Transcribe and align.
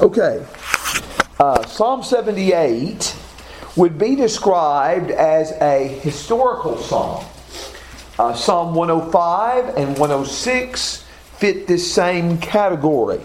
Okay. 0.00 0.46
Uh, 1.40 1.64
Psalm 1.66 2.02
78 2.02 3.16
would 3.76 3.98
be 3.98 4.14
described 4.14 5.10
as 5.10 5.52
a 5.52 5.88
historical 5.88 6.76
psalm. 6.76 7.24
Uh, 8.18 8.34
psalm 8.34 8.74
105 8.74 9.76
and 9.76 9.98
106 9.98 11.04
fit 11.38 11.66
this 11.66 11.90
same 11.90 12.38
category. 12.38 13.20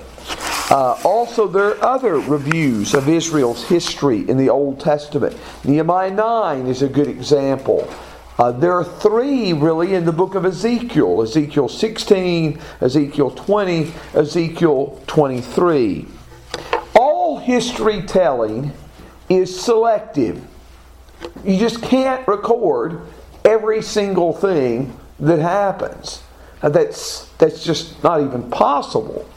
Uh, 0.70 0.97
also, 1.04 1.47
there 1.47 1.76
are 1.76 1.84
other 1.84 2.20
reviews 2.20 2.94
of 2.94 3.10
Israel's 3.10 3.68
history 3.68 4.30
in 4.30 4.38
the 4.38 4.50
Old 4.50 4.80
Testament. 4.80 5.38
Nehemiah 5.66 6.12
9 6.12 6.68
is 6.68 6.82
a 6.82 6.88
good 6.88 7.08
example. 7.10 7.90
Uh, 8.38 8.52
there 8.52 8.74
are 8.74 8.86
three 8.86 9.52
really 9.52 9.94
in 9.94 10.06
the 10.06 10.12
book 10.14 10.36
of 10.36 10.46
Ezekiel 10.46 11.22
Ezekiel 11.22 11.68
16, 11.68 12.60
Ezekiel 12.80 13.32
20, 13.32 13.94
Ezekiel 14.14 15.02
23. 15.08 16.08
History 17.42 18.04
telling 18.04 18.71
is 19.29 19.60
selective. 19.60 20.46
You 21.43 21.57
just 21.57 21.82
can't 21.82 22.28
record 22.28 23.02
every 23.43 23.82
single 23.82 24.34
thing 24.34 24.98
that 25.20 25.39
happens. 25.39 26.24
That's, 26.62 27.28
that's 27.39 27.64
just 27.64 28.04
not 28.04 28.21
even 28.21 28.50
possible. 28.51 29.28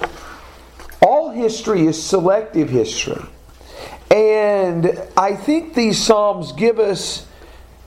All 1.01 1.31
history 1.31 1.87
is 1.87 2.03
selective 2.03 2.69
history. 2.69 3.23
And 4.11 4.99
I 5.17 5.35
think 5.35 5.75
these 5.75 6.03
Psalms 6.03 6.53
give 6.53 6.79
us, 6.79 7.27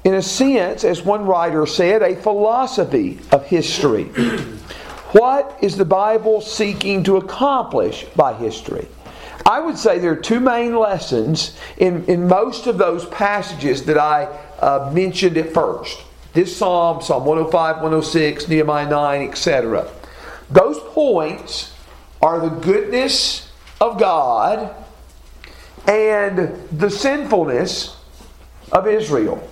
in 0.03 0.15
a 0.15 0.21
sense, 0.21 0.83
as 0.83 1.03
one 1.03 1.25
writer 1.25 1.65
said, 1.65 2.01
a 2.01 2.15
philosophy 2.15 3.19
of 3.31 3.45
history. 3.45 4.03
what 5.11 5.57
is 5.61 5.77
the 5.77 5.85
Bible 5.85 6.41
seeking 6.41 7.03
to 7.03 7.17
accomplish 7.17 8.05
by 8.15 8.33
history? 8.33 8.87
I 9.47 9.61
would 9.61 9.77
say 9.77 9.97
there 9.97 10.11
are 10.11 10.17
two 10.17 10.41
main 10.41 10.75
lessons 10.75 11.57
in, 11.77 12.03
in 12.05 12.27
most 12.27 12.67
of 12.67 12.77
those 12.77 13.05
passages 13.05 13.85
that 13.85 13.97
I 13.97 14.25
uh, 14.59 14.91
mentioned 14.93 15.37
at 15.37 15.53
first. 15.53 15.97
This 16.33 16.55
psalm, 16.55 17.01
Psalm 17.01 17.23
105, 17.23 17.77
106, 17.77 18.49
Nehemiah 18.49 18.89
9, 18.89 19.29
etc. 19.29 19.89
Those 20.49 20.79
points 20.79 21.73
are 22.21 22.41
the 22.41 22.49
goodness 22.49 23.49
of 23.79 23.97
God 23.97 24.75
and 25.87 26.67
the 26.77 26.89
sinfulness 26.89 27.95
of 28.73 28.85
Israel. 28.85 29.49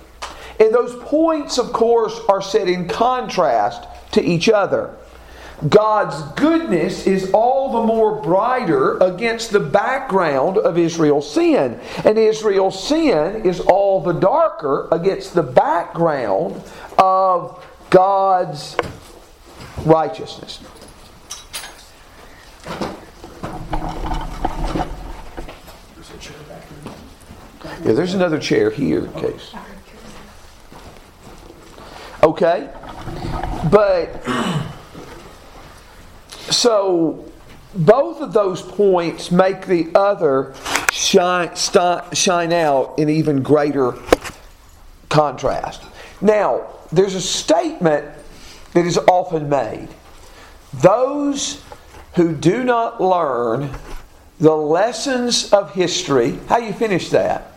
And 0.60 0.74
those 0.74 0.94
points, 1.04 1.56
of 1.56 1.72
course, 1.72 2.20
are 2.28 2.42
set 2.42 2.68
in 2.68 2.86
contrast 2.86 3.88
to 4.12 4.22
each 4.22 4.50
other. 4.50 4.94
God's 5.68 6.22
goodness 6.38 7.06
is 7.06 7.30
all 7.32 7.80
the 7.80 7.86
more 7.86 8.20
brighter 8.20 8.98
against 8.98 9.52
the 9.52 9.60
background 9.60 10.58
of 10.58 10.76
Israel's 10.76 11.32
sin. 11.32 11.80
And 12.04 12.18
Israel's 12.18 12.86
sin 12.86 13.46
is 13.46 13.60
all 13.60 14.02
the 14.02 14.12
darker 14.12 14.86
against 14.92 15.34
the 15.34 15.42
background 15.42 16.62
of 16.98 17.64
God's 17.88 18.76
righteousness. 19.84 20.60
Yeah, 27.84 27.92
there's 27.92 28.14
another 28.14 28.38
chair 28.38 28.70
here 28.70 29.06
in 29.06 29.12
case. 29.12 29.54
Okay? 32.22 32.68
But 33.70 34.22
so 36.50 37.30
both 37.74 38.20
of 38.20 38.32
those 38.32 38.62
points 38.62 39.30
make 39.30 39.66
the 39.66 39.90
other 39.94 40.54
shine, 40.90 41.54
shine 42.12 42.52
out 42.52 42.98
in 42.98 43.08
even 43.08 43.42
greater 43.42 43.94
contrast. 45.08 45.82
Now, 46.20 46.68
there's 46.92 47.14
a 47.14 47.20
statement 47.20 48.06
that 48.72 48.86
is 48.86 48.98
often 48.98 49.48
made. 49.48 49.88
Those 50.74 51.62
who 52.14 52.34
do 52.34 52.64
not 52.64 53.00
learn 53.00 53.70
the 54.38 54.54
lessons 54.54 55.52
of 55.52 55.74
history, 55.74 56.38
how 56.48 56.58
you 56.58 56.72
finish 56.72 57.10
that? 57.10 57.52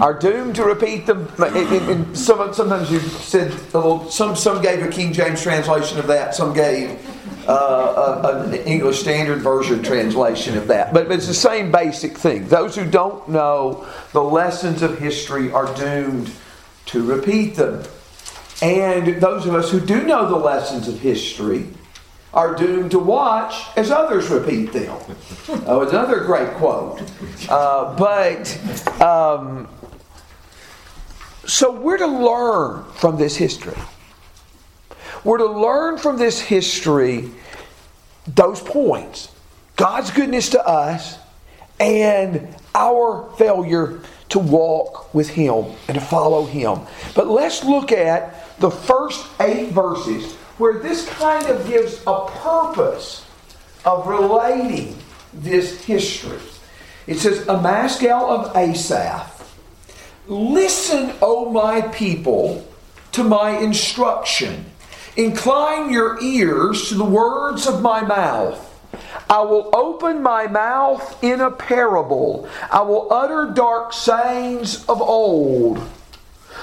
Are 0.00 0.18
doomed 0.18 0.54
to 0.56 0.64
repeat 0.64 1.06
them. 1.06 1.26
Some, 2.14 2.52
sometimes 2.52 2.90
you 2.90 3.00
said 3.00 3.52
some 4.10 4.36
some 4.36 4.62
gave 4.62 4.82
a 4.82 4.88
King 4.88 5.14
James 5.14 5.42
translation 5.42 5.98
of 5.98 6.06
that. 6.08 6.34
Some 6.34 6.52
gave 6.52 6.98
uh, 7.48 8.44
an 8.46 8.54
English 8.66 9.00
Standard 9.00 9.38
Version 9.38 9.82
translation 9.82 10.58
of 10.58 10.68
that. 10.68 10.92
But 10.92 11.10
it's 11.10 11.26
the 11.26 11.32
same 11.32 11.72
basic 11.72 12.18
thing. 12.18 12.48
Those 12.48 12.76
who 12.76 12.84
don't 12.84 13.26
know 13.30 13.86
the 14.12 14.22
lessons 14.22 14.82
of 14.82 14.98
history 14.98 15.50
are 15.50 15.74
doomed 15.74 16.30
to 16.86 17.02
repeat 17.02 17.54
them. 17.54 17.82
And 18.60 19.22
those 19.22 19.46
of 19.46 19.54
us 19.54 19.70
who 19.70 19.80
do 19.80 20.02
know 20.02 20.28
the 20.28 20.36
lessons 20.36 20.86
of 20.86 21.00
history 21.00 21.66
are 22.32 22.54
doomed 22.54 22.92
to 22.92 22.98
watch 22.98 23.64
as 23.76 23.90
others 23.90 24.28
repeat 24.28 24.72
them. 24.72 24.96
Oh, 25.66 25.86
another 25.88 26.20
great 26.20 26.50
quote. 26.54 27.02
Uh, 27.48 27.96
but 27.96 29.00
um, 29.00 29.68
so 31.46 31.72
we're 31.72 31.98
to 31.98 32.06
learn 32.06 32.84
from 32.94 33.16
this 33.16 33.36
history. 33.36 33.76
We're 35.24 35.38
to 35.38 35.46
learn 35.46 35.98
from 35.98 36.18
this 36.18 36.40
history 36.40 37.30
those 38.26 38.60
points 38.60 39.32
God's 39.76 40.10
goodness 40.10 40.50
to 40.50 40.64
us 40.64 41.18
and 41.80 42.54
our 42.74 43.32
failure 43.38 44.00
to 44.28 44.38
walk 44.38 45.12
with 45.14 45.30
Him 45.30 45.64
and 45.88 45.94
to 45.94 46.00
follow 46.00 46.44
Him. 46.44 46.80
But 47.14 47.28
let's 47.28 47.64
look 47.64 47.90
at 47.90 48.58
the 48.60 48.70
first 48.70 49.26
eight 49.40 49.70
verses 49.70 50.36
where 50.60 50.78
this 50.78 51.08
kind 51.08 51.46
of 51.46 51.66
gives 51.66 52.02
a 52.06 52.26
purpose 52.26 53.24
of 53.86 54.06
relating 54.06 54.94
this 55.32 55.82
history. 55.82 56.38
It 57.06 57.18
says, 57.18 57.48
A 57.48 57.54
of 57.54 58.54
Asaph. 58.54 59.38
Listen, 60.28 61.14
O 61.22 61.50
my 61.50 61.80
people, 61.80 62.62
to 63.12 63.24
my 63.24 63.58
instruction. 63.58 64.66
Incline 65.16 65.90
your 65.90 66.22
ears 66.22 66.90
to 66.90 66.94
the 66.94 67.04
words 67.04 67.66
of 67.66 67.80
my 67.80 68.02
mouth. 68.02 68.66
I 69.30 69.40
will 69.40 69.70
open 69.72 70.22
my 70.22 70.46
mouth 70.46 71.24
in 71.24 71.40
a 71.40 71.50
parable. 71.50 72.46
I 72.70 72.82
will 72.82 73.10
utter 73.10 73.50
dark 73.54 73.94
sayings 73.94 74.84
of 74.86 75.00
old 75.00 75.80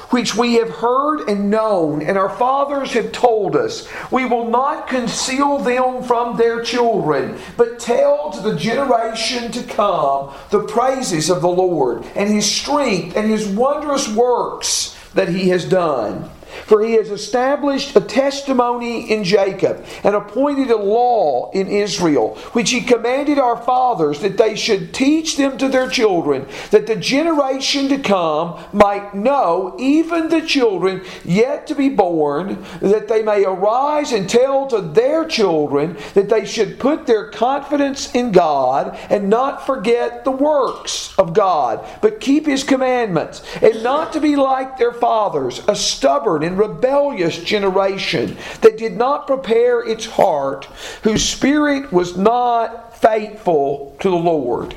which 0.10 0.36
we 0.36 0.56
have 0.56 0.70
heard 0.70 1.28
and 1.28 1.50
known, 1.50 2.02
and 2.02 2.18
our 2.18 2.30
fathers 2.30 2.92
have 2.94 3.12
told 3.12 3.56
us. 3.56 3.88
We 4.12 4.26
will 4.26 4.50
not 4.50 4.88
conceal 4.88 5.58
them 5.60 6.04
from 6.04 6.38
their 6.38 6.62
children, 6.62 7.38
but 7.58 7.80
tell 7.80 8.32
to 8.32 8.42
the 8.42 8.56
generation 8.56 9.52
to 9.52 9.64
come 9.64 10.34
the 10.50 10.64
praises 10.64 11.30
of 11.30 11.42
the 11.42 11.48
Lord, 11.48 12.06
and 12.16 12.30
his 12.30 12.50
strength, 12.50 13.16
and 13.16 13.30
his 13.30 13.48
wondrous 13.48 14.08
works 14.08 14.98
that 15.14 15.30
he 15.30 15.50
has 15.50 15.66
done. 15.66 16.30
For 16.66 16.84
he 16.84 16.94
has 16.94 17.12
established 17.12 17.96
a 17.96 18.02
testimony 18.02 19.12
in 19.12 19.24
Jacob 19.24 19.86
and 20.04 20.16
appointed 20.16 20.72
a 20.72 20.78
law 20.78 21.52
in 21.52 21.68
Israel, 21.68 22.36
which 22.54 22.72
he 22.72 22.82
commanded 22.82 23.40
our 23.40 23.58
fathers 23.58 24.20
that 24.22 24.38
they 24.38 24.56
should 24.56 24.94
teach 24.94 25.38
them 25.38 25.58
to 25.58 25.68
their 25.68 25.90
children, 25.90 26.48
that 26.72 26.88
the 26.88 26.96
generation 26.96 27.90
to 27.90 28.00
come 28.00 28.64
might 28.74 29.14
know, 29.14 29.76
even 29.80 30.30
the 30.30 30.42
children 30.42 31.04
yet 31.24 31.68
to 31.68 31.76
be 31.76 31.90
born, 31.90 32.64
that 32.82 33.08
they 33.08 33.22
may 33.24 33.44
arise 33.46 34.12
and 34.12 34.30
tell 34.30 34.68
to 34.68 34.82
their 34.82 35.26
children 35.26 35.98
that 36.14 36.30
they 36.30 36.46
should 36.46 36.80
put 36.80 37.06
their 37.06 37.30
confidence 37.30 38.14
in 38.14 38.32
God 38.32 38.98
and 39.10 39.30
not 39.30 39.66
forget 39.66 40.24
the 40.24 40.32
works 40.32 41.14
of 41.18 41.34
God, 41.34 41.86
but 42.02 42.20
keep 42.20 42.46
his 42.46 42.64
commandments, 42.64 43.42
and 43.62 43.84
not 43.84 44.14
to 44.14 44.22
be 44.22 44.36
like 44.36 44.78
their 44.78 44.94
fathers, 44.94 45.62
a 45.68 45.76
stubborn 45.76 46.44
and 46.48 46.58
rebellious 46.58 47.38
generation 47.44 48.38
that 48.62 48.78
did 48.78 48.98
not 48.98 49.28
prepare 49.28 49.88
its 49.88 50.06
heart, 50.06 50.66
whose 51.04 51.24
spirit 51.24 51.92
was 51.92 52.18
not 52.18 52.98
faithful 52.98 53.96
to 54.00 54.10
the 54.10 54.16
Lord. 54.16 54.74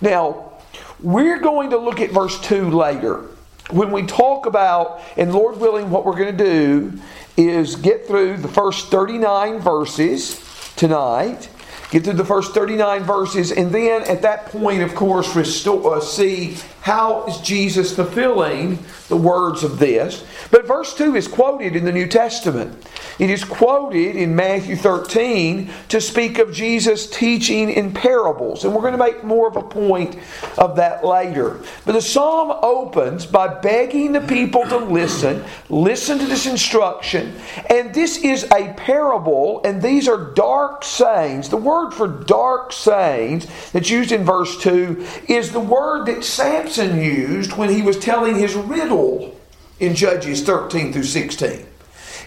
Now, 0.00 0.52
we're 1.00 1.38
going 1.38 1.70
to 1.70 1.76
look 1.76 2.00
at 2.00 2.10
verse 2.10 2.40
2 2.40 2.70
later. 2.70 3.26
When 3.70 3.90
we 3.90 4.06
talk 4.06 4.46
about, 4.46 5.00
and 5.16 5.32
Lord 5.32 5.58
willing, 5.58 5.90
what 5.90 6.04
we're 6.04 6.16
going 6.16 6.36
to 6.36 6.44
do 6.44 6.98
is 7.36 7.76
get 7.76 8.06
through 8.06 8.38
the 8.38 8.48
first 8.48 8.88
39 8.88 9.58
verses 9.58 10.42
tonight 10.76 11.48
get 11.90 12.04
through 12.04 12.14
the 12.14 12.24
first 12.24 12.52
39 12.52 13.04
verses, 13.04 13.52
and 13.52 13.72
then 13.72 14.02
at 14.02 14.22
that 14.22 14.46
point, 14.46 14.82
of 14.82 14.94
course, 14.94 15.36
restore, 15.36 15.96
uh, 15.96 16.00
see 16.00 16.56
how 16.86 17.24
is 17.24 17.38
Jesus 17.38 17.92
fulfilling 17.92 18.78
the 19.08 19.16
words 19.16 19.64
of 19.64 19.80
this? 19.80 20.24
But 20.52 20.68
verse 20.68 20.94
2 20.94 21.16
is 21.16 21.26
quoted 21.26 21.74
in 21.74 21.84
the 21.84 21.90
New 21.90 22.06
Testament. 22.06 22.86
It 23.18 23.28
is 23.28 23.42
quoted 23.42 24.14
in 24.14 24.36
Matthew 24.36 24.76
13 24.76 25.68
to 25.88 26.00
speak 26.00 26.38
of 26.38 26.52
Jesus 26.52 27.10
teaching 27.10 27.70
in 27.70 27.92
parables. 27.92 28.64
And 28.64 28.72
we're 28.72 28.82
going 28.82 28.92
to 28.92 28.98
make 28.98 29.24
more 29.24 29.48
of 29.48 29.56
a 29.56 29.64
point 29.64 30.16
of 30.58 30.76
that 30.76 31.04
later. 31.04 31.60
But 31.84 31.94
the 31.94 32.00
psalm 32.00 32.56
opens 32.62 33.26
by 33.26 33.48
begging 33.48 34.12
the 34.12 34.20
people 34.20 34.62
to 34.68 34.76
listen, 34.76 35.42
listen 35.68 36.20
to 36.20 36.26
this 36.26 36.46
instruction. 36.46 37.34
And 37.68 37.92
this 37.92 38.18
is 38.18 38.44
a 38.52 38.72
parable, 38.74 39.60
and 39.64 39.82
these 39.82 40.06
are 40.06 40.32
dark 40.34 40.84
sayings. 40.84 41.48
The 41.48 41.56
word 41.56 41.90
for 41.90 42.06
dark 42.06 42.72
sayings 42.72 43.48
that's 43.72 43.90
used 43.90 44.12
in 44.12 44.22
verse 44.22 44.56
2 44.62 45.04
is 45.26 45.50
the 45.50 45.58
word 45.58 46.06
that 46.06 46.22
Samson 46.22 46.75
Samson 46.76 47.00
used 47.00 47.56
when 47.56 47.70
he 47.70 47.80
was 47.80 47.98
telling 47.98 48.36
his 48.36 48.54
riddle 48.54 49.34
in 49.80 49.94
Judges 49.94 50.42
13 50.42 50.92
through 50.92 51.04
16. 51.04 51.66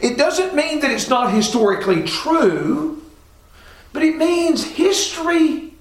It 0.02 0.18
doesn't 0.18 0.56
mean 0.56 0.80
that 0.80 0.90
it's 0.90 1.08
not 1.08 1.32
historically 1.32 2.04
true, 2.04 3.04
but 3.94 4.02
it 4.02 4.18
means 4.18 4.64
history. 4.64 5.74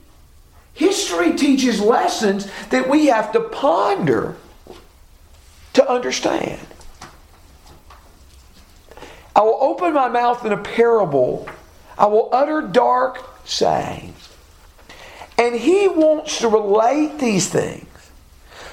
History 0.75 1.35
teaches 1.35 1.81
lessons 1.81 2.47
that 2.69 2.91
we 2.91 3.07
have 3.07 3.33
to 3.33 3.41
ponder 3.41 4.37
to 5.73 5.91
understand. 5.91 6.61
I 9.35 9.41
will 9.41 9.59
open 9.61 9.95
my 9.95 10.09
mouth 10.09 10.45
in 10.45 10.53
a 10.53 10.59
parable. 10.59 11.49
I 11.97 12.07
will 12.07 12.29
utter 12.33 12.61
dark 12.61 13.25
sayings. 13.47 14.29
And 15.39 15.55
he 15.55 15.89
wants 15.89 16.41
to 16.41 16.49
relate 16.49 17.19
these 17.19 17.49
things 17.49 17.88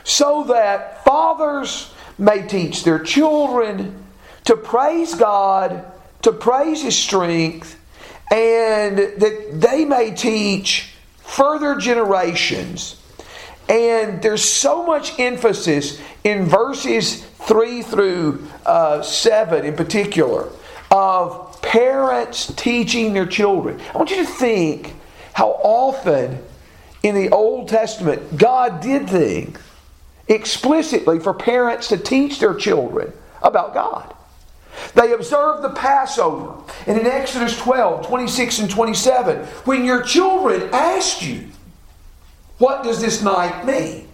so 0.05 0.45
that 0.45 1.03
fathers 1.03 1.91
may 2.17 2.47
teach 2.47 2.85
their 2.85 2.99
children 2.99 4.05
to 4.45 4.55
praise 4.55 5.15
God, 5.15 5.83
to 6.21 6.31
praise 6.31 6.83
His 6.83 6.97
strength, 6.97 7.77
and 8.31 8.97
that 8.97 9.49
they 9.53 9.83
may 9.83 10.11
teach 10.11 10.93
further 11.17 11.75
generations. 11.75 13.01
And 13.67 14.21
there's 14.21 14.47
so 14.47 14.85
much 14.85 15.19
emphasis 15.19 15.99
in 16.23 16.45
verses 16.45 17.23
3 17.23 17.81
through 17.81 18.47
uh, 18.65 19.01
7 19.01 19.65
in 19.65 19.75
particular 19.75 20.49
of 20.91 21.59
parents 21.63 22.53
teaching 22.55 23.13
their 23.13 23.25
children. 23.25 23.81
I 23.93 23.97
want 23.97 24.11
you 24.11 24.17
to 24.17 24.25
think 24.25 24.93
how 25.33 25.49
often 25.63 26.43
in 27.01 27.15
the 27.15 27.29
Old 27.29 27.69
Testament 27.69 28.37
God 28.37 28.81
did 28.81 29.09
things 29.09 29.59
explicitly 30.27 31.19
for 31.19 31.33
parents 31.33 31.89
to 31.89 31.97
teach 31.97 32.39
their 32.39 32.55
children 32.55 33.13
about 33.41 33.73
God. 33.73 34.15
They 34.95 35.13
observed 35.13 35.63
the 35.63 35.69
Passover. 35.69 36.55
And 36.87 36.99
in 36.99 37.05
Exodus 37.07 37.57
12, 37.57 38.07
26 38.07 38.59
and 38.59 38.69
27, 38.69 39.45
when 39.65 39.85
your 39.85 40.03
children 40.03 40.69
ask 40.73 41.21
you, 41.21 41.49
What 42.57 42.83
does 42.83 43.01
this 43.01 43.21
night 43.21 43.65
mean? 43.65 44.07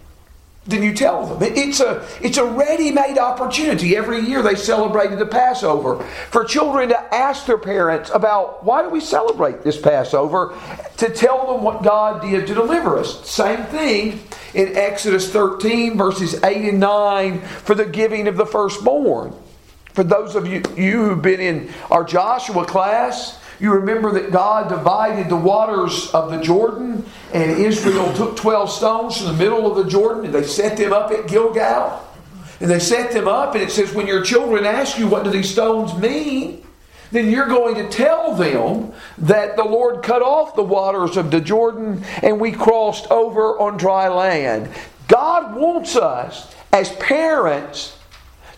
Then 0.66 0.82
you 0.84 0.94
tell 0.94 1.26
them. 1.26 1.38
It's 1.56 1.80
a, 1.80 2.06
it's 2.20 2.38
a 2.38 2.44
ready 2.44 2.92
made 2.92 3.18
opportunity. 3.18 3.96
Every 3.96 4.20
year 4.20 4.42
they 4.42 4.54
celebrated 4.54 5.18
the 5.18 5.26
Passover 5.26 6.02
for 6.30 6.44
children 6.44 6.90
to 6.90 7.14
ask 7.14 7.46
their 7.46 7.58
parents 7.58 8.10
about 8.14 8.64
why 8.64 8.82
do 8.82 8.90
we 8.90 9.00
celebrate 9.00 9.62
this 9.64 9.80
Passover, 9.80 10.56
to 10.98 11.08
tell 11.08 11.52
them 11.52 11.64
what 11.64 11.82
God 11.82 12.22
did 12.22 12.46
to 12.46 12.54
deliver 12.54 12.98
us. 12.98 13.28
Same 13.28 13.64
thing 13.64 14.22
in 14.54 14.76
Exodus 14.76 15.30
13, 15.30 15.96
verses 15.96 16.42
8 16.42 16.68
and 16.68 16.80
9, 16.80 17.40
for 17.40 17.74
the 17.74 17.86
giving 17.86 18.28
of 18.28 18.36
the 18.36 18.46
firstborn. 18.46 19.34
For 19.94 20.04
those 20.04 20.34
of 20.34 20.46
you, 20.46 20.62
you 20.76 21.04
who've 21.04 21.22
been 21.22 21.40
in 21.40 21.70
our 21.90 22.04
Joshua 22.04 22.64
class, 22.64 23.38
you 23.60 23.72
remember 23.72 24.12
that 24.12 24.32
God 24.32 24.68
divided 24.68 25.28
the 25.28 25.36
waters 25.36 26.10
of 26.12 26.30
the 26.30 26.42
Jordan, 26.42 27.04
and 27.32 27.50
Israel 27.52 28.12
took 28.14 28.36
12 28.36 28.70
stones 28.70 29.18
from 29.18 29.26
the 29.26 29.32
middle 29.34 29.70
of 29.70 29.82
the 29.84 29.90
Jordan, 29.90 30.24
and 30.24 30.34
they 30.34 30.42
set 30.42 30.76
them 30.76 30.92
up 30.92 31.10
at 31.10 31.28
Gilgal. 31.28 32.08
And 32.60 32.70
they 32.70 32.78
set 32.78 33.12
them 33.12 33.28
up, 33.28 33.54
and 33.54 33.62
it 33.62 33.70
says, 33.70 33.92
When 33.92 34.06
your 34.06 34.22
children 34.22 34.64
ask 34.64 34.98
you, 34.98 35.06
What 35.08 35.24
do 35.24 35.30
these 35.30 35.50
stones 35.50 35.94
mean? 35.94 36.61
Then 37.12 37.30
you're 37.30 37.46
going 37.46 37.76
to 37.76 37.88
tell 37.88 38.34
them 38.34 38.92
that 39.18 39.56
the 39.56 39.64
Lord 39.64 40.02
cut 40.02 40.22
off 40.22 40.56
the 40.56 40.62
waters 40.62 41.16
of 41.16 41.30
the 41.30 41.40
Jordan 41.40 42.02
and 42.22 42.40
we 42.40 42.50
crossed 42.50 43.10
over 43.10 43.58
on 43.60 43.76
dry 43.76 44.08
land. 44.08 44.68
God 45.08 45.54
wants 45.54 45.94
us 45.94 46.52
as 46.72 46.90
parents 46.96 47.96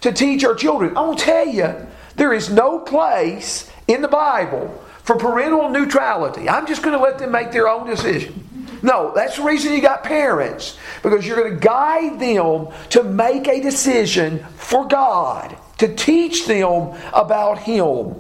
to 0.01 0.13
teach 0.13 0.45
our 0.45 0.55
children. 0.55 0.97
I 0.97 1.01
will 1.03 1.17
tell 1.17 1.47
you, 1.47 1.75
there 2.15 2.33
is 2.33 2.49
no 2.49 2.79
place 2.79 3.71
in 3.89 4.03
the 4.03 4.09
Bible 4.09 4.81
for 5.03 5.17
parental 5.17 5.69
neutrality. 5.69 6.49
I'm 6.49 6.67
just 6.67 6.83
going 6.83 6.97
to 6.97 7.03
let 7.03 7.19
them 7.19 7.33
make 7.33 7.51
their 7.51 7.69
own 7.69 7.87
decision. 7.87 8.43
No, 8.83 9.13
that's 9.15 9.37
the 9.37 9.43
reason 9.43 9.73
you 9.73 9.81
got 9.81 10.05
parents, 10.05 10.79
because 11.03 11.27
you're 11.27 11.37
going 11.37 11.55
to 11.55 11.59
guide 11.59 12.21
them 12.21 12.69
to 12.91 13.03
make 13.03 13.49
a 13.49 13.61
decision 13.61 14.45
for 14.57 14.87
God, 14.87 15.57
to 15.79 15.95
teach 15.95 16.47
them 16.47 16.95
about 17.13 17.59
Him. 17.59 18.15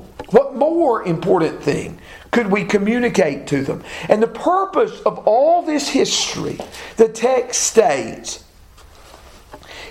More 0.55 1.05
important 1.05 1.62
thing 1.62 1.99
could 2.31 2.49
we 2.49 2.65
communicate 2.65 3.47
to 3.49 3.62
them? 3.62 3.85
And 4.09 4.23
the 4.23 4.27
purpose 4.27 5.01
of 5.03 5.19
all 5.27 5.62
this 5.62 5.89
history, 5.89 6.59
the 6.97 7.09
text 7.09 7.62
states, 7.62 8.45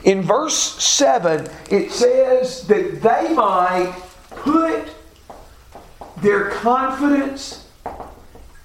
in 0.03 0.21
verse 0.21 0.57
7, 0.83 1.47
it 1.69 1.91
says 1.91 2.67
that 2.67 3.01
they 3.01 3.33
might 3.33 3.95
put 4.31 4.89
their 6.21 6.49
confidence 6.49 7.65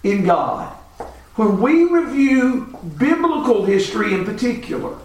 in 0.02 0.24
God. 0.24 0.72
When 1.36 1.60
we 1.60 1.84
review 1.84 2.76
biblical 2.98 3.64
history 3.64 4.12
in 4.12 4.24
particular, 4.24 4.98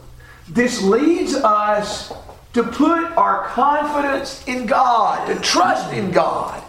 this 0.49 0.81
leads 0.81 1.35
us 1.35 2.11
to 2.53 2.63
put 2.63 3.03
our 3.17 3.45
confidence 3.49 4.43
in 4.47 4.65
God, 4.65 5.27
to 5.27 5.39
trust 5.39 5.93
in 5.93 6.09
God. 6.09 6.62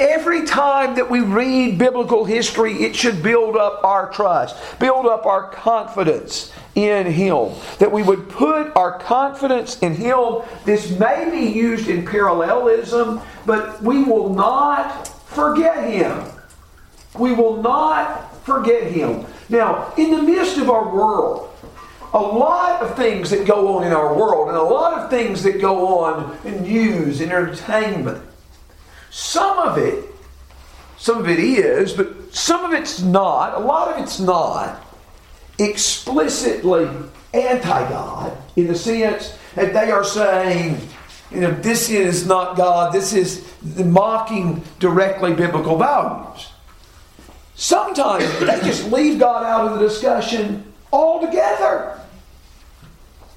Every 0.00 0.46
time 0.46 0.94
that 0.94 1.10
we 1.10 1.20
read 1.20 1.76
biblical 1.76 2.24
history, 2.24 2.72
it 2.84 2.96
should 2.96 3.22
build 3.22 3.54
up 3.54 3.84
our 3.84 4.10
trust, 4.10 4.56
build 4.78 5.04
up 5.04 5.26
our 5.26 5.50
confidence 5.50 6.50
in 6.74 7.04
Him. 7.04 7.50
That 7.80 7.92
we 7.92 8.02
would 8.02 8.30
put 8.30 8.74
our 8.74 8.98
confidence 8.98 9.78
in 9.80 9.94
Him. 9.94 10.40
This 10.64 10.98
may 10.98 11.28
be 11.30 11.52
used 11.52 11.88
in 11.88 12.06
parallelism, 12.06 13.20
but 13.44 13.82
we 13.82 14.02
will 14.02 14.32
not 14.32 15.06
forget 15.26 15.90
Him. 15.92 16.24
We 17.18 17.34
will 17.34 17.60
not 17.60 18.34
forget 18.46 18.90
Him. 18.90 19.26
Now, 19.50 19.92
in 19.98 20.12
the 20.12 20.22
midst 20.22 20.56
of 20.56 20.70
our 20.70 20.94
world, 20.94 21.54
a 22.14 22.18
lot 22.18 22.80
of 22.80 22.96
things 22.96 23.28
that 23.28 23.46
go 23.46 23.76
on 23.76 23.86
in 23.86 23.92
our 23.92 24.14
world 24.14 24.48
and 24.48 24.56
a 24.56 24.62
lot 24.62 24.98
of 24.98 25.10
things 25.10 25.42
that 25.42 25.60
go 25.60 25.98
on 25.98 26.38
in 26.46 26.62
news 26.62 27.20
entertainment. 27.20 28.24
Some 29.10 29.58
of 29.58 29.76
it, 29.76 30.04
some 30.96 31.18
of 31.18 31.28
it 31.28 31.38
is, 31.38 31.92
but 31.92 32.34
some 32.34 32.64
of 32.64 32.72
it's 32.72 33.00
not. 33.00 33.54
A 33.54 33.64
lot 33.64 33.88
of 33.88 34.02
it's 34.02 34.20
not 34.20 34.84
explicitly 35.58 36.88
anti 37.34 37.88
God 37.88 38.36
in 38.56 38.66
the 38.66 38.74
sense 38.74 39.36
that 39.54 39.72
they 39.72 39.90
are 39.90 40.04
saying, 40.04 40.78
you 41.30 41.40
know, 41.40 41.50
this 41.50 41.90
is 41.90 42.26
not 42.26 42.56
God, 42.56 42.92
this 42.92 43.12
is 43.12 43.52
mocking 43.62 44.62
directly 44.78 45.34
biblical 45.34 45.76
values. 45.76 46.48
Sometimes 47.54 48.24
they 48.38 48.60
just 48.60 48.90
leave 48.90 49.18
God 49.18 49.44
out 49.44 49.66
of 49.66 49.78
the 49.78 49.86
discussion 49.86 50.72
altogether 50.92 52.00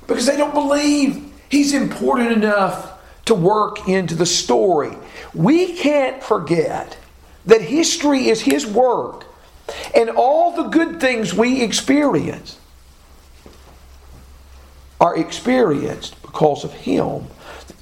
because 0.08 0.26
they 0.26 0.38
don't 0.38 0.54
believe 0.54 1.32
he's 1.50 1.74
important 1.74 2.32
enough 2.32 2.92
to 3.26 3.36
work 3.36 3.88
into 3.88 4.16
the 4.16 4.26
story. 4.26 4.96
We 5.34 5.74
can't 5.74 6.24
forget 6.24 6.98
that 7.46 7.62
history 7.62 8.30
is 8.30 8.42
his 8.42 8.66
work 8.66 9.26
and 9.96 10.10
all 10.10 10.56
the 10.56 10.64
good 10.64 11.00
things 11.00 11.34
we 11.34 11.62
experience 11.62 12.58
are 15.00 15.18
experienced 15.18 16.22
because 16.22 16.64
of 16.64 16.74
him. 16.74 17.26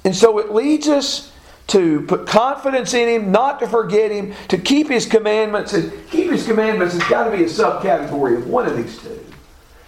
And 0.04 0.14
so 0.14 0.38
it 0.38 0.52
leads 0.52 0.88
us 0.88 1.32
to 1.68 2.02
put 2.02 2.26
confidence 2.26 2.92
in 2.94 3.08
him, 3.08 3.32
not 3.32 3.60
to 3.60 3.68
forget 3.68 4.10
him, 4.10 4.34
to 4.48 4.58
keep 4.58 4.88
his 4.88 5.06
commandments. 5.06 5.72
And 5.72 5.92
keep 6.10 6.30
his 6.30 6.46
commandments 6.46 6.94
has 6.94 7.04
got 7.08 7.24
to 7.24 7.36
be 7.36 7.44
a 7.44 7.46
subcategory 7.46 8.36
of 8.36 8.48
one 8.48 8.66
of 8.66 8.76
these 8.76 8.98
two. 8.98 9.24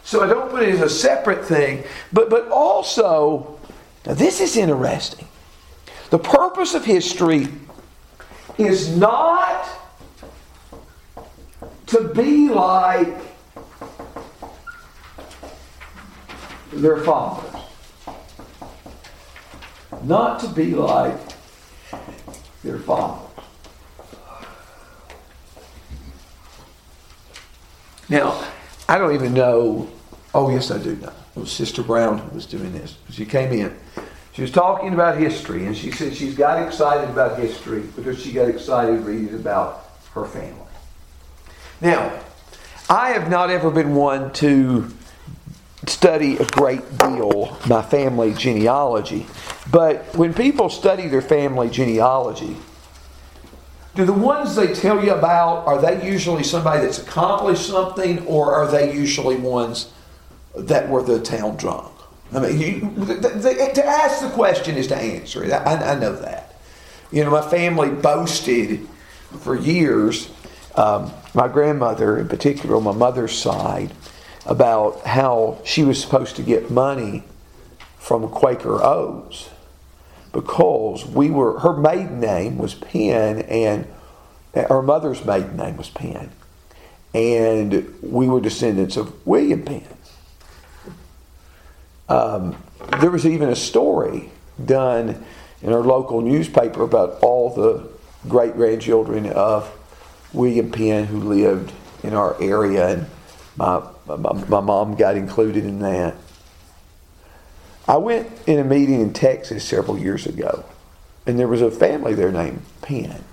So 0.05 0.23
I 0.23 0.27
don't 0.27 0.51
put 0.51 0.63
it 0.63 0.69
as 0.69 0.81
a 0.81 0.89
separate 0.89 1.45
thing. 1.45 1.83
But, 2.13 2.31
but 2.31 2.49
also, 2.49 3.59
now 4.07 4.15
this 4.15 4.41
is 4.41 4.57
interesting. 4.57 5.27
The 6.15 6.21
purpose 6.21 6.75
of 6.75 6.85
history 6.85 7.49
is 8.57 8.97
not 8.97 9.67
to 11.87 12.07
be 12.15 12.49
like 12.51 13.17
their 16.73 16.99
fathers. 16.99 17.61
Not 20.05 20.39
to 20.39 20.49
be 20.51 20.77
like 20.77 21.19
their 22.63 22.79
fathers. 22.79 23.45
Now, 28.09 28.41
I 28.89 28.99
don't 28.99 29.17
even 29.17 29.35
know. 29.35 29.91
Oh, 30.33 30.49
yes, 30.49 30.71
I 30.71 30.79
do 30.79 30.95
know. 30.95 31.13
It 31.35 31.41
was 31.41 31.51
Sister 31.51 31.83
Brown 31.83 32.19
who 32.19 32.37
was 32.37 32.47
doing 32.47 32.73
this. 32.73 32.99
She 33.11 33.27
came 33.27 33.53
in. 33.53 33.77
She 34.35 34.43
was 34.43 34.51
talking 34.51 34.93
about 34.93 35.17
history, 35.17 35.67
and 35.67 35.77
she 35.77 35.93
said 35.93 36.15
she's 36.15 36.35
got 36.35 36.67
excited 36.67 37.09
about 37.09 37.39
history 37.39 37.83
because 37.95 38.21
she 38.21 38.33
got 38.33 38.49
excited 38.49 39.01
reading 39.05 39.33
about 39.35 39.89
her 40.13 40.25
family. 40.25 40.61
Now, 41.81 42.21
I 42.91 43.11
have 43.11 43.31
not 43.31 43.51
ever 43.51 43.71
been 43.71 43.95
one 43.95 44.33
to 44.35 44.91
study 45.87 46.37
a 46.37 46.47
great 46.47 46.99
deal 46.99 47.57
my 47.69 47.83
family 47.83 48.35
genealogy, 48.35 49.27
but 49.71 50.03
when 50.17 50.35
people 50.35 50.69
study 50.69 51.07
their 51.07 51.23
family 51.23 51.71
genealogy, 51.71 52.57
do 53.95 54.05
the 54.05 54.13
ones 54.13 54.57
they 54.57 54.75
tell 54.75 55.05
you 55.05 55.13
about 55.13 55.65
are 55.67 55.81
they 55.81 56.05
usually 56.05 56.43
somebody 56.43 56.81
that's 56.81 56.99
accomplished 56.99 57.67
something, 57.69 58.27
or 58.27 58.53
are 58.53 58.67
they 58.67 58.93
usually 58.93 59.37
ones 59.37 59.93
that 60.57 60.89
were 60.89 61.05
the 61.05 61.21
town 61.21 61.57
drunk? 61.57 61.94
I 62.35 62.41
mean, 62.41 62.61
you, 62.61 63.05
the, 63.05 63.15
the, 63.15 63.71
to 63.75 63.87
ask 63.87 64.21
the 64.21 64.31
question 64.31 64.77
is 64.77 64.89
to 64.89 64.97
answer 64.97 65.45
it. 65.45 65.53
I, 65.53 65.93
I, 65.93 65.99
know 65.99 66.15
that. 66.17 66.57
You 67.13 67.23
know, 67.23 67.31
my 67.31 67.49
family 67.49 67.91
boasted 67.91 68.89
for 69.41 69.57
years. 69.57 70.31
Um, 70.75 71.13
my 71.33 71.47
grandmother, 71.47 72.19
in 72.19 72.29
particular, 72.29 72.77
on 72.77 72.83
my 72.83 72.93
mother's 72.93 73.33
side, 73.33 73.93
about 74.47 75.07
how 75.07 75.59
she 75.65 75.85
was 75.85 76.01
supposed 76.01 76.37
to 76.37 76.43
get 76.43 76.71
money 76.71 77.23
from 77.99 78.29
Quaker 78.29 78.83
Oats 78.83 79.49
because 80.33 81.07
we 81.07 81.31
were 81.31 81.61
her 81.61 81.73
maiden 81.73 82.21
name 82.21 82.59
was 82.59 82.75
Penn 82.75 83.41
and 83.43 83.87
her 84.55 84.83
mother's 84.83 85.25
maiden 85.25 85.57
name 85.57 85.77
was 85.77 85.89
Penn 85.89 86.31
and 87.15 87.95
we 88.03 88.29
were 88.29 88.41
descendants 88.41 88.97
of 88.97 89.27
William 89.27 89.63
Penn. 89.63 89.87
Um, 92.09 92.57
there 93.01 93.11
was 93.11 93.27
even 93.27 93.49
a 93.49 93.57
story 93.57 94.31
done 94.65 95.25
in 95.63 95.73
our 95.73 95.81
local 95.81 96.21
newspaper 96.21 96.83
about 96.83 97.19
all 97.23 97.51
the 97.55 97.89
great 98.29 98.55
grandchildren 98.55 99.27
of 99.27 99.71
William 100.33 100.71
Penn 100.71 101.05
who 101.05 101.21
lived 101.21 101.73
in 102.03 102.13
our 102.15 102.41
area, 102.43 102.89
and 102.89 103.07
my, 103.57 103.83
my, 104.07 104.17
my 104.17 104.61
mom 104.61 104.95
got 104.95 105.17
included 105.17 105.65
in 105.65 105.79
that. 105.81 106.15
I 107.87 107.97
went 107.97 108.31
in 108.47 108.59
a 108.59 108.65
meeting 108.65 109.01
in 109.01 109.13
Texas 109.13 109.65
several 109.65 109.99
years 109.99 110.27
ago, 110.27 110.65
and 111.27 111.39
there 111.39 111.49
was 111.49 111.63
a 111.63 111.71
family 111.71 112.15
there 112.15 112.33
named 112.33 112.63
Penn. 112.83 113.25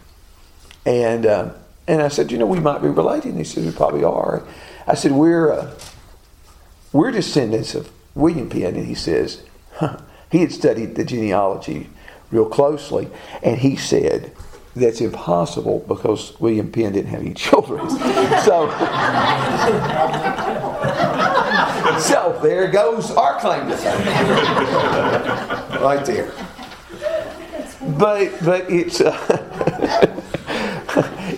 And, 0.86 1.26
uh, 1.26 1.54
and 1.88 2.02
I 2.02 2.08
said, 2.08 2.32
you 2.32 2.38
know, 2.38 2.46
we 2.46 2.60
might 2.60 2.82
be 2.82 2.88
related. 2.88 3.30
And 3.30 3.38
he 3.38 3.44
said, 3.44 3.66
we 3.66 3.72
probably 3.72 4.04
are. 4.04 4.44
I 4.88 4.96
said, 4.96 5.12
we're, 5.12 5.52
uh, 5.52 5.74
we're 6.92 7.12
descendants 7.12 7.76
of 7.76 7.92
William 8.16 8.50
Penn. 8.50 8.76
And 8.76 8.86
he 8.86 8.96
says, 8.96 9.44
he 10.32 10.40
had 10.40 10.52
studied 10.52 10.96
the 10.96 11.04
genealogy 11.04 11.90
real 12.32 12.46
closely, 12.46 13.10
and 13.44 13.60
he 13.60 13.76
said, 13.76 14.32
that's 14.76 15.02
impossible 15.02 15.84
because 15.88 16.40
William 16.40 16.72
Penn 16.72 16.94
didn't 16.94 17.12
have 17.12 17.20
any 17.20 17.34
children. 17.34 17.90
so, 17.90 18.70
so 22.00 22.40
there 22.42 22.72
goes 22.72 23.12
our 23.12 23.38
claim 23.40 23.68
to 23.68 23.76
right 25.82 26.06
there. 26.06 26.32
But 27.98 28.32
but 28.46 28.72
it's 28.72 29.02
uh, 29.02 29.12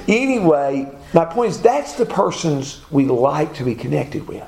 anyway. 0.08 0.92
My 1.14 1.26
point 1.26 1.52
is 1.52 1.62
that's 1.62 1.94
the 1.94 2.06
persons 2.06 2.82
we 2.90 3.06
like 3.06 3.54
to 3.56 3.64
be 3.64 3.76
connected 3.76 4.28
with. 4.28 4.44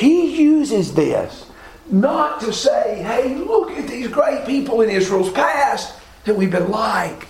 He 0.00 0.42
uses 0.42 0.94
this 0.94 1.44
not 1.90 2.40
to 2.40 2.54
say, 2.54 3.02
"Hey, 3.02 3.34
look 3.34 3.70
at 3.72 3.86
these 3.86 4.08
great 4.08 4.46
people 4.46 4.80
in 4.80 4.88
Israel's 4.88 5.30
past 5.30 5.92
that 6.24 6.34
we've 6.34 6.50
been 6.50 6.70
like." 6.70 7.28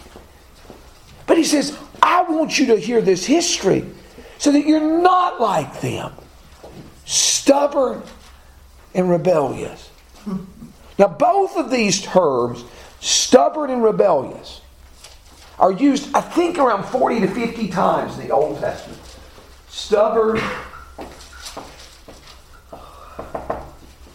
But 1.27 1.37
he 1.37 1.43
says, 1.43 1.77
I 2.01 2.23
want 2.23 2.61
you 2.61 2.67
to 2.67 2.77
hear 2.77 3.01
this 3.01 3.27
history 3.27 3.85
so 4.39 4.53
that 4.53 4.67
you're 4.67 5.03
not 5.03 5.41
like 5.41 5.81
them 5.81 6.13
stubborn 7.05 8.03
and 8.95 9.11
rebellious. 9.11 9.91
Now, 10.97 11.09
both 11.09 11.57
of 11.57 11.73
these 11.73 12.03
terms, 12.03 12.63
stubborn 13.01 13.71
and 13.71 13.83
rebellious, 13.83 14.61
are 15.59 15.73
used, 15.73 16.15
I 16.15 16.21
think, 16.21 16.57
around 16.59 16.85
40 16.85 17.21
to 17.21 17.27
50 17.27 17.67
times 17.69 18.17
in 18.17 18.29
the 18.29 18.31
Old 18.33 18.61
Testament. 18.61 19.01
Stubborn, 19.69 20.41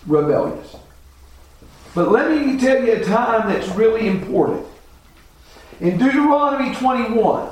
rebellious. 0.07 0.75
But 1.93 2.11
let 2.11 2.29
me 2.29 2.59
tell 2.59 2.83
you 2.83 2.93
a 2.93 3.03
time 3.03 3.47
that's 3.47 3.69
really 3.69 4.07
important. 4.07 4.65
In 5.79 5.97
Deuteronomy 5.97 6.75
21, 6.75 7.49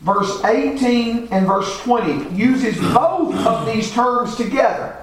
verse 0.00 0.42
18 0.44 1.28
and 1.30 1.46
verse 1.46 1.80
20 1.82 2.34
uses 2.34 2.76
both 2.94 3.34
of 3.46 3.66
these 3.66 3.90
terms 3.92 4.36
together. 4.36 4.96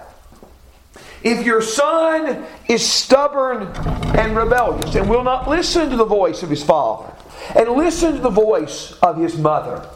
If 1.24 1.46
your 1.46 1.62
son 1.62 2.46
is 2.68 2.86
stubborn 2.86 3.68
and 4.18 4.36
rebellious 4.36 4.96
and 4.96 5.10
will 5.10 5.24
not 5.24 5.48
listen 5.48 5.90
to 5.90 5.96
the 5.96 6.06
voice 6.06 6.44
of 6.44 6.50
his 6.50 6.64
father 6.64 7.14
and 7.56 7.70
listen 7.70 8.14
to 8.14 8.20
the 8.20 8.30
voice 8.30 8.94
of 9.02 9.18
his 9.18 9.38
mother, 9.38 9.88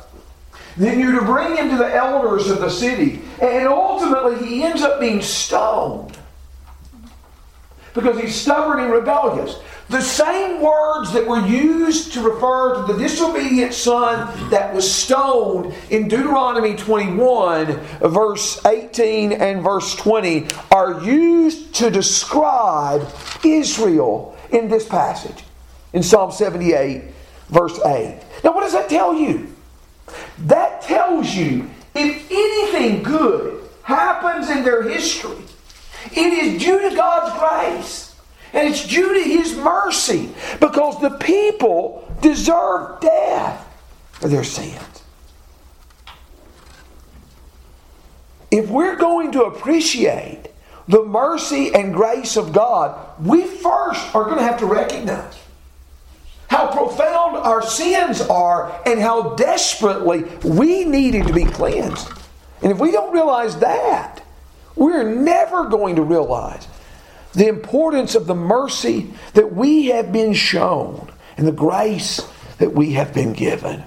then 0.78 1.00
you're 1.00 1.20
to 1.20 1.26
bring 1.26 1.58
him 1.58 1.70
to 1.70 1.78
the 1.78 1.96
elders 1.96 2.50
of 2.50 2.60
the 2.60 2.70
city, 2.70 3.22
and 3.42 3.68
ultimately 3.68 4.48
he 4.48 4.64
ends 4.64 4.82
up 4.82 5.00
being 5.00 5.22
stoned 5.22 6.17
because 7.98 8.20
he's 8.22 8.36
stubborn 8.36 8.80
and 8.80 8.92
rebellious. 8.92 9.60
The 9.90 10.02
same 10.02 10.62
words 10.62 11.14
that 11.14 11.26
were 11.26 11.46
used 11.46 12.14
to 12.14 12.22
refer 12.22 12.76
to 12.76 12.94
the 12.94 13.00
disobedient 13.00 13.74
son 13.74 14.50
that 14.50 14.74
was 14.74 14.90
stoned 14.90 15.74
in 15.90 16.08
Deuteronomy 16.08 16.76
21, 16.76 17.80
verse 18.02 18.64
18 18.66 19.32
and 19.32 19.64
verse 19.64 19.96
20, 19.96 20.48
are 20.72 21.02
used 21.04 21.74
to 21.76 21.90
describe 21.90 23.08
Israel 23.44 24.38
in 24.52 24.68
this 24.68 24.88
passage 24.88 25.44
in 25.94 26.04
Psalm 26.04 26.32
78, 26.32 27.04
verse 27.50 27.80
8. 27.80 28.20
Now, 28.44 28.54
what 28.54 28.62
does 28.62 28.74
that 28.74 28.90
tell 28.90 29.14
you? 29.14 29.56
That 30.40 30.82
tells 30.82 31.34
you 31.34 31.70
if 31.96 32.30
anything 32.30 33.04
good 33.04 33.68
happens 33.84 34.50
in 34.50 34.64
their 34.64 34.84
history, 34.84 35.38
it 36.12 36.34
is 36.34 36.62
due 36.62 36.90
to 36.90 36.96
God's 36.96 37.38
grace. 37.40 38.16
And 38.54 38.68
it's 38.68 38.88
due 38.88 39.14
to 39.14 39.30
His 39.30 39.56
mercy 39.56 40.30
because 40.60 41.00
the 41.02 41.12
people 41.12 42.12
deserve 42.22 43.02
death 43.02 43.64
for 44.14 44.30
their 44.30 44.44
sins. 44.44 45.04
If 48.50 48.70
we're 48.70 48.96
going 48.96 49.34
to 49.34 49.44
appreciate 49.44 50.48
the 50.88 51.04
mercy 51.04 51.74
and 51.74 51.94
grace 51.94 52.38
of 52.38 52.54
God, 52.54 53.22
we 53.24 53.46
first 53.46 54.16
are 54.16 54.24
going 54.24 54.38
to 54.38 54.44
have 54.44 54.60
to 54.60 54.66
recognize 54.66 55.38
how 56.50 56.72
profound 56.72 57.36
our 57.38 57.62
sins 57.62 58.22
are 58.22 58.82
and 58.86 59.00
how 59.00 59.36
desperately 59.36 60.24
we 60.44 60.86
needed 60.86 61.28
to 61.28 61.34
be 61.34 61.44
cleansed. 61.44 62.08
And 62.62 62.72
if 62.72 62.80
we 62.80 62.92
don't 62.92 63.14
realize 63.14 63.58
that, 63.60 64.24
we're 64.78 65.04
never 65.04 65.66
going 65.66 65.96
to 65.96 66.04
realize 66.04 66.68
the 67.34 67.48
importance 67.48 68.16
of 68.16 68.28
the 68.28 68.36
mercy 68.36 69.12
that 69.34 69.54
we 69.54 69.88
have 69.88 70.12
been 70.12 70.34
shown 70.34 71.12
and 71.38 71.48
the 71.48 71.52
grace 71.52 72.28
that 72.58 72.74
we 72.74 72.94
have 72.94 73.14
been 73.14 73.34
given. 73.34 73.84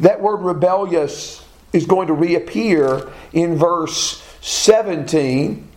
That 0.00 0.20
word 0.20 0.38
rebellious 0.38 1.44
is 1.72 1.86
going 1.86 2.08
to 2.08 2.14
reappear 2.14 3.08
in 3.32 3.56
verse 3.56 4.22
17. 4.40 5.68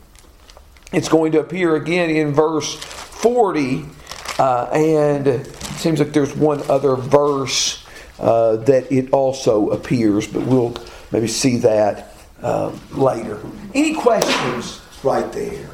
It's 0.94 1.10
going 1.10 1.34
to 1.34 1.40
appear 1.40 1.76
again 1.76 2.10
in 2.10 2.34
verse 2.34 2.74
40. 2.74 3.86
Uh, 4.40 4.64
and 4.74 5.28
it 5.28 5.48
seems 5.78 6.00
like 6.00 6.14
there's 6.14 6.36
one 6.36 6.62
other 6.70 6.96
verse 6.96 7.86
uh, 8.20 8.56
that 8.58 8.92
it 8.92 9.12
also 9.12 9.70
appears, 9.70 10.28
but 10.28 10.44
we'll 10.44 10.76
maybe 11.12 11.28
see 11.28 11.58
that 11.58 12.11
uh, 12.42 12.72
later. 12.92 13.40
Any 13.74 13.94
questions 13.94 14.82
right 15.04 15.32
there? 15.32 15.70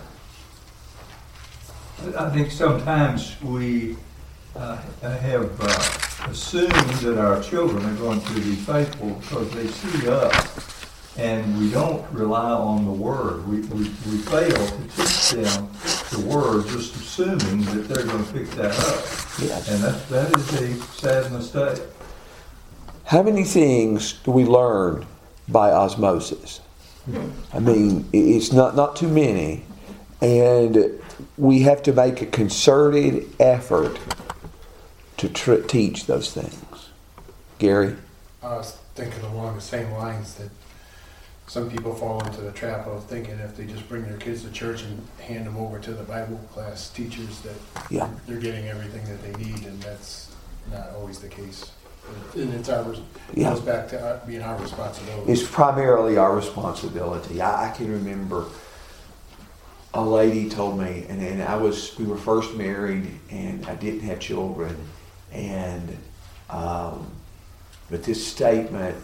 I 2.17 2.29
think 2.29 2.51
sometimes 2.51 3.41
we 3.41 3.97
uh, 4.55 4.77
have 5.01 5.51
uh, 5.59 6.29
assumed 6.29 6.71
that 6.71 7.17
our 7.17 7.41
children 7.41 7.83
are 7.85 7.95
going 7.95 8.21
to 8.21 8.33
be 8.35 8.55
faithful 8.55 9.11
because 9.11 9.51
they 9.51 9.67
see 9.67 10.07
us 10.07 10.77
and 11.17 11.57
we 11.59 11.71
don't 11.71 12.05
rely 12.11 12.51
on 12.51 12.85
the 12.85 12.91
word. 12.91 13.47
We, 13.47 13.61
we, 13.61 13.89
we 13.89 14.17
fail 14.19 14.51
to 14.51 14.83
teach 14.95 15.31
them 15.31 15.69
the 16.11 16.23
word, 16.27 16.67
just 16.67 16.95
assuming 16.95 17.63
that 17.65 17.87
they're 17.87 18.05
going 18.05 18.23
to 18.23 18.33
pick 18.33 18.49
that 18.51 18.71
up. 18.71 19.03
Yes. 19.39 19.69
And 19.69 19.83
that, 19.83 20.09
that 20.09 20.37
is 20.37 20.61
a 20.61 20.83
sad 20.93 21.31
mistake. 21.31 21.81
How 23.05 23.23
many 23.23 23.43
things 23.43 24.13
do 24.13 24.31
we 24.31 24.45
learn 24.45 25.07
by 25.47 25.71
osmosis? 25.71 26.61
I 27.53 27.59
mean, 27.59 28.07
it's 28.11 28.51
not, 28.51 28.75
not 28.75 28.95
too 28.95 29.07
many. 29.07 29.63
And 30.21 30.99
we 31.37 31.61
have 31.61 31.81
to 31.83 31.93
make 31.93 32.21
a 32.21 32.25
concerted 32.25 33.29
effort 33.39 33.97
to 35.17 35.29
tr- 35.29 35.55
teach 35.55 36.05
those 36.05 36.33
things. 36.33 36.89
Gary? 37.59 37.95
I 38.43 38.57
was 38.57 38.77
thinking 38.95 39.23
along 39.23 39.55
the 39.55 39.61
same 39.61 39.91
lines 39.91 40.35
that 40.35 40.49
some 41.47 41.69
people 41.69 41.95
fall 41.95 42.21
into 42.25 42.41
the 42.41 42.51
trap 42.51 42.87
of 42.87 43.05
thinking 43.05 43.39
if 43.39 43.55
they 43.55 43.65
just 43.65 43.87
bring 43.87 44.03
their 44.03 44.17
kids 44.17 44.43
to 44.43 44.51
church 44.51 44.83
and 44.83 45.01
hand 45.21 45.47
them 45.47 45.55
over 45.57 45.79
to 45.79 45.93
the 45.93 46.03
Bible 46.03 46.37
class 46.51 46.89
teachers 46.89 47.39
that 47.41 47.55
Yeah. 47.89 48.09
they're 48.27 48.37
getting 48.39 48.67
everything 48.67 49.05
that 49.05 49.23
they 49.23 49.43
need, 49.43 49.65
and 49.65 49.81
that's 49.81 50.35
not 50.71 50.89
always 50.97 51.19
the 51.19 51.29
case. 51.29 51.71
And 52.35 52.53
it's 52.53 52.69
our, 52.69 52.93
it 52.93 52.99
Yeah. 53.33 53.49
goes 53.51 53.61
back 53.61 53.87
to 53.89 54.01
our- 54.03 54.21
being 54.27 54.41
our 54.41 54.57
responsibility. 54.57 55.31
It's 55.31 55.43
primarily 55.49 56.17
our 56.17 56.35
responsibility. 56.35 57.41
I, 57.41 57.69
I 57.69 57.71
can 57.71 57.91
remember 57.91 58.45
a 59.93 60.01
lady 60.03 60.49
told 60.49 60.77
me, 60.79 61.05
and, 61.09 61.21
and 61.21 61.41
I 61.41 61.55
was, 61.55 61.97
we 61.97 62.05
were 62.05 62.17
first 62.17 62.53
married, 62.55 63.19
and 63.31 63.65
I 63.65 63.75
didn't 63.75 64.01
have 64.01 64.19
children, 64.19 64.75
and, 65.31 65.97
um, 66.49 67.11
but 67.89 68.03
this 68.03 68.25
statement 68.27 68.95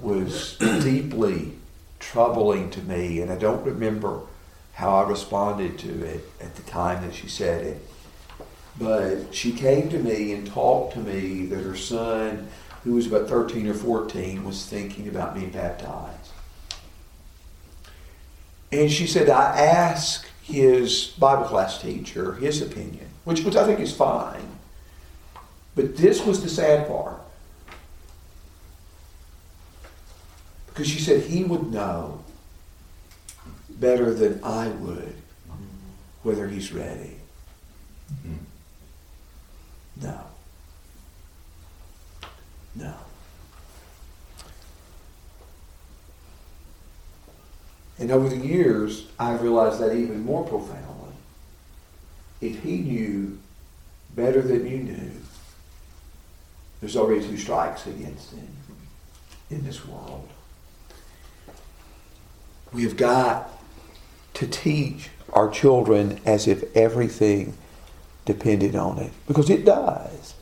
was 0.00 0.56
deeply 0.58 1.52
troubling 1.98 2.70
to 2.70 2.82
me, 2.82 3.20
and 3.22 3.32
I 3.32 3.36
don't 3.36 3.64
remember 3.64 4.20
how 4.74 4.94
I 4.96 5.08
responded 5.08 5.78
to 5.80 6.04
it 6.04 6.28
at 6.40 6.54
the 6.54 6.62
time 6.62 7.02
that 7.02 7.14
she 7.14 7.28
said 7.28 7.64
it. 7.64 7.88
But 8.78 9.34
she 9.34 9.52
came 9.52 9.88
to 9.88 9.98
me 9.98 10.32
and 10.32 10.46
talked 10.46 10.94
to 10.94 11.00
me 11.00 11.46
that 11.46 11.62
her 11.62 11.76
son, 11.76 12.48
who 12.84 12.94
was 12.94 13.06
about 13.06 13.28
13 13.28 13.66
or 13.68 13.74
14, 13.74 14.44
was 14.44 14.66
thinking 14.66 15.08
about 15.08 15.34
being 15.34 15.50
baptized. 15.50 16.30
And 18.70 18.90
she 18.90 19.06
said, 19.06 19.30
I 19.30 19.58
asked 19.58 20.26
his 20.42 21.14
Bible 21.18 21.44
class 21.44 21.80
teacher 21.80 22.34
his 22.34 22.60
opinion, 22.60 23.08
which, 23.24 23.42
which 23.42 23.56
I 23.56 23.64
think 23.64 23.80
is 23.80 23.94
fine. 23.94 24.46
But 25.74 25.96
this 25.96 26.24
was 26.24 26.42
the 26.42 26.48
sad 26.48 26.86
part. 26.86 27.20
Because 30.66 30.88
she 30.88 30.98
said 30.98 31.22
he 31.22 31.44
would 31.44 31.72
know 31.72 32.22
better 33.70 34.12
than 34.12 34.42
I 34.44 34.68
would 34.68 35.14
whether 36.22 36.48
he's 36.48 36.72
ready. 36.72 37.16
Mm-hmm. 38.12 38.45
No. 40.00 40.20
No. 42.74 42.94
And 47.98 48.10
over 48.10 48.28
the 48.28 48.36
years, 48.36 49.06
I've 49.18 49.42
realized 49.42 49.80
that 49.80 49.94
even 49.94 50.24
more 50.24 50.44
profoundly. 50.44 51.14
If 52.40 52.62
he 52.62 52.78
knew 52.78 53.38
better 54.14 54.42
than 54.42 54.66
you 54.66 54.78
knew, 54.78 55.10
there's 56.80 56.96
already 56.96 57.26
two 57.26 57.38
strikes 57.38 57.86
against 57.86 58.32
him 58.32 58.48
in 59.50 59.64
this 59.64 59.86
world. 59.86 60.28
We 62.72 62.82
have 62.82 62.96
got 62.96 63.50
to 64.34 64.46
teach 64.46 65.08
our 65.32 65.48
children 65.48 66.20
as 66.26 66.46
if 66.46 66.76
everything 66.76 67.56
depended 68.26 68.76
on 68.76 68.98
it. 68.98 69.12
Because 69.26 69.48
it 69.48 69.64
does. 69.64 70.34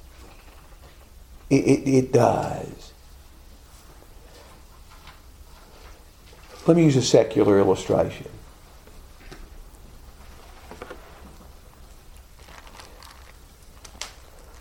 It, 1.49 1.65
it, 1.65 1.89
it 1.89 2.13
does. 2.13 2.93
Let 6.67 6.77
me 6.77 6.85
use 6.85 6.97
a 6.97 7.03
secular 7.03 7.61
illustration. 7.61 8.31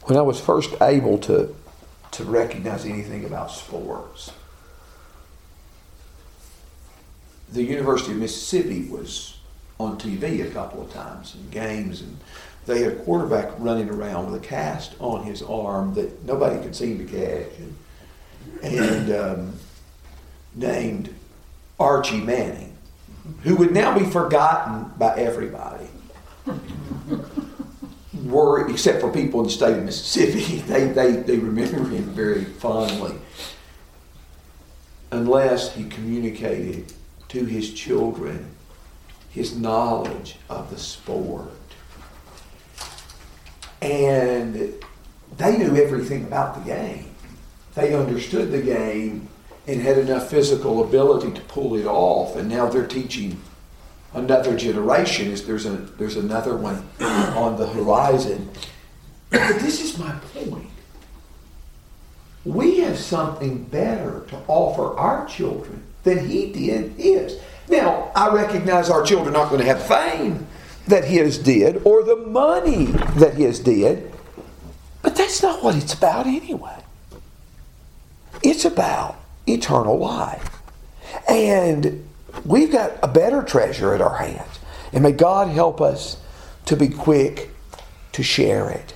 When 0.04 0.18
I 0.18 0.22
was 0.22 0.40
first 0.40 0.76
able 0.82 1.18
to, 1.20 1.56
to 2.12 2.24
recognize 2.26 2.86
anything 2.86 3.24
about 3.24 3.52
sports, 3.52 4.34
the 7.54 7.64
University 7.64 8.12
of 8.12 8.18
Mississippi 8.18 8.90
was 8.90 9.38
on 9.80 9.98
TV 9.98 10.46
a 10.46 10.50
couple 10.52 10.82
of 10.82 10.92
times 10.92 11.36
in 11.36 11.50
games, 11.50 12.02
and 12.02 12.18
they 12.66 12.84
had 12.84 12.94
a 12.94 12.96
quarterback 12.98 13.52
running 13.58 13.90
around 13.90 14.32
with 14.32 14.42
a 14.42 14.46
cast 14.46 14.96
on 15.00 15.24
his 15.24 15.42
arm 15.42 15.94
that 15.96 16.24
nobody 16.26 16.62
could 16.62 16.76
seem 16.76 16.98
to 16.98 17.06
catch, 17.06 17.52
and, 17.60 17.76
and 18.64 19.12
um, 19.12 19.54
named 20.56 21.14
Archie 21.80 22.22
Manning, 22.22 22.78
who 23.42 23.56
would 23.56 23.72
now 23.72 23.98
be 23.98 24.06
forgotten 24.06 24.92
by 24.98 25.16
everybody. 25.18 25.88
Were 28.26 28.70
except 28.70 29.02
for 29.02 29.12
people 29.12 29.42
in 29.42 29.48
the 29.48 29.52
state 29.52 29.78
of 29.78 29.84
Mississippi, 29.84 30.60
they, 30.68 30.88
they, 30.88 31.12
they 31.12 31.38
remember 31.38 31.84
him 31.90 32.04
very 32.04 32.46
fondly. 32.46 33.16
Unless 35.12 35.76
he 35.76 35.84
communicated 35.86 36.94
to 37.30 37.46
his 37.46 37.74
children 37.74 38.53
his 39.34 39.58
knowledge 39.58 40.38
of 40.50 40.70
the 40.70 40.78
sport. 40.78 41.52
And 43.82 44.74
they 45.38 45.58
knew 45.58 45.76
everything 45.76 46.24
about 46.24 46.56
the 46.56 46.62
game. 46.62 47.10
They 47.76 47.96
understood 47.96 48.52
the 48.52 48.62
game 48.62 49.28
and 49.68 49.82
had 49.82 49.98
enough 49.98 50.30
physical 50.30 50.84
ability 50.84 51.32
to 51.32 51.42
pull 51.42 51.76
it 51.76 51.86
off. 51.86 52.36
And 52.36 52.48
now 52.48 52.68
they're 52.68 52.88
teaching 52.88 53.42
another 54.14 54.56
generation. 54.56 55.32
Is 55.32 55.48
there's 55.48 55.66
a 55.66 55.72
there's 55.72 56.16
another 56.16 56.56
one 56.56 56.88
on 57.02 57.58
the 57.58 57.68
horizon. 57.68 58.50
But 59.32 59.60
this 59.60 59.82
is 59.82 59.98
my 59.98 60.12
point. 60.34 60.70
We 62.46 62.80
have 62.80 63.00
something 63.00 63.64
better 63.64 64.26
to 64.28 64.38
offer 64.48 64.96
our 64.98 65.26
children 65.26 65.84
than 66.04 66.28
he 66.28 66.52
did 66.52 66.92
his. 66.92 67.40
Now, 67.70 68.12
I 68.16 68.34
recognize 68.34 68.90
our 68.90 69.04
children 69.04 69.36
are 69.36 69.40
not 69.40 69.50
going 69.50 69.62
to 69.62 69.68
have 69.68 69.86
fame 69.86 70.48
that 70.88 71.06
his 71.06 71.38
did 71.38 71.82
or 71.86 72.04
the 72.04 72.16
money 72.16 72.86
that 72.86 73.36
his 73.36 73.60
did, 73.60 74.12
but 75.02 75.16
that's 75.16 75.42
not 75.42 75.64
what 75.64 75.76
it's 75.76 75.94
about 75.94 76.28
anyway. 76.28 76.78
It's 78.42 78.66
about 78.66 79.18
eternal 79.48 79.98
life. 79.98 80.62
And 81.30 82.08
we've 82.46 82.72
got 82.72 82.92
a 83.02 83.08
better 83.08 83.42
treasure 83.44 83.94
at 83.94 84.02
our 84.02 84.18
hands. 84.18 84.60
And 84.92 85.04
may 85.04 85.12
God 85.12 85.50
help 85.50 85.82
us 85.82 86.18
to 86.66 86.76
be 86.76 86.90
quick 86.90 87.50
to 88.12 88.24
share 88.24 88.70
it. 88.70 88.94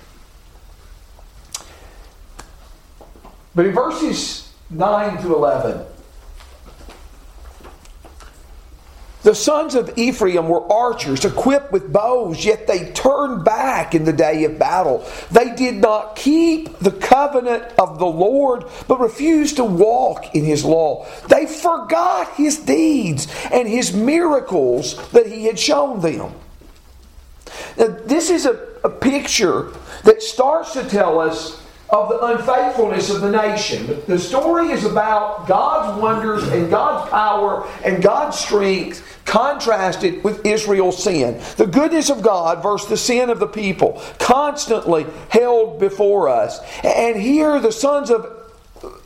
But 3.56 3.65
in 3.65 3.73
verses 3.73 4.53
9 4.69 5.21
to 5.23 5.34
11, 5.34 5.86
The 9.28 9.36
sons 9.36 9.76
of 9.76 9.98
Ephraim 9.98 10.48
were 10.48 10.72
archers 10.72 11.26
equipped 11.26 11.74
with 11.74 11.92
bows, 11.92 12.46
yet 12.46 12.66
they 12.66 12.94
turned 12.94 13.44
back 13.44 13.94
in 13.94 14.06
the 14.06 14.13
day 14.13 14.46
of 14.46 14.58
battle. 14.58 15.06
They 15.32 15.54
did 15.54 15.82
not 15.82 16.16
keep 16.16 16.80
the 16.80 16.92
covenant 16.92 17.66
of 17.78 18.00
the 18.00 18.06
Lord, 18.06 18.63
but 18.88 19.02
refused 19.02 19.58
to 19.58 19.66
walk 19.66 20.34
in 20.34 20.46
his 20.46 20.63
law. 20.63 21.06
They 21.28 21.46
forgot 21.46 22.36
his 22.36 22.60
deeds 22.60 23.28
and 23.52 23.68
his 23.68 23.92
miracles 23.94 24.96
that 25.10 25.28
he 25.28 25.44
had 25.44 25.60
shown 25.60 26.00
them. 26.00 26.32
Now, 27.78 27.98
this 28.06 28.30
is 28.30 28.46
a, 28.46 28.58
a 28.86 28.90
picture 28.90 29.74
that 30.06 30.24
starts 30.24 30.72
to 30.72 30.88
tell 30.88 31.20
us 31.20 31.62
of 31.89 32.10
the 32.10 32.26
unfaithfulness 32.26 33.10
of 33.10 33.21
the 33.21 33.32
nation. 33.32 34.02
The 34.08 34.19
story 34.19 34.71
is 34.71 34.84
about 34.84 35.47
God's 35.47 36.02
wonders 36.02 36.43
and 36.50 36.69
God's 36.69 37.10
power 37.10 37.67
and 37.84 38.04
God's 38.04 38.38
strength 38.38 39.04
contrasted 39.26 40.23
with 40.23 40.45
Israel's 40.45 41.02
sin. 41.02 41.41
The 41.58 41.67
goodness 41.67 42.10
of 42.10 42.21
God 42.21 42.62
versus 42.62 42.89
the 42.89 42.97
sin 42.97 43.30
of 43.30 43.39
the 43.39 43.47
people, 43.47 44.02
constantly 44.19 45.06
held 45.30 45.80
before 45.80 46.30
us. 46.30 46.60
And 46.84 47.15
here 47.21 47.60
the 47.60 47.71
sons 47.71 48.10
of 48.12 48.34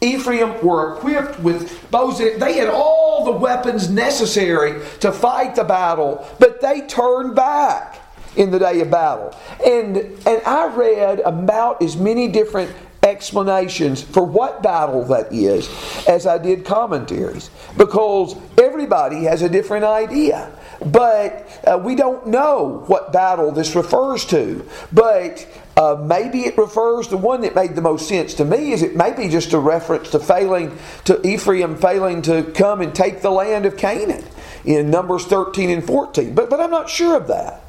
Ephraim 0.02 0.66
were 0.66 0.98
equipped 0.98 1.40
with 1.40 1.90
bows. 1.92 2.18
They 2.18 2.54
had 2.54 2.68
all 2.68 3.26
the 3.26 3.32
weapons 3.32 3.90
necessary 3.90 4.82
to 5.00 5.12
fight 5.12 5.56
the 5.56 5.64
battle, 5.64 6.28
but 6.40 6.62
they 6.62 6.82
turned 6.82 7.36
back 7.36 8.01
in 8.36 8.52
the 8.52 8.60
day 8.60 8.82
of 8.82 8.90
battle. 8.90 9.36
And 9.66 9.98
and 9.98 10.42
I 10.46 10.74
read 10.76 11.20
about 11.22 11.82
as 11.82 11.98
many 11.98 12.28
different 12.28 12.72
explanations 13.04 14.02
for 14.02 14.24
what 14.24 14.62
battle 14.62 15.04
that 15.06 15.34
is 15.34 15.68
as 16.08 16.28
I 16.28 16.38
did 16.38 16.66
commentaries 16.66 17.50
because 17.78 18.36
everybody 18.60 19.24
has 19.24 19.42
a 19.42 19.50
different 19.50 19.86
idea. 19.86 20.52
But 20.86 21.48
uh, 21.66 21.80
we 21.84 21.96
don't 21.96 22.28
know 22.28 22.84
what 22.88 23.12
battle 23.12 23.52
this 23.52 23.76
refers 23.76 24.26
to. 24.26 24.68
But 24.92 25.48
uh, 25.78 26.04
maybe 26.04 26.42
it 26.42 26.58
refers 26.58 27.08
to 27.08 27.18
one 27.18 27.42
that 27.42 27.56
made 27.56 27.76
the 27.76 27.82
most 27.82 28.08
sense 28.08 28.34
to 28.36 28.46
me 28.46 28.72
is 28.72 28.82
it 28.84 28.96
maybe 28.96 29.30
just 29.30 29.54
a 29.54 29.60
reference 29.60 30.10
to 30.12 30.20
failing 30.20 30.78
to 31.06 31.26
Ephraim 31.26 31.76
failing 31.78 32.22
to 32.24 32.44
come 32.56 32.82
and 32.82 32.94
take 32.94 33.22
the 33.22 33.32
land 33.32 33.66
of 33.66 33.78
Canaan 33.78 34.24
in 34.66 34.92
Numbers 34.92 35.26
13 35.26 35.70
and 35.70 35.86
14. 35.86 36.36
But 36.36 36.50
but 36.50 36.60
I'm 36.60 36.72
not 36.72 36.90
sure 36.90 37.16
of 37.18 37.28
that. 37.28 37.64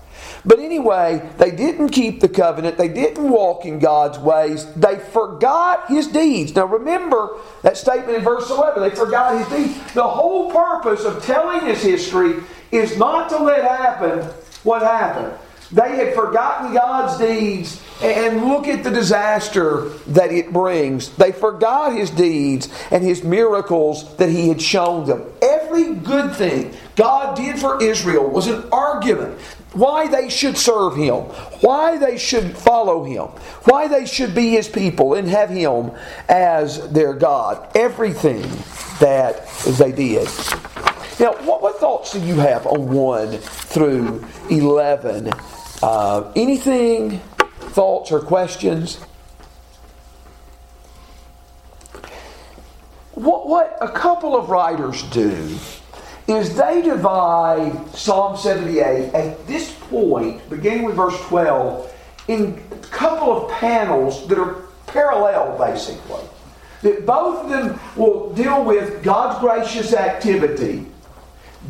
But 0.44 0.59
anyway, 0.59 1.28
they 1.38 1.52
didn't 1.52 1.90
keep 1.90 2.20
the 2.20 2.28
covenant. 2.28 2.76
They 2.76 2.88
didn't 2.88 3.28
walk 3.28 3.64
in 3.64 3.78
God's 3.78 4.18
ways. 4.18 4.66
They 4.74 4.98
forgot 4.98 5.88
his 5.88 6.09
deeds. 6.09 6.55
Now 6.55 6.66
remember 6.66 7.37
that 7.62 7.76
statement 7.76 8.18
in 8.18 8.24
verse 8.24 8.50
11. 8.50 8.83
They 8.83 8.94
forgot 8.94 9.38
his 9.38 9.48
deeds. 9.48 9.94
The 9.94 10.02
whole 10.07 10.50
purpose 10.50 11.05
of 11.05 11.24
telling 11.24 11.64
this 11.64 11.83
history 11.83 12.42
is 12.72 12.98
not 12.98 13.28
to 13.28 13.38
let 13.38 13.62
happen 13.62 14.28
what 14.64 14.83
happened. 14.83 15.38
They 15.73 15.97
had 15.97 16.15
forgotten 16.15 16.75
God's 16.75 17.19
deeds, 17.19 17.83
and 18.03 18.45
look 18.49 18.67
at 18.67 18.85
the 18.85 18.91
disaster 18.91 19.89
that 20.09 20.33
it 20.33 20.53
brings. 20.53 21.11
They 21.11 21.33
forgot 21.33 21.95
His 21.95 22.11
deeds 22.11 22.69
and 22.91 23.03
His 23.03 23.23
miracles 23.23 24.15
that 24.17 24.29
He 24.29 24.49
had 24.49 24.61
shown 24.61 25.07
them. 25.07 25.25
Every 25.41 25.95
good 25.95 26.35
thing 26.35 26.75
God 26.97 27.37
did 27.37 27.59
for 27.59 27.83
Israel 27.83 28.29
was 28.29 28.49
an 28.49 28.69
argument 28.71 29.39
why 29.73 30.07
they 30.09 30.29
should 30.29 30.59
serve 30.59 30.97
Him, 30.97 31.23
why 31.61 31.97
they 31.97 32.19
should 32.19 32.57
follow 32.57 33.05
Him, 33.05 33.29
why 33.65 33.89
they 33.89 34.05
should 34.05 34.35
be 34.35 34.51
His 34.51 34.69
people 34.69 35.15
and 35.15 35.29
have 35.29 35.49
Him 35.49 35.93
as 36.29 36.91
their 36.91 37.15
God. 37.15 37.75
Everything 37.75 38.43
that 39.01 39.49
they 39.79 39.93
did. 39.93 40.29
Now, 41.19 41.35
what, 41.45 41.63
what 41.63 41.77
thoughts 41.77 42.13
do 42.13 42.21
you 42.21 42.35
have 42.35 42.67
on 42.67 42.89
1 42.89 43.39
through 43.39 44.25
11? 44.51 45.31
Uh, 45.83 46.31
anything, 46.37 47.18
thoughts, 47.59 48.12
or 48.12 48.21
questions? 48.21 48.99
What, 53.14 53.49
what 53.49 53.77
a 53.81 53.88
couple 53.88 54.37
of 54.37 54.49
writers 54.49 55.03
do 55.11 55.59
is 56.29 56.55
they 56.55 56.83
divide 56.83 57.90
Psalm 57.97 58.37
78 58.37 59.12
at 59.12 59.45
this 59.49 59.73
point, 59.90 60.49
beginning 60.49 60.85
with 60.85 60.95
verse 60.95 61.21
12, 61.23 61.92
in 62.29 62.62
a 62.71 62.77
couple 62.87 63.33
of 63.33 63.51
panels 63.51 64.29
that 64.29 64.38
are 64.38 64.62
parallel, 64.87 65.59
basically. 65.59 66.23
That 66.83 67.05
both 67.07 67.45
of 67.45 67.51
them 67.51 67.81
will 67.97 68.33
deal 68.35 68.64
with 68.64 69.03
God's 69.03 69.40
gracious 69.40 69.92
activity. 69.95 70.87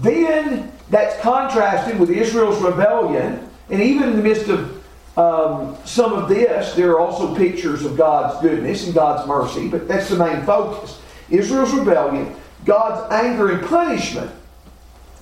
Then 0.01 0.71
that's 0.91 1.19
contrasted 1.23 1.99
with 1.99 2.11
Israel's 2.11 2.63
rebellion, 2.63 3.49
and 3.73 3.83
even 3.83 4.11
in 4.11 4.17
the 4.17 4.23
midst 4.23 4.49
of 4.49 4.83
um, 5.17 5.77
some 5.85 6.13
of 6.13 6.29
this, 6.29 6.75
there 6.75 6.91
are 6.91 7.01
also 7.01 7.35
pictures 7.35 7.85
of 7.85 7.97
God's 7.97 8.41
goodness 8.43 8.85
and 8.85 8.95
God's 8.95 9.27
mercy, 9.27 9.67
but 9.67 9.89
that's 9.89 10.11
the 10.11 10.17
main 10.17 10.45
focus. 10.45 11.01
Israel's 11.31 11.73
rebellion, 11.73 12.37
God's 12.67 13.11
anger 13.11 13.51
and 13.51 13.67
punishment, 13.67 14.31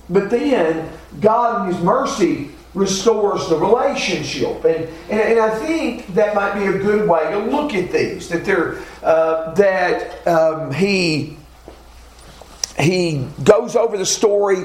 but 0.09 0.29
then 0.29 0.91
God 1.21 1.65
in 1.65 1.73
His 1.73 1.81
mercy 1.81 2.51
restores 2.73 3.47
the 3.47 3.55
relationship. 3.55 4.63
And, 4.65 4.89
and, 5.09 5.21
and, 5.21 5.39
I 5.39 5.57
think 5.59 6.07
that 6.13 6.35
might 6.35 6.53
be 6.53 6.65
a 6.65 6.77
good 6.77 7.07
way 7.07 7.31
to 7.31 7.39
look 7.39 7.73
at 7.73 7.91
these. 7.91 8.27
That 8.29 8.45
there, 8.45 8.79
uh, 9.01 9.53
that 9.53 10.27
um, 10.27 10.73
he 10.73 11.37
he 12.77 13.27
goes 13.43 13.75
over 13.75 13.97
the 13.97 14.05
story 14.05 14.63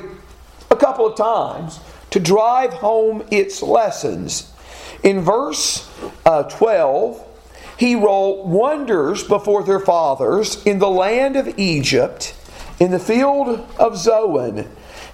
a 0.70 0.77
couple 0.77 1.07
of 1.07 1.16
times 1.16 1.81
to 2.11 2.21
drive 2.21 2.73
home 2.73 3.27
its 3.31 3.62
lessons. 3.62 4.53
In 5.03 5.21
verse 5.21 5.88
uh, 6.25 6.45
12, 6.45 7.23
he 7.79 7.95
wrought 7.95 8.47
wonders 8.47 9.23
before 9.23 9.62
their 9.62 9.81
fathers 9.81 10.64
in 10.64 10.79
the 10.79 10.88
land 10.88 11.37
of 11.37 11.59
Egypt, 11.59 12.35
in 12.81 12.90
the 12.90 12.99
field 12.99 13.66
of 13.79 13.97
Zoan 13.97 14.66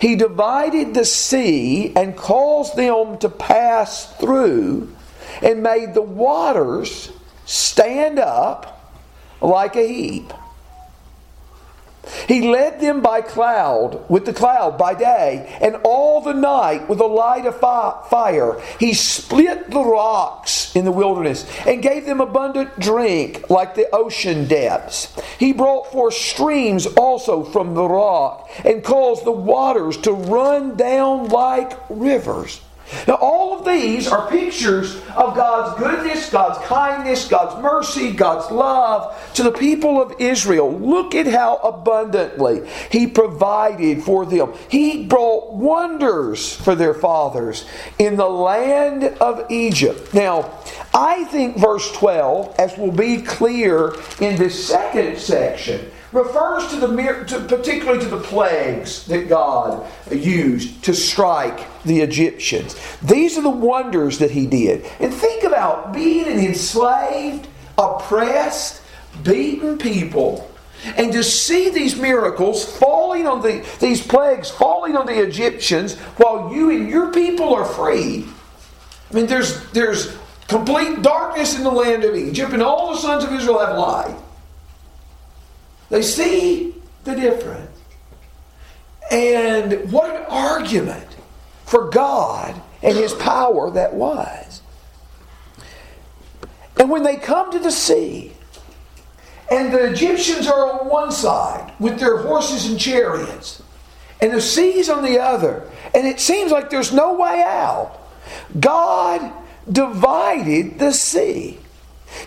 he 0.03 0.17
divided 0.17 0.95
the 0.95 1.05
sea 1.05 1.93
and 1.95 2.17
caused 2.17 2.75
them 2.75 3.19
to 3.19 3.29
pass 3.29 4.13
through 4.17 4.93
and 5.41 5.63
made 5.63 5.95
the 5.95 6.03
waters 6.03 7.13
stand 7.47 8.19
up 8.19 8.99
like 9.41 9.77
a 9.77 9.87
heap. 9.87 10.33
He 12.27 12.49
led 12.51 12.81
them 12.81 13.01
by 13.01 13.21
cloud, 13.21 14.09
with 14.11 14.27
the 14.27 14.33
cloud 14.33 14.77
by 14.77 14.95
day, 14.95 15.57
and 15.61 15.77
all 15.85 16.21
the 16.21 16.35
night 16.35 16.89
with 16.89 17.01
a 17.01 17.07
light 17.07 17.47
of 17.47 17.61
fire. 17.61 18.61
He 18.81 18.95
split 18.95 19.71
the 19.71 19.85
rocks 19.85 20.75
in 20.75 20.85
the 20.85 20.93
wilderness 20.93 21.47
and 21.67 21.83
gave 21.83 22.07
them 22.07 22.21
abundant 22.21 22.79
drink 22.79 23.49
like 23.51 23.75
the 23.75 23.89
ocean 23.95 24.47
depths. 24.47 25.15
He 25.39 25.53
brought 25.53 25.93
forth 25.93 26.15
streams 26.15 26.87
also 26.87 27.45
from 27.45 27.75
the 27.75 27.89
rock 27.89 28.49
and 28.65 28.83
caused 28.83 29.25
the 29.25 29.33
waters 29.33 29.97
to 29.99 30.13
run 30.13 30.77
down 30.77 31.29
like 31.29 31.79
rivers. 31.89 32.61
Now, 33.07 33.15
all 33.15 33.59
of 33.59 33.65
these 33.65 34.07
are 34.09 34.29
pictures 34.31 34.97
of 35.17 35.35
God's 35.35 35.79
goodness, 35.79 36.31
God's 36.31 36.59
kindness, 36.67 37.29
God's 37.29 37.63
mercy, 37.63 38.13
God's 38.13 38.51
love 38.51 39.33
to 39.35 39.43
the 39.43 39.53
people 39.53 40.01
of 40.01 40.15
Israel. 40.19 40.79
Look 40.79 41.15
at 41.15 41.27
how 41.27 41.57
abundantly 41.57 42.69
He 42.91 43.07
provided 43.07 44.03
for 44.03 44.27
them. 44.27 44.53
He 44.69 45.05
brought 45.07 45.55
wonders 45.55 46.55
for 46.55 46.75
their 46.75 46.95
fathers 46.95 47.65
in 47.99 48.17
the 48.17 48.29
land 48.29 49.05
of 49.05 49.51
Egypt. 49.51 50.15
Now, 50.15 50.51
I 50.95 51.25
think 51.25 51.57
verse 51.57 51.91
12, 51.93 52.57
as 52.59 52.77
will 52.77 52.93
be 52.93 53.23
clear 53.23 53.95
in 54.21 54.37
this 54.37 54.67
second 54.67 55.19
section, 55.19 55.91
refers 56.13 56.69
to 56.69 56.77
the 56.77 57.25
to, 57.29 57.41
particularly 57.41 58.01
to 58.01 58.09
the 58.09 58.21
plagues 58.21 59.07
that 59.07 59.29
God 59.29 59.87
used 60.11 60.85
to 60.85 60.95
strike 60.95 61.67
the 61.85 62.01
Egyptians. 62.01 62.77
These 63.03 63.39
are 63.39 63.43
the 63.43 63.51
wonders 63.51 64.19
that 64.19 64.31
he 64.31 64.47
did. 64.47 64.85
And 65.01 65.13
think 65.13 65.45
about 65.45 65.93
being 65.93 66.27
an 66.27 66.39
enslaved, 66.39 67.49
oppressed, 67.79 68.83
beaten 69.23 69.79
people 69.79 70.49
and 70.97 71.13
to 71.13 71.23
see 71.23 71.71
these 71.71 71.97
miracles 71.97 72.65
falling 72.65 73.27
on 73.27 73.41
the 73.41 73.65
these 73.79 74.05
plagues 74.05 74.51
falling 74.51 74.97
on 74.97 75.07
the 75.07 75.23
Egyptians 75.23 75.97
while 76.17 76.53
you 76.53 76.71
and 76.71 76.89
your 76.89 77.13
people 77.13 77.55
are 77.55 77.65
free. 77.65 78.27
I 79.11 79.15
mean 79.15 79.27
there's 79.27 79.71
there's 79.71 80.17
complete 80.49 81.03
darkness 81.03 81.57
in 81.57 81.63
the 81.63 81.71
land 81.71 82.05
of 82.05 82.17
Egypt 82.17 82.53
and 82.53 82.63
all 82.63 82.93
the 82.93 82.99
sons 82.99 83.25
of 83.25 83.33
Israel 83.33 83.65
have 83.65 83.79
light. 83.79 84.17
They 85.93 86.01
see 86.01 86.75
the 87.05 87.15
difference. 87.15 87.79
And 89.11 89.93
what 89.93 90.09
an 90.09 90.25
argument 90.27 91.07
for 91.67 91.91
God 91.91 92.59
and 92.83 92.97
His 92.97 93.13
power 93.13 93.71
that 93.73 93.93
was. 93.93 94.63
And 96.81 96.89
when 96.89 97.03
they 97.03 97.17
come 97.17 97.53
to 97.53 97.59
the 97.59 97.71
sea, 97.71 98.33
and 99.51 99.71
the 99.71 99.91
Egyptians 99.91 100.47
are 100.47 100.81
on 100.81 100.89
one 100.89 101.13
side 101.13 101.75
with 101.79 102.01
their 102.01 102.17
horses 102.23 102.71
and 102.71 102.81
chariots, 102.81 103.63
and 104.23 104.33
the 104.33 104.41
sea's 104.41 104.89
on 104.89 105.05
the 105.05 105.19
other, 105.19 105.71
and 105.95 106.07
it 106.07 106.21
seems 106.21 106.51
like 106.51 106.71
there's 106.71 106.95
no 106.95 107.13
way 107.13 107.45
out, 107.47 108.01
God 108.59 109.31
divided 109.71 110.79
the 110.79 110.95
sea. 110.95 111.59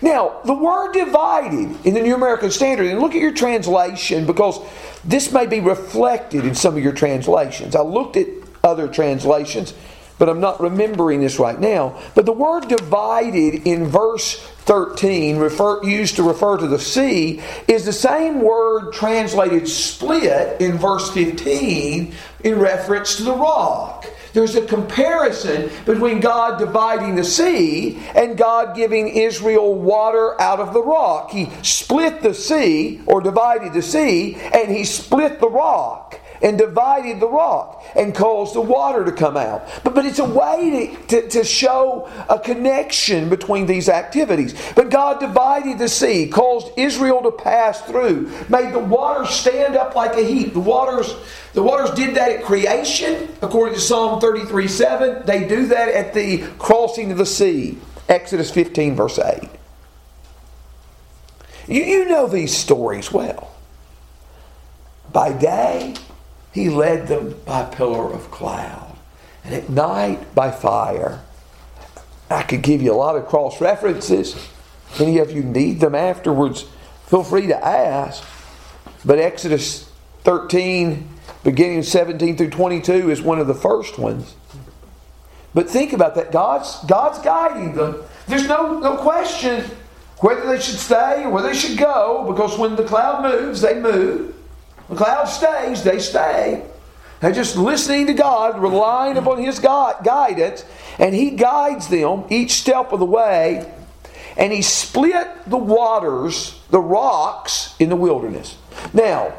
Now, 0.02 0.40
the 0.44 0.54
word 0.54 0.92
divided 0.92 1.86
in 1.86 1.94
the 1.94 2.00
New 2.00 2.14
American 2.14 2.50
Standard, 2.50 2.86
and 2.86 3.00
look 3.00 3.14
at 3.14 3.20
your 3.20 3.32
translation 3.32 4.26
because 4.26 4.60
this 5.04 5.32
may 5.32 5.46
be 5.46 5.60
reflected 5.60 6.44
in 6.44 6.54
some 6.54 6.76
of 6.76 6.82
your 6.82 6.92
translations. 6.92 7.74
I 7.74 7.82
looked 7.82 8.16
at 8.16 8.26
other 8.62 8.88
translations, 8.88 9.74
but 10.18 10.28
I'm 10.28 10.40
not 10.40 10.60
remembering 10.60 11.20
this 11.20 11.38
right 11.38 11.58
now. 11.58 12.00
But 12.14 12.26
the 12.26 12.32
word 12.32 12.68
divided 12.68 13.66
in 13.66 13.86
verse 13.86 14.38
13, 14.66 15.36
refer, 15.36 15.82
used 15.84 16.16
to 16.16 16.22
refer 16.22 16.56
to 16.56 16.66
the 16.66 16.78
sea, 16.78 17.40
is 17.68 17.84
the 17.84 17.92
same 17.92 18.40
word 18.40 18.92
translated 18.92 19.68
split 19.68 20.60
in 20.60 20.76
verse 20.76 21.10
15 21.12 22.14
in 22.44 22.58
reference 22.58 23.16
to 23.16 23.22
the 23.22 23.34
rock. 23.34 24.06
There's 24.36 24.54
a 24.54 24.66
comparison 24.66 25.70
between 25.86 26.20
God 26.20 26.58
dividing 26.58 27.14
the 27.14 27.24
sea 27.24 27.98
and 28.14 28.36
God 28.36 28.76
giving 28.76 29.08
Israel 29.08 29.74
water 29.74 30.38
out 30.38 30.60
of 30.60 30.74
the 30.74 30.82
rock. 30.82 31.30
He 31.30 31.48
split 31.62 32.20
the 32.20 32.34
sea, 32.34 33.00
or 33.06 33.22
divided 33.22 33.72
the 33.72 33.80
sea, 33.80 34.34
and 34.52 34.70
he 34.70 34.84
split 34.84 35.40
the 35.40 35.48
rock 35.48 36.20
and 36.42 36.58
divided 36.58 37.20
the 37.20 37.28
rock 37.28 37.84
and 37.94 38.14
caused 38.14 38.54
the 38.54 38.60
water 38.60 39.04
to 39.04 39.12
come 39.12 39.36
out. 39.36 39.68
But, 39.84 39.94
but 39.94 40.04
it's 40.04 40.18
a 40.18 40.24
way 40.24 40.96
to, 41.08 41.22
to, 41.22 41.28
to, 41.30 41.44
show 41.44 42.10
a 42.28 42.38
connection 42.38 43.28
between 43.28 43.66
these 43.66 43.88
activities. 43.88 44.54
But 44.74 44.90
God 44.90 45.20
divided 45.20 45.78
the 45.78 45.88
sea, 45.88 46.28
caused 46.28 46.70
Israel 46.76 47.22
to 47.22 47.30
pass 47.30 47.80
through, 47.82 48.30
made 48.48 48.72
the 48.72 48.78
waters 48.78 49.30
stand 49.30 49.76
up 49.76 49.94
like 49.94 50.16
a 50.16 50.22
heap. 50.22 50.52
The 50.52 50.60
waters, 50.60 51.14
the 51.52 51.62
waters 51.62 51.90
did 51.90 52.16
that 52.16 52.30
at 52.30 52.44
creation, 52.44 53.28
according 53.42 53.74
to 53.74 53.80
Psalm 53.80 54.20
33 54.20 54.68
7. 54.68 55.26
They 55.26 55.46
do 55.46 55.66
that 55.66 55.88
at 55.88 56.14
the 56.14 56.46
crossing 56.58 57.12
of 57.12 57.18
the 57.18 57.26
sea. 57.26 57.78
Exodus 58.08 58.50
15, 58.50 58.94
verse 58.94 59.18
8. 59.18 59.48
You, 61.68 61.82
you 61.82 62.04
know 62.06 62.26
these 62.26 62.56
stories 62.56 63.12
well. 63.12 63.52
By 65.12 65.32
day, 65.32 65.94
he 66.56 66.70
led 66.70 67.06
them 67.06 67.38
by 67.44 67.62
pillar 67.66 68.10
of 68.10 68.30
cloud, 68.30 68.96
and 69.44 69.54
at 69.54 69.68
night 69.68 70.34
by 70.34 70.50
fire. 70.50 71.22
I 72.30 72.44
could 72.44 72.62
give 72.62 72.80
you 72.80 72.94
a 72.94 72.96
lot 72.96 73.14
of 73.14 73.26
cross 73.26 73.60
references. 73.60 74.34
Any 74.98 75.18
of 75.18 75.30
you 75.30 75.42
need 75.42 75.80
them 75.80 75.94
afterwards, 75.94 76.64
feel 77.08 77.22
free 77.22 77.46
to 77.48 77.64
ask. 77.64 78.24
But 79.04 79.18
Exodus 79.18 79.90
13, 80.24 81.06
beginning 81.44 81.82
17 81.82 82.38
through 82.38 82.50
22, 82.50 83.10
is 83.10 83.20
one 83.20 83.38
of 83.38 83.48
the 83.48 83.54
first 83.54 83.98
ones. 83.98 84.34
But 85.52 85.68
think 85.68 85.92
about 85.92 86.14
that. 86.14 86.32
God's, 86.32 86.82
God's 86.86 87.18
guiding 87.18 87.74
them. 87.74 88.02
There's 88.28 88.48
no, 88.48 88.78
no 88.78 88.96
question 88.96 89.62
whether 90.20 90.46
they 90.46 90.58
should 90.58 90.78
stay 90.78 91.24
or 91.24 91.28
where 91.28 91.42
they 91.42 91.54
should 91.54 91.76
go, 91.76 92.24
because 92.26 92.58
when 92.58 92.76
the 92.76 92.84
cloud 92.84 93.22
moves, 93.22 93.60
they 93.60 93.78
move. 93.78 94.35
The 94.88 94.96
cloud 94.96 95.24
stays, 95.24 95.82
they 95.82 95.98
stay. 95.98 96.64
They're 97.20 97.32
just 97.32 97.56
listening 97.56 98.06
to 98.08 98.14
God, 98.14 98.60
relying 98.60 99.16
upon 99.16 99.42
His 99.42 99.58
God, 99.58 100.04
guidance, 100.04 100.64
and 100.98 101.14
He 101.14 101.30
guides 101.30 101.88
them 101.88 102.24
each 102.30 102.52
step 102.52 102.92
of 102.92 103.00
the 103.00 103.06
way. 103.06 103.72
And 104.36 104.52
He 104.52 104.62
split 104.62 105.28
the 105.46 105.56
waters, 105.56 106.60
the 106.70 106.80
rocks, 106.80 107.74
in 107.78 107.88
the 107.88 107.96
wilderness. 107.96 108.56
Now, 108.92 109.32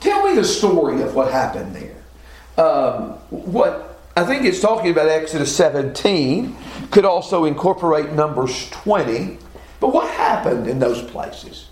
tell 0.00 0.28
me 0.28 0.34
the 0.34 0.44
story 0.44 1.02
of 1.02 1.14
what 1.14 1.32
happened 1.32 1.74
there. 1.74 1.94
Um, 2.62 3.12
what 3.30 3.88
I 4.18 4.24
think 4.24 4.44
it's 4.44 4.60
talking 4.60 4.90
about 4.90 5.06
Exodus 5.06 5.54
17, 5.54 6.56
could 6.90 7.04
also 7.04 7.44
incorporate 7.44 8.10
Numbers 8.14 8.68
20. 8.70 9.38
But 9.78 9.94
what 9.94 10.10
happened 10.10 10.66
in 10.66 10.80
those 10.80 11.00
places? 11.02 11.67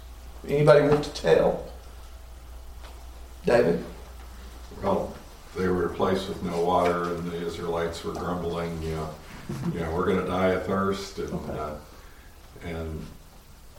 Anybody 0.49 0.89
want 0.89 1.05
to 1.05 1.13
tell? 1.13 1.65
David? 3.45 3.85
Well, 4.83 5.15
they 5.57 5.69
were 5.69 5.87
a 5.87 5.95
place 5.95 6.29
with 6.29 6.43
no 6.43 6.63
water, 6.63 7.15
and 7.15 7.31
the 7.31 7.47
Israelites 7.47 8.05
were 8.05 8.13
grumbling, 8.13 8.81
you 8.83 8.91
know, 8.91 9.11
you 9.73 9.81
know, 9.81 9.95
we're 9.95 10.07
going 10.07 10.21
to 10.21 10.27
die 10.27 10.49
of 10.49 10.67
thirst. 10.67 11.19
And, 11.19 11.33
okay. 11.33 11.53
uh, 11.59 11.75
and 12.65 13.07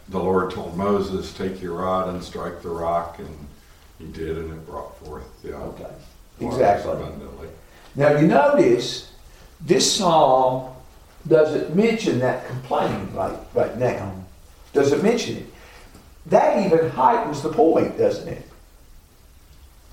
the 0.09 0.19
Lord 0.19 0.51
told 0.51 0.75
Moses, 0.77 1.33
take 1.33 1.61
your 1.61 1.75
rod 1.75 2.09
and 2.09 2.23
strike 2.23 2.61
the 2.61 2.69
rock, 2.69 3.19
and 3.19 3.47
he 3.99 4.05
did, 4.07 4.37
and 4.37 4.51
it 4.51 4.65
brought 4.65 4.97
forth 4.99 5.25
the 5.43 5.55
okay. 5.55 5.91
exactly. 6.39 6.91
abundantly. 6.91 7.47
Now 7.95 8.17
you 8.17 8.27
notice 8.27 9.11
this 9.61 9.95
psalm 9.95 10.73
doesn't 11.27 11.75
mention 11.75 12.19
that 12.19 12.47
complaining 12.47 13.13
right, 13.13 13.37
right 13.53 13.77
now. 13.77 14.13
Doesn't 14.73 15.03
mention 15.03 15.37
it 15.37 15.45
that 16.29 16.65
even 16.65 16.89
heightens 16.89 17.41
the 17.41 17.49
point, 17.49 17.97
doesn't 17.97 18.27
it? 18.27 18.43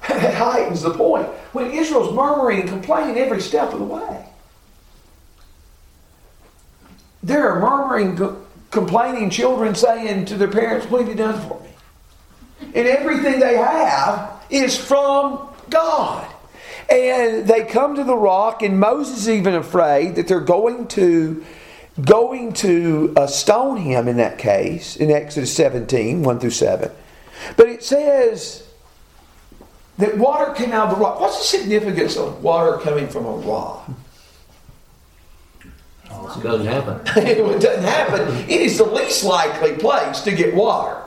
that 0.09 0.35
heightens 0.35 0.83
the 0.83 0.93
point. 0.93 1.27
When 1.53 1.71
Israel's 1.71 2.15
murmuring 2.15 2.61
and 2.61 2.69
complaining 2.69 3.19
every 3.19 3.41
step 3.41 3.73
of 3.73 3.79
the 3.79 3.85
way. 3.85 4.27
There 7.23 7.51
are 7.51 7.61
murmuring, 7.61 8.37
complaining 8.71 9.31
children 9.31 9.75
saying 9.75 10.27
to 10.27 10.37
their 10.37 10.51
parents, 10.51 10.87
What 10.91 11.01
have 11.01 11.09
you 11.09 11.15
done 11.15 11.41
for 11.49 11.61
me? 11.61 11.71
And 12.75 12.87
everything 12.87 13.41
they 13.41 13.57
have 13.57 14.45
is 14.51 14.77
from 14.77 15.49
God. 15.71 16.31
And 16.91 17.47
they 17.47 17.65
come 17.65 17.97
to 17.97 18.05
the 18.05 18.17
rock, 18.17 18.63
and 18.63 18.79
Moses 18.79 19.21
is 19.21 19.31
even 19.31 19.55
afraid 19.55 20.17
that 20.17 20.29
they're 20.29 20.41
going 20.41 20.89
to 20.89 21.45
going 22.01 22.53
to 22.55 23.13
uh, 23.17 23.27
stone 23.27 23.77
him 23.77 24.09
in 24.09 24.17
that 24.17 24.39
case, 24.39 24.97
in 24.97 25.11
Exodus 25.11 25.55
17, 25.55 26.23
1 26.23 26.41
through 26.41 26.51
7. 26.51 26.91
But 27.57 27.69
it 27.69 27.83
says 27.83 28.69
that 29.99 30.17
water 30.19 30.53
came 30.53 30.73
out 30.73 30.89
of 30.89 30.99
the 30.99 31.03
rock. 31.03 31.21
What's 31.21 31.39
the 31.39 31.59
significance 31.59 32.17
of 32.17 32.43
water 32.43 32.79
coming 32.79 33.09
from 33.09 33.27
a 33.27 33.37
rock? 33.37 33.91
it 36.37 36.43
doesn't 36.43 36.67
happen. 36.67 37.01
it 37.17 37.61
doesn't 37.61 37.85
happen. 37.85 38.37
It 38.49 38.61
is 38.61 38.79
the 38.79 38.85
least 38.85 39.25
likely 39.25 39.77
place 39.77 40.21
to 40.23 40.33
get 40.33 40.55
water. 40.55 41.01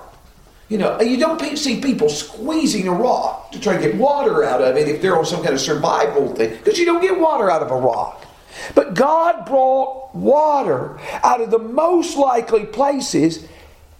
You 0.69 0.78
know, 0.78 1.00
you 1.00 1.17
don't 1.17 1.58
see 1.58 1.80
people 1.80 2.10
squeezing 2.10 2.88
a 2.89 2.91
rock 2.91 3.54
to 3.54 3.60
try 3.60 3.78
to 3.78 3.82
get 3.82 3.95
water 3.95 4.43
out 4.43 4.62
of 4.62 4.76
it 4.76 4.89
if 4.89 5.02
they're 5.02 5.17
on 5.17 5.26
some 5.26 5.41
kind 5.41 5.54
of 5.54 5.62
survival 5.62 6.36
thing, 6.36 6.50
because 6.58 6.78
you 6.78 6.86
don't 6.86 7.02
get 7.02 7.17
water 7.17 7.50
out 7.50 7.62
of 7.62 7.71
a 7.71 7.76
rock. 7.76 8.27
But 8.76 8.93
God 8.93 9.46
brought 9.46 10.13
water 10.15 11.00
out 11.24 11.41
of 11.41 11.52
the 11.52 11.60
most 11.60 12.17
likely 12.17 12.65
places. 12.65 13.46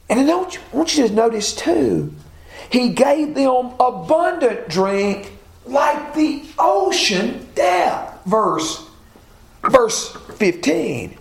And 0.10 0.30
I 0.30 0.36
want 0.74 0.98
you 0.98 1.08
to 1.08 1.14
notice 1.14 1.54
too, 1.54 2.14
He 2.70 2.90
gave 2.90 3.36
them 3.36 3.72
abundant 3.80 4.70
drink 4.70 5.34
like 5.66 6.14
the 6.14 6.44
ocean 6.58 7.48
depth. 7.56 8.26
Verse, 8.26 8.88
verse 9.64 10.16
15. 10.38 11.18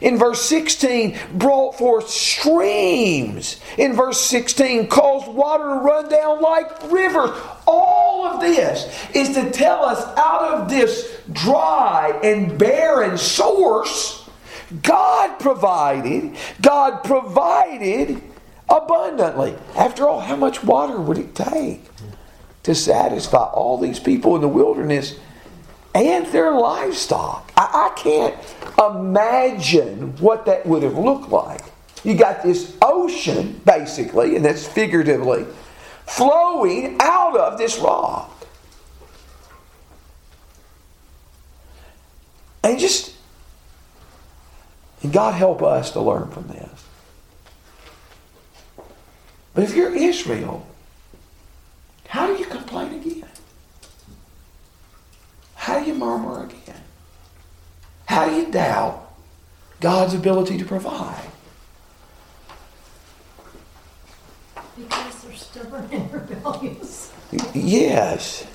In 0.00 0.18
verse 0.18 0.42
16, 0.42 1.18
brought 1.34 1.76
forth 1.76 2.08
streams. 2.08 3.60
In 3.76 3.94
verse 3.94 4.20
16, 4.20 4.88
caused 4.88 5.28
water 5.28 5.64
to 5.64 5.74
run 5.74 6.08
down 6.08 6.40
like 6.40 6.90
rivers. 6.90 7.30
All 7.66 8.26
of 8.26 8.40
this 8.40 8.86
is 9.14 9.34
to 9.34 9.50
tell 9.50 9.84
us 9.84 10.02
out 10.16 10.42
of 10.54 10.68
this 10.68 11.20
dry 11.32 12.18
and 12.22 12.58
barren 12.58 13.18
source, 13.18 14.28
God 14.82 15.38
provided, 15.40 16.36
God 16.60 17.02
provided 17.02 18.22
abundantly. 18.68 19.56
After 19.76 20.06
all, 20.06 20.20
how 20.20 20.36
much 20.36 20.62
water 20.62 21.00
would 21.00 21.18
it 21.18 21.34
take 21.34 21.84
to 22.64 22.74
satisfy 22.74 23.44
all 23.44 23.78
these 23.78 23.98
people 23.98 24.34
in 24.34 24.42
the 24.42 24.48
wilderness 24.48 25.18
and 25.98 26.26
their 26.26 26.52
livestock? 26.52 27.52
I, 27.56 27.90
I 27.90 28.00
can't 28.00 28.34
imagine 28.78 30.16
what 30.18 30.46
that 30.46 30.64
would 30.64 30.82
have 30.82 30.96
looked 30.96 31.30
like. 31.30 31.62
You 32.04 32.14
got 32.14 32.42
this 32.42 32.76
ocean, 32.80 33.60
basically, 33.64 34.36
and 34.36 34.44
that's 34.44 34.66
figuratively, 34.66 35.46
flowing 36.06 36.96
out 37.00 37.36
of 37.36 37.58
this 37.58 37.78
rock. 37.78 38.34
And 42.62 42.78
just, 42.78 43.14
and 45.02 45.12
God 45.12 45.34
help 45.34 45.62
us 45.62 45.90
to 45.92 46.00
learn 46.00 46.30
from 46.30 46.46
this. 46.48 46.84
But 49.54 49.64
if 49.64 49.74
you're 49.74 49.94
Israel, 49.94 50.66
how 52.06 52.28
do 52.28 52.34
you 52.34 52.46
complain 52.46 52.94
again? 52.94 53.27
How 55.58 55.80
do 55.80 55.86
you 55.86 55.94
murmur 55.94 56.44
again? 56.44 56.80
How 58.06 58.26
do 58.26 58.34
you 58.36 58.50
doubt 58.50 59.12
God's 59.80 60.14
ability 60.14 60.56
to 60.56 60.64
provide? 60.64 61.30
Because 64.76 65.22
they're 65.22 65.34
stubborn 65.34 65.88
and 65.92 66.10
rebellious. 66.12 67.12
Yes. 67.52 68.46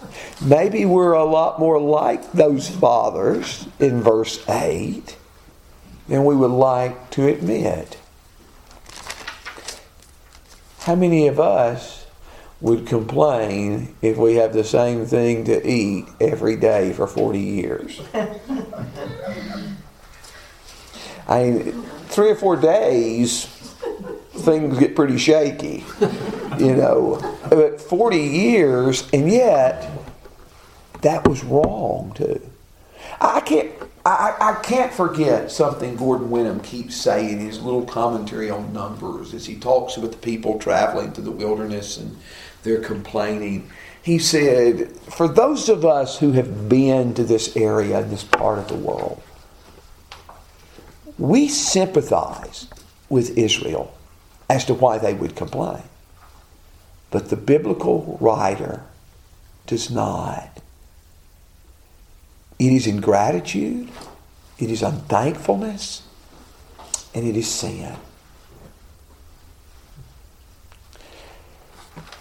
Maybe 0.41 0.85
we're 0.85 1.11
a 1.11 1.25
lot 1.25 1.59
more 1.59 1.79
like 1.79 2.31
those 2.31 2.69
fathers 2.69 3.67
in 3.79 4.01
verse 4.01 4.43
8 4.49 5.17
than 6.07 6.25
we 6.25 6.35
would 6.35 6.51
like 6.51 7.11
to 7.11 7.27
admit. 7.27 7.97
How 10.79 10.95
many 10.95 11.27
of 11.27 11.39
us 11.39 12.02
would 12.63 12.87
complain 12.87 13.93
if 14.01 14.17
we 14.17 14.35
have 14.35 14.53
the 14.53 14.63
same 14.63 15.05
thing 15.05 15.43
to 15.43 15.69
eat 15.69 16.05
every 16.21 16.55
day 16.55 16.93
for 16.93 17.05
40 17.05 17.37
years? 17.37 17.99
I 21.27 21.43
mean, 21.43 21.83
three 22.07 22.29
or 22.29 22.35
four 22.35 22.55
days, 22.55 23.47
things 24.31 24.79
get 24.79 24.95
pretty 24.95 25.17
shaky, 25.17 25.83
you 26.57 26.73
know. 26.73 27.19
But 27.49 27.81
40 27.81 28.17
years, 28.17 29.09
and 29.11 29.29
yet, 29.29 29.91
that 31.01 31.27
was 31.27 31.43
wrong 31.43 32.13
too. 32.15 32.41
I 33.19 33.41
can't. 33.41 33.71
I, 34.05 34.35
I 34.37 34.61
can't 34.61 34.91
forget 34.91 35.49
something 35.49 35.95
Gordon 35.95 36.29
Wenham 36.29 36.59
keeps 36.59 36.93
saying 36.93 37.39
in 37.39 37.45
his 37.45 37.61
little 37.61 37.85
commentary 37.85 38.49
on 38.49 38.73
Numbers 38.73 39.33
as 39.33 39.45
he 39.45 39.55
talks 39.55 39.95
about 39.95 40.11
the 40.11 40.17
people 40.17 40.59
traveling 40.59 41.13
through 41.13 41.23
the 41.23 41.31
wilderness 41.31 41.97
and 41.97 42.17
they're 42.63 42.81
complaining. 42.81 43.69
He 44.01 44.19
said, 44.19 44.89
For 44.97 45.27
those 45.27 45.69
of 45.69 45.85
us 45.85 46.19
who 46.19 46.31
have 46.33 46.67
been 46.67 47.13
to 47.13 47.23
this 47.23 47.55
area, 47.55 48.03
this 48.03 48.23
part 48.23 48.59
of 48.59 48.67
the 48.67 48.75
world, 48.75 49.21
we 51.17 51.47
sympathize 51.47 52.67
with 53.09 53.37
Israel 53.37 53.95
as 54.49 54.65
to 54.65 54.73
why 54.73 54.97
they 54.97 55.13
would 55.13 55.35
complain. 55.35 55.83
But 57.11 57.29
the 57.29 57.35
biblical 57.35 58.17
writer 58.19 58.83
does 59.67 59.89
not. 59.91 60.61
It 62.59 62.73
is 62.73 62.87
ingratitude, 62.87 63.89
it 64.57 64.69
is 64.69 64.81
unthankfulness, 64.81 66.03
and 67.13 67.27
it 67.27 67.35
is 67.35 67.49
sin. 67.49 67.95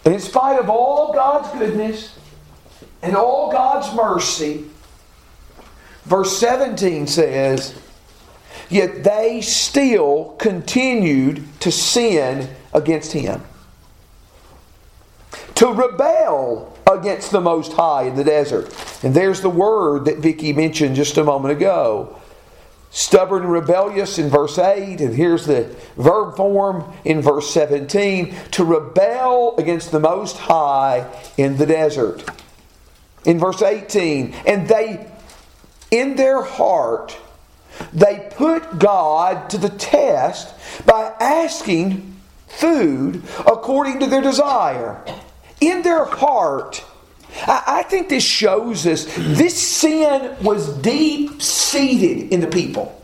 In 0.04 0.18
spite 0.18 0.58
of 0.58 0.68
all 0.68 1.12
God's 1.12 1.50
goodness 1.56 2.18
and 3.02 3.16
all 3.16 3.52
God's 3.52 3.94
mercy, 3.94 4.64
verse 6.04 6.36
17 6.38 7.06
says, 7.06 7.78
Yet 8.68 9.04
they 9.04 9.40
still 9.42 10.34
continued 10.38 11.44
to 11.60 11.70
sin 11.70 12.48
against 12.72 13.12
him, 13.12 13.42
to 15.54 15.72
rebel 15.72 16.76
against 16.90 17.30
the 17.30 17.40
Most 17.40 17.72
High 17.74 18.04
in 18.04 18.16
the 18.16 18.24
desert. 18.24 18.74
And 19.04 19.14
there's 19.14 19.40
the 19.40 19.50
word 19.50 20.06
that 20.06 20.18
Vicky 20.18 20.52
mentioned 20.52 20.96
just 20.96 21.16
a 21.18 21.24
moment 21.24 21.52
ago. 21.52 22.21
Stubborn 22.94 23.44
and 23.44 23.52
rebellious 23.52 24.18
in 24.18 24.28
verse 24.28 24.58
8, 24.58 25.00
and 25.00 25.14
here's 25.14 25.46
the 25.46 25.74
verb 25.96 26.36
form 26.36 26.84
in 27.06 27.22
verse 27.22 27.50
17 27.50 28.34
to 28.50 28.64
rebel 28.64 29.54
against 29.56 29.90
the 29.92 29.98
Most 29.98 30.36
High 30.36 31.10
in 31.38 31.56
the 31.56 31.64
desert. 31.64 32.22
In 33.24 33.38
verse 33.38 33.62
18, 33.62 34.34
and 34.46 34.68
they, 34.68 35.10
in 35.90 36.16
their 36.16 36.42
heart, 36.42 37.16
they 37.94 38.28
put 38.34 38.78
God 38.78 39.48
to 39.50 39.58
the 39.58 39.70
test 39.70 40.54
by 40.84 41.14
asking 41.18 42.14
food 42.46 43.22
according 43.38 44.00
to 44.00 44.06
their 44.06 44.20
desire. 44.20 45.02
In 45.62 45.80
their 45.80 46.04
heart, 46.04 46.84
I 47.46 47.84
think 47.88 48.08
this 48.08 48.24
shows 48.24 48.86
us 48.86 49.06
this 49.16 49.60
sin 49.60 50.36
was 50.42 50.76
deep 50.78 51.40
seated 51.42 52.32
in 52.32 52.40
the 52.40 52.46
people. 52.46 52.98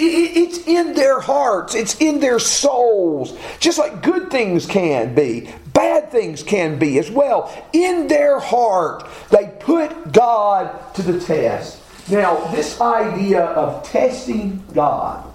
It's 0.00 0.58
in 0.66 0.94
their 0.94 1.18
hearts, 1.18 1.74
it's 1.74 2.00
in 2.00 2.20
their 2.20 2.38
souls, 2.38 3.36
just 3.58 3.78
like 3.78 4.00
good 4.00 4.30
things 4.30 4.64
can 4.64 5.12
be, 5.12 5.52
bad 5.72 6.12
things 6.12 6.44
can 6.44 6.78
be 6.78 6.98
as 7.00 7.10
well. 7.10 7.52
In 7.72 8.06
their 8.06 8.38
heart, 8.38 9.08
they 9.30 9.52
put 9.58 10.12
God 10.12 10.94
to 10.94 11.02
the 11.02 11.18
test. 11.18 11.80
Now, 12.08 12.36
this 12.52 12.80
idea 12.80 13.44
of 13.44 13.82
testing 13.86 14.64
God, 14.72 15.27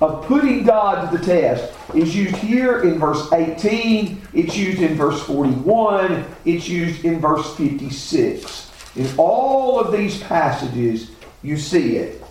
of 0.00 0.24
putting 0.26 0.64
God 0.64 1.10
to 1.10 1.18
the 1.18 1.24
test, 1.24 1.72
is 1.94 2.14
used 2.14 2.36
here 2.36 2.82
in 2.82 2.98
verse 2.98 3.32
18, 3.32 4.20
it's 4.32 4.56
used 4.56 4.80
in 4.80 4.94
verse 4.94 5.22
41, 5.22 6.24
it's 6.44 6.68
used 6.68 7.04
in 7.04 7.20
verse 7.20 7.54
56. 7.56 8.70
In 8.96 9.08
all 9.16 9.80
of 9.80 9.92
these 9.92 10.22
passages, 10.22 11.10
you 11.42 11.56
see 11.56 11.96
it. 11.96 12.22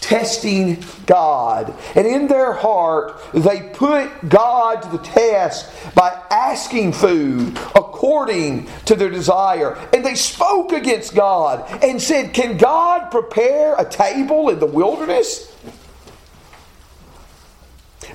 Testing 0.00 0.82
God. 1.06 1.74
And 1.96 2.06
in 2.06 2.28
their 2.28 2.52
heart, 2.52 3.20
they 3.34 3.70
put 3.74 4.28
God 4.28 4.82
to 4.82 4.88
the 4.90 4.98
test 4.98 5.70
by 5.94 6.22
asking 6.30 6.92
food 6.92 7.58
according 7.74 8.68
to 8.86 8.94
their 8.94 9.10
desire. 9.10 9.76
And 9.92 10.06
they 10.06 10.14
spoke 10.14 10.72
against 10.72 11.14
God 11.14 11.68
and 11.82 12.00
said, 12.00 12.32
Can 12.32 12.56
God 12.56 13.10
prepare 13.10 13.74
a 13.76 13.84
table 13.84 14.48
in 14.50 14.60
the 14.60 14.66
wilderness? 14.66 15.52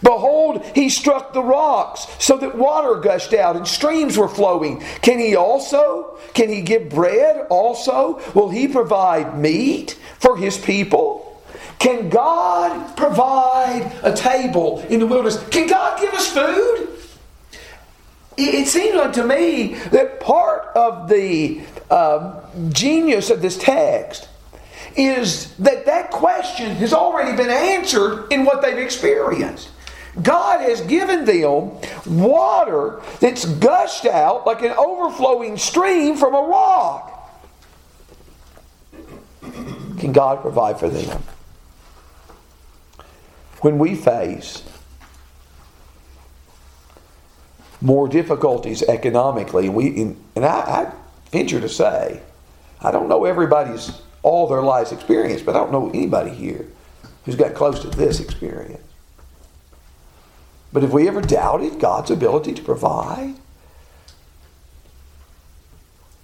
Behold, 0.01 0.65
he 0.75 0.89
struck 0.89 1.33
the 1.33 1.43
rocks 1.43 2.07
so 2.19 2.37
that 2.37 2.55
water 2.55 2.99
gushed 2.99 3.33
out 3.33 3.55
and 3.55 3.67
streams 3.67 4.17
were 4.17 4.27
flowing. 4.27 4.81
Can 5.01 5.19
he 5.19 5.35
also? 5.35 6.17
Can 6.33 6.49
he 6.49 6.61
give 6.61 6.89
bread 6.89 7.47
also? 7.49 8.21
Will 8.33 8.49
he 8.49 8.67
provide 8.67 9.37
meat 9.37 9.99
for 10.19 10.37
his 10.37 10.57
people? 10.57 11.41
Can 11.79 12.09
God 12.09 12.95
provide 12.95 13.91
a 14.03 14.13
table 14.13 14.79
in 14.89 14.99
the 14.99 15.07
wilderness? 15.07 15.43
Can 15.49 15.67
God 15.67 15.99
give 15.99 16.13
us 16.13 16.31
food? 16.31 16.89
It 18.37 18.67
seems 18.67 18.95
like 18.95 19.13
to 19.13 19.25
me 19.25 19.75
that 19.91 20.19
part 20.19 20.69
of 20.75 21.07
the 21.07 21.61
uh, 21.89 22.41
genius 22.69 23.29
of 23.29 23.41
this 23.41 23.57
text 23.57 24.27
is 24.95 25.53
that 25.57 25.85
that 25.85 26.11
question 26.11 26.75
has 26.75 26.93
already 26.93 27.35
been 27.35 27.49
answered 27.49 28.31
in 28.31 28.45
what 28.45 28.61
they've 28.61 28.77
experienced. 28.77 29.69
God 30.21 30.61
has 30.61 30.81
given 30.81 31.25
them 31.25 31.71
water 32.05 33.01
that's 33.19 33.45
gushed 33.45 34.05
out 34.05 34.45
like 34.45 34.61
an 34.61 34.71
overflowing 34.71 35.57
stream 35.57 36.15
from 36.17 36.35
a 36.35 36.41
rock. 36.41 37.09
Can 39.99 40.11
God 40.11 40.41
provide 40.41 40.79
for 40.79 40.89
them? 40.89 41.23
When 43.61 43.79
we 43.79 43.95
face 43.95 44.63
more 47.81 48.07
difficulties 48.07 48.83
economically, 48.83 49.69
we 49.69 50.01
and 50.35 50.45
I, 50.45 50.47
I 50.47 50.93
venture 51.31 51.59
to 51.59 51.69
say, 51.69 52.21
I 52.81 52.91
don't 52.91 53.07
know 53.09 53.25
everybody's 53.25 54.01
all 54.21 54.47
their 54.47 54.61
lives 54.61 54.91
experience, 54.91 55.41
but 55.41 55.55
I 55.55 55.59
don't 55.59 55.71
know 55.71 55.89
anybody 55.89 56.31
here 56.31 56.67
who's 57.25 57.35
got 57.35 57.53
close 57.53 57.79
to 57.81 57.89
this 57.89 58.19
experience. 58.19 58.92
But 60.73 60.81
have 60.81 60.91
we 60.91 61.07
ever 61.07 61.21
doubted 61.21 61.79
God's 61.79 62.09
ability 62.09 62.55
to 62.55 62.63
provide? 62.63 63.35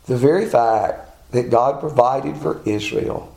The 0.07 0.17
very 0.17 0.47
fact 0.47 1.31
that 1.31 1.51
God 1.51 1.79
provided 1.79 2.35
for 2.35 2.61
Israel 2.65 3.35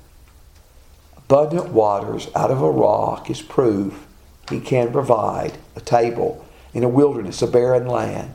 abundant 1.18 1.68
waters 1.68 2.28
out 2.34 2.50
of 2.50 2.62
a 2.62 2.70
rock 2.70 3.30
is 3.30 3.42
proof 3.42 4.06
He 4.48 4.58
can 4.58 4.90
provide 4.90 5.58
a 5.76 5.80
table 5.80 6.46
in 6.72 6.82
a 6.82 6.88
wilderness, 6.88 7.42
a 7.42 7.46
barren 7.46 7.86
land. 7.86 8.32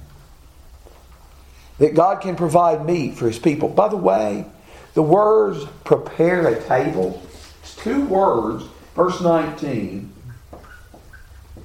That 1.79 1.95
God 1.95 2.21
can 2.21 2.35
provide 2.35 2.85
meat 2.85 3.15
for 3.15 3.25
His 3.25 3.39
people. 3.39 3.69
By 3.69 3.87
the 3.87 3.97
way, 3.97 4.45
the 4.93 5.01
words 5.01 5.65
prepare 5.83 6.47
a 6.47 6.63
table, 6.63 7.21
it's 7.63 7.75
two 7.75 8.05
words, 8.05 8.65
verse 8.95 9.19
19 9.19 10.13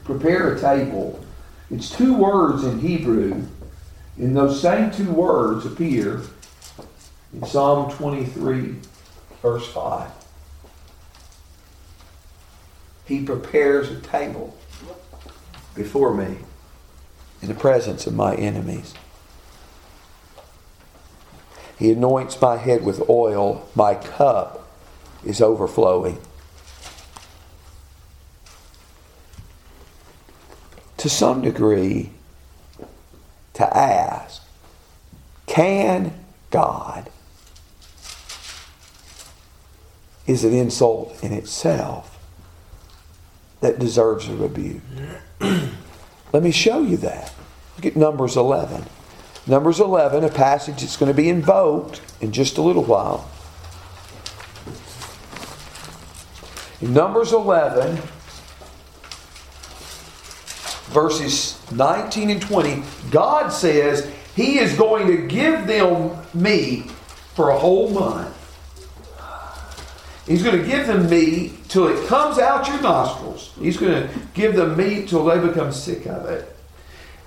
prepare 0.05 0.55
a 0.55 0.61
table. 0.61 1.25
It's 1.71 1.91
two 1.91 2.15
words 2.15 2.65
in 2.65 2.81
Hebrew, 2.81 3.47
and 4.17 4.37
those 4.37 4.61
same 4.61 4.91
two 4.91 5.11
words 5.11 5.65
appear 5.65 6.23
in 7.33 7.47
Psalm 7.47 7.91
23, 7.93 8.77
verse 9.41 9.67
5. 9.69 10.11
He 13.07 13.25
prepares 13.25 13.91
a 13.91 14.01
table 14.01 14.57
before 15.75 16.15
me 16.15 16.39
in 17.41 17.49
the 17.49 17.55
presence 17.55 18.07
of 18.07 18.15
my 18.15 18.35
enemies. 18.35 18.95
He 21.79 21.91
anoints 21.91 22.41
my 22.41 22.59
head 22.59 22.85
with 22.85 23.09
oil, 23.09 23.69
my 23.75 23.95
cup 23.95 24.71
is 25.25 25.41
overflowing. 25.41 26.19
To 31.03 31.09
some 31.09 31.43
degree 31.43 32.11
to 33.55 33.77
ask 33.77 34.41
can 35.47 36.15
God 36.51 37.11
is 40.29 40.45
an 40.45 40.53
insult 40.53 41.21
in 41.21 41.33
itself 41.33 42.17
that 43.61 43.81
deserves 43.81 44.29
a 44.29 44.37
rebuke. 44.37 44.81
Let 46.33 46.45
me 46.45 46.53
show 46.53 46.81
you 46.83 46.97
that. 46.99 47.35
Look 47.77 47.87
at 47.87 47.97
Numbers 47.97 48.37
11. 48.37 48.85
Numbers 49.49 49.81
11, 49.81 50.23
a 50.23 50.29
passage 50.29 50.83
that's 50.83 50.97
going 50.97 51.11
to 51.11 51.17
be 51.17 51.29
invoked 51.29 52.01
in 52.21 52.31
just 52.31 52.59
a 52.59 52.63
little 52.63 52.85
while. 52.85 53.29
In 56.81 56.95
Numbers 56.95 57.33
11, 57.33 58.01
verses 60.93 61.61
19 61.73 62.31
and 62.31 62.43
20, 62.43 62.83
God 63.11 63.49
says 63.49 64.11
He 64.37 64.59
is 64.59 64.77
going 64.77 65.07
to 65.07 65.27
give 65.27 65.67
them 65.67 66.17
meat 66.35 66.91
for 67.35 67.51
a 67.51 67.59
whole 67.59 67.91
month. 67.91 68.39
He's 70.27 70.43
going 70.43 70.61
to 70.61 70.67
give 70.67 70.87
them 70.87 71.11
meat 71.11 71.69
till 71.69 71.89
it 71.89 72.07
comes 72.07 72.39
out 72.39 72.69
your 72.69 72.81
nostrils. 72.81 73.53
He's 73.59 73.77
going 73.77 74.07
to 74.07 74.21
give 74.35 74.55
them 74.55 74.77
meat 74.77 75.09
till 75.09 75.25
they 75.25 75.39
become 75.41 75.73
sick 75.73 76.07
of 76.07 76.27
it. 76.27 76.57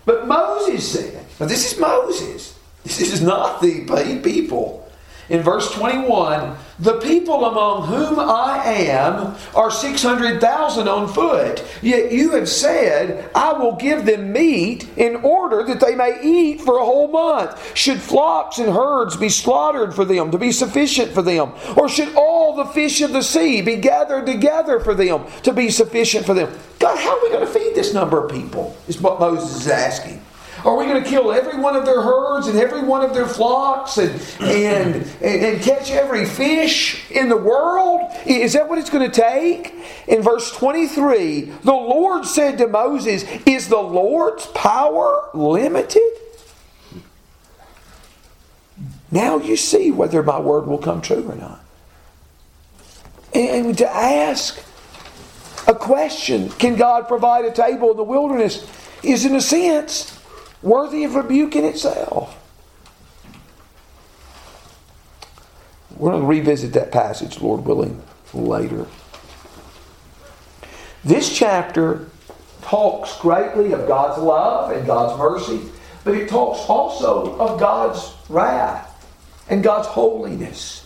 But 0.05 0.27
Moses 0.27 0.89
said, 0.89 1.25
now 1.39 1.47
this 1.47 1.73
is 1.73 1.79
Moses. 1.79 2.57
This 2.83 3.01
is 3.01 3.21
not 3.21 3.61
the 3.61 3.85
people. 4.23 4.84
In 5.29 5.41
verse 5.41 5.71
21, 5.71 6.55
the 6.79 6.99
people 6.99 7.45
among 7.45 7.87
whom 7.87 8.19
I 8.19 8.63
am 8.65 9.35
are 9.55 9.71
600,000 9.71 10.87
on 10.87 11.07
foot. 11.11 11.63
Yet 11.81 12.11
you 12.11 12.31
have 12.31 12.47
said, 12.47 13.31
I 13.33 13.53
will 13.53 13.75
give 13.75 14.05
them 14.05 14.31
meat 14.31 14.87
in 14.97 15.15
order 15.17 15.63
that 15.63 15.79
they 15.79 15.95
may 15.95 16.19
eat 16.21 16.61
for 16.61 16.77
a 16.77 16.85
whole 16.85 17.07
month. 17.07 17.75
Should 17.75 18.01
flocks 18.01 18.59
and 18.59 18.71
herds 18.71 19.17
be 19.17 19.29
slaughtered 19.29 19.95
for 19.95 20.05
them 20.05 20.31
to 20.31 20.37
be 20.37 20.51
sufficient 20.51 21.11
for 21.11 21.21
them? 21.21 21.53
Or 21.75 21.89
should 21.89 22.13
all 22.15 22.55
the 22.55 22.65
fish 22.65 23.01
of 23.01 23.13
the 23.13 23.23
sea 23.23 23.61
be 23.61 23.77
gathered 23.77 24.25
together 24.25 24.79
for 24.79 24.93
them 24.93 25.25
to 25.43 25.53
be 25.53 25.69
sufficient 25.69 26.25
for 26.25 26.33
them? 26.33 26.53
God, 26.79 26.99
how 26.99 27.17
are 27.17 27.23
we 27.23 27.29
going 27.29 27.45
to 27.45 27.51
feed 27.51 27.73
this 27.73 27.93
number 27.93 28.23
of 28.23 28.31
people? 28.31 28.75
Is 28.87 29.01
what 29.01 29.19
Moses 29.19 29.55
is 29.61 29.67
asking. 29.67 30.21
Are 30.65 30.75
we 30.75 30.85
going 30.85 31.03
to 31.03 31.07
kill 31.07 31.31
every 31.31 31.59
one 31.59 31.75
of 31.75 31.85
their 31.85 32.01
herds 32.01 32.47
and 32.47 32.57
every 32.57 32.81
one 32.81 33.03
of 33.03 33.13
their 33.13 33.27
flocks 33.27 33.99
and, 33.99 34.19
and, 34.39 34.95
and, 34.95 35.05
and 35.21 35.61
catch 35.61 35.91
every 35.91 36.25
fish 36.25 37.11
in 37.11 37.29
the 37.29 37.37
world? 37.37 38.01
Is 38.25 38.53
that 38.53 38.67
what 38.67 38.79
it's 38.79 38.89
going 38.89 39.09
to 39.09 39.21
take? 39.21 39.75
In 40.07 40.23
verse 40.23 40.51
23, 40.51 41.41
the 41.41 41.71
Lord 41.71 42.25
said 42.25 42.57
to 42.57 42.67
Moses, 42.67 43.25
Is 43.45 43.67
the 43.69 43.77
Lord's 43.77 44.47
power 44.47 45.29
limited? 45.35 46.01
Now 49.11 49.37
you 49.37 49.57
see 49.57 49.91
whether 49.91 50.23
my 50.23 50.39
word 50.39 50.65
will 50.65 50.79
come 50.79 50.99
true 50.99 51.29
or 51.29 51.35
not. 51.35 51.63
And 53.35 53.77
to 53.77 53.87
ask 53.87 54.59
a 55.67 55.75
question, 55.75 56.49
can 56.49 56.75
God 56.75 57.07
provide 57.07 57.45
a 57.45 57.51
table 57.51 57.91
in 57.91 57.97
the 57.97 58.03
wilderness, 58.03 58.67
is 59.03 59.25
in 59.25 59.35
a 59.35 59.41
sense 59.41 60.14
worthy 60.65 61.03
of 61.03 61.15
rebuke 61.15 61.55
in 61.55 61.63
itself. 61.63 62.41
We're 65.95 66.11
going 66.11 66.23
to 66.23 66.27
revisit 66.27 66.73
that 66.73 66.91
passage, 66.91 67.39
Lord 67.39 67.65
willing, 67.65 68.03
later. 68.33 68.87
This 71.05 71.33
chapter 71.33 72.09
talks 72.63 73.17
greatly 73.19 73.71
of 73.71 73.87
God's 73.87 74.21
love 74.21 74.71
and 74.71 74.85
God's 74.87 75.17
mercy, 75.19 75.61
but 76.03 76.15
it 76.15 76.27
talks 76.27 76.67
also 76.67 77.37
of 77.37 77.59
God's 77.59 78.13
wrath 78.27 78.91
and 79.47 79.63
God's 79.63 79.87
holiness. 79.87 80.85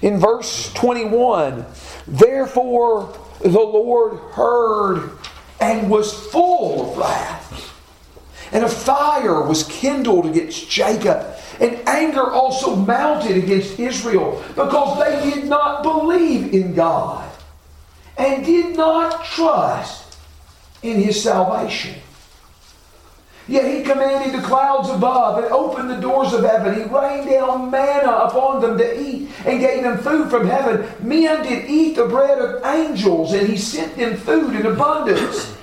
In 0.00 0.18
verse 0.18 0.72
21, 0.74 1.66
therefore 2.06 3.12
the 3.40 3.48
Lord 3.48 4.18
heard 4.32 5.18
and 5.60 5.90
was 5.90 6.12
full 6.30 6.92
of 6.92 6.98
wrath 6.98 7.67
and 8.52 8.64
a 8.64 8.68
fire 8.68 9.42
was 9.42 9.64
kindled 9.64 10.26
against 10.26 10.70
Jacob. 10.70 11.26
And 11.60 11.76
anger 11.88 12.30
also 12.30 12.76
mounted 12.76 13.36
against 13.36 13.78
Israel 13.78 14.42
because 14.50 14.98
they 15.00 15.30
did 15.30 15.44
not 15.44 15.82
believe 15.82 16.54
in 16.54 16.74
God 16.74 17.30
and 18.16 18.44
did 18.44 18.76
not 18.76 19.24
trust 19.24 20.16
in 20.82 21.00
his 21.00 21.22
salvation. 21.22 21.94
Yet 23.48 23.64
he 23.64 23.82
commanded 23.82 24.38
the 24.38 24.46
clouds 24.46 24.90
above 24.90 25.42
and 25.42 25.46
opened 25.52 25.88
the 25.88 25.96
doors 25.96 26.34
of 26.34 26.44
heaven. 26.44 26.74
He 26.74 26.82
rained 26.82 27.30
down 27.30 27.70
manna 27.70 28.12
upon 28.12 28.60
them 28.60 28.76
to 28.76 29.00
eat 29.00 29.30
and 29.46 29.58
gave 29.58 29.82
them 29.82 29.98
food 29.98 30.28
from 30.28 30.46
heaven. 30.46 30.86
Men 31.00 31.42
did 31.42 31.68
eat 31.68 31.96
the 31.96 32.04
bread 32.04 32.38
of 32.38 32.62
angels, 32.66 33.32
and 33.32 33.48
he 33.48 33.56
sent 33.56 33.96
them 33.96 34.18
food 34.18 34.54
in 34.54 34.66
abundance. 34.66 35.56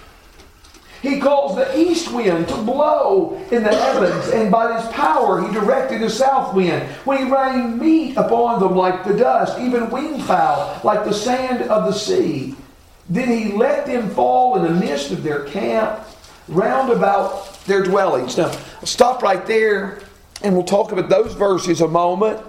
He 1.05 1.19
caused 1.19 1.57
the 1.57 1.77
east 1.77 2.11
wind 2.11 2.47
to 2.47 2.55
blow 2.55 3.39
in 3.51 3.61
the 3.61 3.75
heavens, 3.75 4.27
and 4.29 4.49
by 4.49 4.79
his 4.79 4.91
power 4.91 5.45
he 5.45 5.53
directed 5.53 6.01
the 6.01 6.09
south 6.09 6.55
wind. 6.55 6.83
When 7.05 7.19
he 7.19 7.31
rained 7.31 7.79
meat 7.79 8.17
upon 8.17 8.59
them 8.59 8.75
like 8.75 9.03
the 9.03 9.15
dust, 9.15 9.59
even 9.59 9.91
winged 9.91 10.23
fowl 10.23 10.81
like 10.83 11.05
the 11.05 11.13
sand 11.13 11.69
of 11.69 11.85
the 11.85 11.93
sea. 11.93 12.55
Then 13.07 13.29
he 13.29 13.51
let 13.51 13.85
them 13.85 14.09
fall 14.09 14.55
in 14.55 14.63
the 14.63 14.79
midst 14.79 15.11
of 15.11 15.21
their 15.21 15.45
camp, 15.45 15.99
round 16.47 16.91
about 16.91 17.63
their 17.65 17.83
dwellings. 17.83 18.35
Now, 18.37 18.47
I'll 18.79 18.87
stop 18.87 19.21
right 19.21 19.45
there, 19.45 20.01
and 20.41 20.55
we'll 20.55 20.63
talk 20.63 20.91
about 20.91 21.07
those 21.07 21.33
verses 21.33 21.81
a 21.81 21.87
moment. 21.87 22.41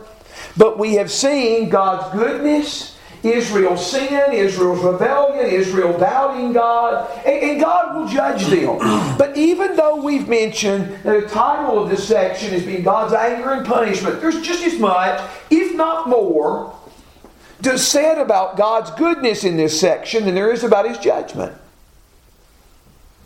But 0.57 0.79
we 0.79 0.95
have 0.95 1.11
seen 1.11 1.69
God's 1.69 2.11
goodness 2.19 2.96
Israel's 3.23 3.91
sin, 3.91 4.33
Israel's 4.33 4.83
rebellion, 4.83 5.47
Israel 5.47 5.99
doubting 5.99 6.53
God, 6.53 7.11
and, 7.27 7.51
and, 7.51 7.61
God 7.61 7.97
will 7.97 8.09
judge 8.09 8.45
them. 8.47 8.79
But 9.19 9.37
even 9.37 9.77
though 9.77 9.97
we've 10.03 10.29
mentioned 10.29 10.99
that 11.03 11.23
the 11.23 11.29
title 11.29 11.83
of 11.83 11.91
this 11.91 12.07
section 12.07 12.53
is 12.53 12.65
being 12.65 12.83
God's 12.83 13.15
anger 13.15 13.53
and 13.53 13.67
punishment, 13.67 14.21
there's 14.21 14.41
just 14.43 14.65
as 14.65 14.79
much, 14.79 15.21
if 15.51 15.75
not 15.75 16.09
more, 16.09 16.77
to 17.63 17.79
said 17.79 18.19
about 18.19 18.57
God's 18.57 18.91
goodness 18.93 19.45
in 19.45 19.57
this 19.57 19.79
section 19.79 20.27
than 20.27 20.35
there 20.35 20.53
is 20.53 20.63
about 20.65 20.87
His 20.87 20.99
judgment. 20.99 21.57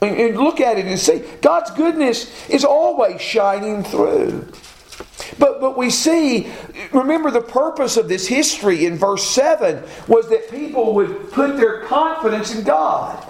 And 0.01 0.37
look 0.37 0.61
at 0.61 0.79
it 0.79 0.87
and 0.87 0.99
see 0.99 1.23
God's 1.43 1.71
goodness 1.73 2.49
is 2.49 2.65
always 2.65 3.21
shining 3.21 3.85
through. 3.85 4.51
But, 5.39 5.61
but 5.61 5.77
we 5.77 5.91
see, 5.91 6.51
remember 6.93 7.31
the 7.31 7.41
purpose 7.41 7.97
of 7.97 8.09
this 8.09 8.27
history 8.27 8.87
in 8.87 8.97
verse 8.97 9.25
7 9.31 9.83
was 10.09 10.29
that 10.31 10.51
people 10.51 10.95
would 10.95 11.31
put 11.33 11.57
their 11.57 11.83
confidence 11.85 12.55
in 12.55 12.65
God. 12.65 13.27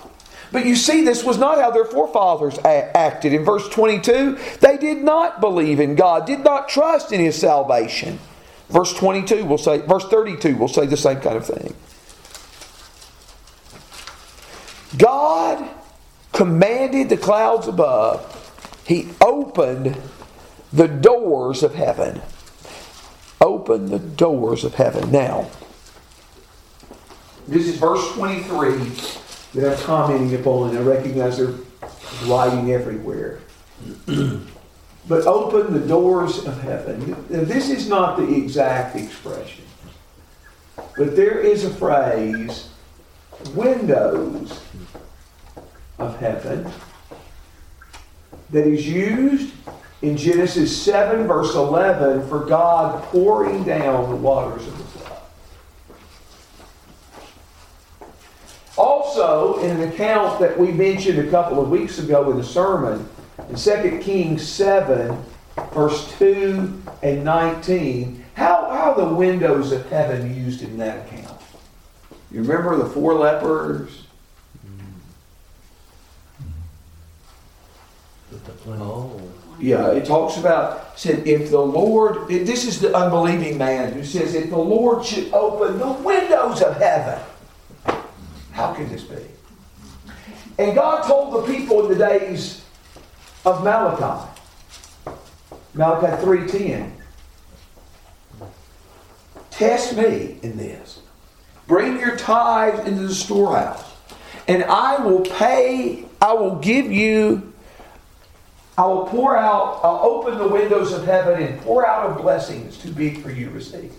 But 0.52 0.66
you 0.66 0.74
see, 0.74 1.04
this 1.04 1.22
was 1.22 1.38
not 1.38 1.58
how 1.58 1.70
their 1.70 1.84
forefathers 1.84 2.58
acted. 2.64 3.32
In 3.32 3.44
verse 3.44 3.68
22, 3.68 4.38
they 4.60 4.76
did 4.78 4.98
not 4.98 5.40
believe 5.40 5.78
in 5.78 5.94
God, 5.94 6.26
did 6.26 6.40
not 6.40 6.68
trust 6.68 7.12
in 7.12 7.20
His 7.20 7.36
salvation. 7.36 8.18
Verse 8.68 8.92
22 8.94 9.44
will 9.44 9.58
say, 9.58 9.78
verse 9.78 10.04
32 10.06 10.56
will 10.56 10.68
say 10.68 10.86
the 10.86 10.96
same 10.96 11.20
kind 11.20 11.36
of 11.36 11.46
thing. 11.46 11.74
God 14.98 15.68
commanded 16.32 17.08
the 17.10 17.16
clouds 17.16 17.68
above, 17.68 18.84
He 18.86 19.08
opened 19.20 19.96
the 20.72 20.88
doors 20.88 21.62
of 21.62 21.74
heaven. 21.74 22.20
Open 23.40 23.90
the 23.90 23.98
doors 23.98 24.64
of 24.64 24.74
heaven. 24.74 25.10
Now, 25.10 25.50
this 27.48 27.66
is 27.66 27.78
verse 27.78 28.12
23 28.12 28.76
that 29.54 29.72
I'm 29.72 29.84
commenting 29.84 30.38
upon, 30.38 30.70
and 30.70 30.78
I 30.78 30.82
recognize 30.82 31.38
there's 31.38 31.58
writing 32.26 32.70
everywhere. 32.70 33.40
but 34.06 35.26
open 35.26 35.72
the 35.72 35.86
doors 35.86 36.44
of 36.46 36.60
heaven. 36.60 37.10
Now, 37.30 37.42
this 37.42 37.70
is 37.70 37.88
not 37.88 38.18
the 38.18 38.34
exact 38.34 38.94
expression, 38.94 39.64
but 40.76 41.16
there 41.16 41.40
is 41.40 41.64
a 41.64 41.70
phrase 41.70 42.68
windows 43.54 44.60
of 45.98 46.16
heaven 46.18 46.70
that 48.50 48.66
is 48.66 48.86
used 48.86 49.52
in 50.02 50.16
Genesis 50.16 50.82
7, 50.82 51.26
verse 51.26 51.54
11, 51.54 52.26
for 52.28 52.46
God 52.46 53.02
pouring 53.04 53.64
down 53.64 54.08
the 54.08 54.16
waters 54.16 54.66
of 54.66 54.78
the 54.78 54.84
flood. 54.84 55.20
Also, 58.78 59.58
in 59.60 59.70
an 59.78 59.88
account 59.92 60.40
that 60.40 60.58
we 60.58 60.72
mentioned 60.72 61.18
a 61.18 61.30
couple 61.30 61.60
of 61.60 61.68
weeks 61.68 61.98
ago 61.98 62.30
in 62.30 62.38
the 62.38 62.44
sermon, 62.44 63.06
in 63.48 63.56
2 63.56 63.98
Kings 64.02 64.46
7, 64.48 65.22
verse 65.74 66.10
2 66.18 66.82
and 67.02 67.24
19, 67.24 68.24
how, 68.34 68.70
how 68.70 68.92
are 68.92 69.06
the 69.06 69.14
windows 69.14 69.70
of 69.72 69.86
heaven 69.90 70.34
used 70.34 70.62
in 70.62 70.78
that 70.78 71.06
account? 71.06 71.42
You 72.30 72.42
remember 72.42 72.76
the 72.76 72.88
four 72.88 73.14
lepers? 73.14 74.04
Oh. 78.66 79.20
Yeah, 79.60 79.90
it 79.90 80.06
talks 80.06 80.38
about, 80.38 80.98
said, 80.98 81.26
if 81.26 81.50
the 81.50 81.60
Lord, 81.60 82.28
this 82.28 82.66
is 82.66 82.80
the 82.80 82.96
unbelieving 82.96 83.58
man 83.58 83.92
who 83.92 84.02
says, 84.02 84.34
if 84.34 84.48
the 84.48 84.56
Lord 84.56 85.04
should 85.04 85.30
open 85.34 85.78
the 85.78 85.92
windows 85.92 86.62
of 86.62 86.76
heaven, 86.78 87.20
how 88.52 88.72
can 88.72 88.88
this 88.88 89.04
be? 89.04 89.16
And 90.58 90.74
God 90.74 91.06
told 91.06 91.34
the 91.34 91.52
people 91.52 91.84
in 91.84 91.98
the 91.98 92.06
days 92.06 92.64
of 93.44 93.62
Malachi, 93.62 94.28
Malachi 95.74 96.22
3.10, 96.24 96.90
test 99.50 99.94
me 99.94 100.38
in 100.42 100.56
this. 100.56 101.00
Bring 101.66 102.00
your 102.00 102.16
tithes 102.16 102.86
into 102.88 103.02
the 103.02 103.14
storehouse, 103.14 103.84
and 104.48 104.64
I 104.64 105.04
will 105.04 105.20
pay, 105.20 106.06
I 106.20 106.32
will 106.32 106.56
give 106.56 106.90
you 106.90 107.49
I 108.80 108.86
will 108.86 109.04
pour 109.04 109.36
out, 109.36 109.80
I'll 109.84 110.00
open 110.02 110.38
the 110.38 110.48
windows 110.48 110.94
of 110.94 111.04
heaven 111.04 111.42
and 111.42 111.60
pour 111.60 111.86
out 111.86 112.10
a 112.10 112.22
blessing 112.22 112.64
that's 112.64 112.78
too 112.78 112.90
big 112.90 113.20
for 113.20 113.30
you 113.30 113.44
to 113.44 113.50
receive. 113.50 113.92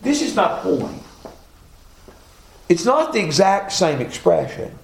This 0.00 0.22
is 0.22 0.36
not 0.36 0.62
point. 0.62 1.02
It's 2.68 2.84
not 2.84 3.12
the 3.12 3.18
exact 3.18 3.72
same 3.72 4.00
expression. 4.00 4.78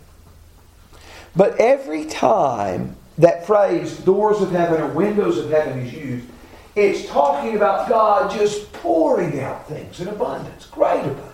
But 1.36 1.60
every 1.60 2.06
time 2.06 2.96
that 3.18 3.46
phrase, 3.46 3.96
doors 3.98 4.40
of 4.40 4.50
heaven 4.50 4.80
or 4.80 4.88
windows 4.88 5.38
of 5.38 5.48
heaven, 5.50 5.78
is 5.86 5.92
used, 5.92 6.26
it's 6.74 7.08
talking 7.10 7.54
about 7.54 7.88
God 7.88 8.28
just 8.32 8.72
pouring 8.72 9.38
out 9.38 9.68
things 9.68 10.00
in 10.00 10.08
abundance, 10.08 10.66
great 10.66 11.02
abundance. 11.02 11.31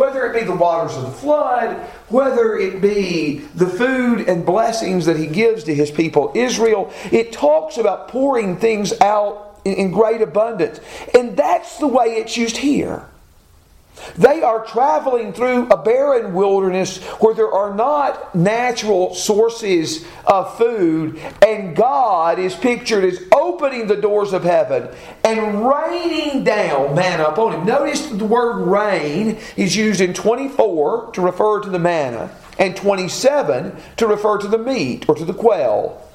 Whether 0.00 0.24
it 0.24 0.32
be 0.32 0.46
the 0.46 0.56
waters 0.56 0.96
of 0.96 1.02
the 1.02 1.10
flood, 1.10 1.76
whether 2.08 2.56
it 2.56 2.80
be 2.80 3.40
the 3.54 3.66
food 3.66 4.30
and 4.30 4.46
blessings 4.46 5.04
that 5.04 5.18
He 5.18 5.26
gives 5.26 5.64
to 5.64 5.74
His 5.74 5.90
people 5.90 6.32
Israel, 6.34 6.90
it 7.12 7.32
talks 7.32 7.76
about 7.76 8.08
pouring 8.08 8.56
things 8.56 8.98
out 9.02 9.60
in 9.66 9.90
great 9.90 10.22
abundance. 10.22 10.80
And 11.12 11.36
that's 11.36 11.76
the 11.76 11.86
way 11.86 12.12
it's 12.12 12.34
used 12.34 12.56
here. 12.56 13.09
They 14.16 14.42
are 14.42 14.64
traveling 14.64 15.32
through 15.32 15.68
a 15.68 15.76
barren 15.76 16.34
wilderness 16.34 16.98
where 17.20 17.34
there 17.34 17.50
are 17.50 17.74
not 17.74 18.34
natural 18.34 19.14
sources 19.14 20.04
of 20.26 20.56
food, 20.56 21.20
and 21.46 21.74
God 21.76 22.38
is 22.38 22.54
pictured 22.54 23.04
as 23.04 23.22
opening 23.32 23.86
the 23.86 23.96
doors 23.96 24.32
of 24.32 24.44
heaven 24.44 24.88
and 25.24 25.66
raining 25.66 26.44
down 26.44 26.94
manna 26.94 27.24
upon 27.24 27.52
him. 27.52 27.66
Notice 27.66 28.06
the 28.06 28.24
word 28.24 28.64
rain 28.66 29.38
is 29.56 29.76
used 29.76 30.00
in 30.00 30.14
24 30.14 31.12
to 31.12 31.20
refer 31.20 31.60
to 31.60 31.70
the 31.70 31.78
manna, 31.78 32.30
and 32.58 32.76
27 32.76 33.76
to 33.96 34.06
refer 34.06 34.38
to 34.38 34.48
the 34.48 34.58
meat 34.58 35.08
or 35.08 35.14
to 35.14 35.24
the 35.24 35.34
quail. 35.34 36.06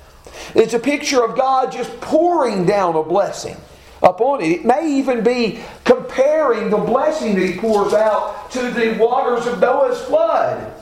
It's 0.53 0.73
a 0.73 0.79
picture 0.79 1.23
of 1.23 1.37
God 1.37 1.71
just 1.71 1.99
pouring 2.01 2.65
down 2.65 2.95
a 2.95 3.03
blessing 3.03 3.57
upon 4.05 4.41
it. 4.41 4.51
It 4.51 4.65
may 4.65 4.87
even 4.99 5.23
be 5.23 5.59
comparing 5.83 6.69
the 6.69 6.77
blessing 6.77 7.35
that 7.35 7.45
he 7.45 7.59
pours 7.59 7.93
out 7.93 8.51
to 8.51 8.71
the 8.71 8.95
waters 8.97 9.47
of 9.47 9.59
Noah's 9.59 10.01
flood 10.03 10.73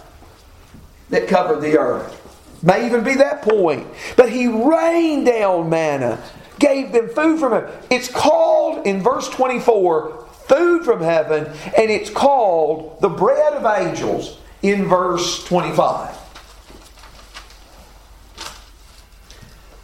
that 1.10 1.28
covered 1.28 1.62
the 1.62 1.80
earth. 1.80 2.20
May 2.62 2.86
even 2.86 3.04
be 3.04 3.16
that 3.16 3.42
point. 3.42 3.88
But 4.16 4.30
he 4.32 4.48
rained 4.48 5.26
down 5.26 5.70
manna, 5.70 6.22
gave 6.60 6.92
them 6.92 7.10
food 7.10 7.40
from 7.40 7.54
heaven. 7.54 7.72
It's 7.90 8.10
called 8.10 8.86
in 8.86 9.02
verse 9.02 9.28
24 9.30 10.28
food 10.48 10.84
from 10.86 11.02
heaven, 11.02 11.46
and 11.78 11.90
it's 11.90 12.10
called 12.10 13.00
the 13.02 13.10
bread 13.10 13.54
of 13.54 13.66
angels 13.66 14.38
in 14.62 14.86
verse 14.86 15.44
25. 15.46 16.16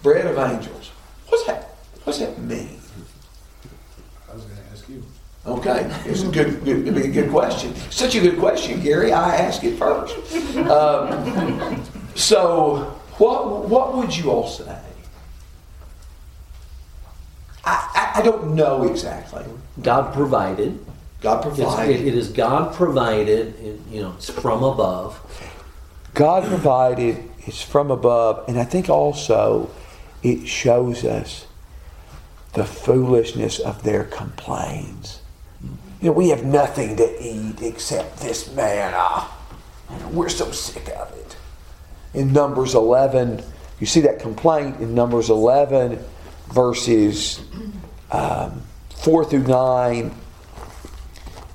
Bread 0.02 0.26
of 0.28 0.38
angels. 0.38 0.92
What's 1.28 1.46
that? 1.48 1.76
What's 2.06 2.20
that 2.20 2.38
mean? 2.40 2.80
I 4.30 4.36
was 4.36 4.44
gonna 4.44 4.62
ask 4.72 4.88
you. 4.88 5.04
Okay, 5.58 5.90
it's 6.06 6.24
a 6.24 6.28
good, 6.28 6.64
good, 6.64 6.88
it'd 6.88 6.96
be 6.96 7.02
a 7.04 7.12
good 7.12 7.32
question. 7.32 7.74
Such 7.90 8.16
a 8.16 8.20
good 8.20 8.38
question, 8.38 8.82
Gary. 8.82 9.12
I 9.12 9.36
ask 9.36 9.64
it 9.64 9.78
first. 9.78 10.16
Um, 10.58 11.84
so, 12.16 12.96
what 13.18 13.68
what 13.68 13.96
would 13.96 14.16
you 14.16 14.30
all 14.30 14.48
say? 14.48 14.80
I, 17.66 18.12
I, 18.16 18.20
I 18.20 18.22
don't 18.24 18.56
know 18.56 18.84
exactly. 18.84 19.44
God 19.82 20.14
provided. 20.14 20.80
God 21.22 21.46
It's, 21.46 21.58
provided. 21.58 22.00
it, 22.00 22.08
it 22.08 22.16
is 22.16 22.30
God 22.30 22.74
provided. 22.74 23.56
It, 23.60 23.80
you 23.90 24.02
know, 24.02 24.14
it's 24.18 24.30
from 24.30 24.64
above. 24.64 25.20
God 26.14 26.46
provided. 26.46 27.24
It's 27.40 27.62
from 27.62 27.90
above, 27.92 28.48
and 28.48 28.60
I 28.60 28.64
think 28.66 28.90
also 28.90 29.72
it 30.22 30.48
shows 30.48 31.04
us 31.04 31.48
the 32.54 32.66
foolishness 32.66 33.60
of 33.60 33.84
their 33.84 34.04
complaints. 34.04 35.19
You 36.02 36.08
know, 36.08 36.12
we 36.14 36.30
have 36.30 36.46
nothing 36.46 36.96
to 36.96 37.22
eat 37.22 37.62
except 37.62 38.22
this 38.22 38.54
manna. 38.54 39.28
We're 40.12 40.30
so 40.30 40.50
sick 40.52 40.88
of 40.98 41.12
it. 41.12 41.36
In 42.14 42.32
Numbers 42.32 42.74
11, 42.74 43.44
you 43.82 43.86
see 43.86 44.00
that 44.02 44.20
complaint 44.20 44.80
in 44.80 44.96
Numbers 44.96 45.30
11, 45.30 46.00
verses 46.54 47.42
um, 48.12 48.62
4 48.96 49.26
through 49.26 49.44
9, 49.44 50.16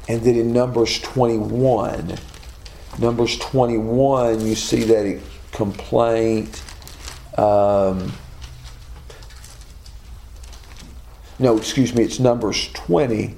and 0.09 0.23
then 0.23 0.37
in 0.37 0.53
Numbers 0.53 1.01
21. 1.01 2.19
Numbers 2.99 3.39
21, 3.39 4.47
you 4.47 4.55
see 4.55 4.85
that 4.85 5.21
complaint. 5.53 6.63
Um, 7.39 8.13
no, 11.39 11.57
excuse 11.57 11.95
me, 11.95 12.05
it's 12.05 12.21
Numbers 12.21 12.69
20 12.75 13.37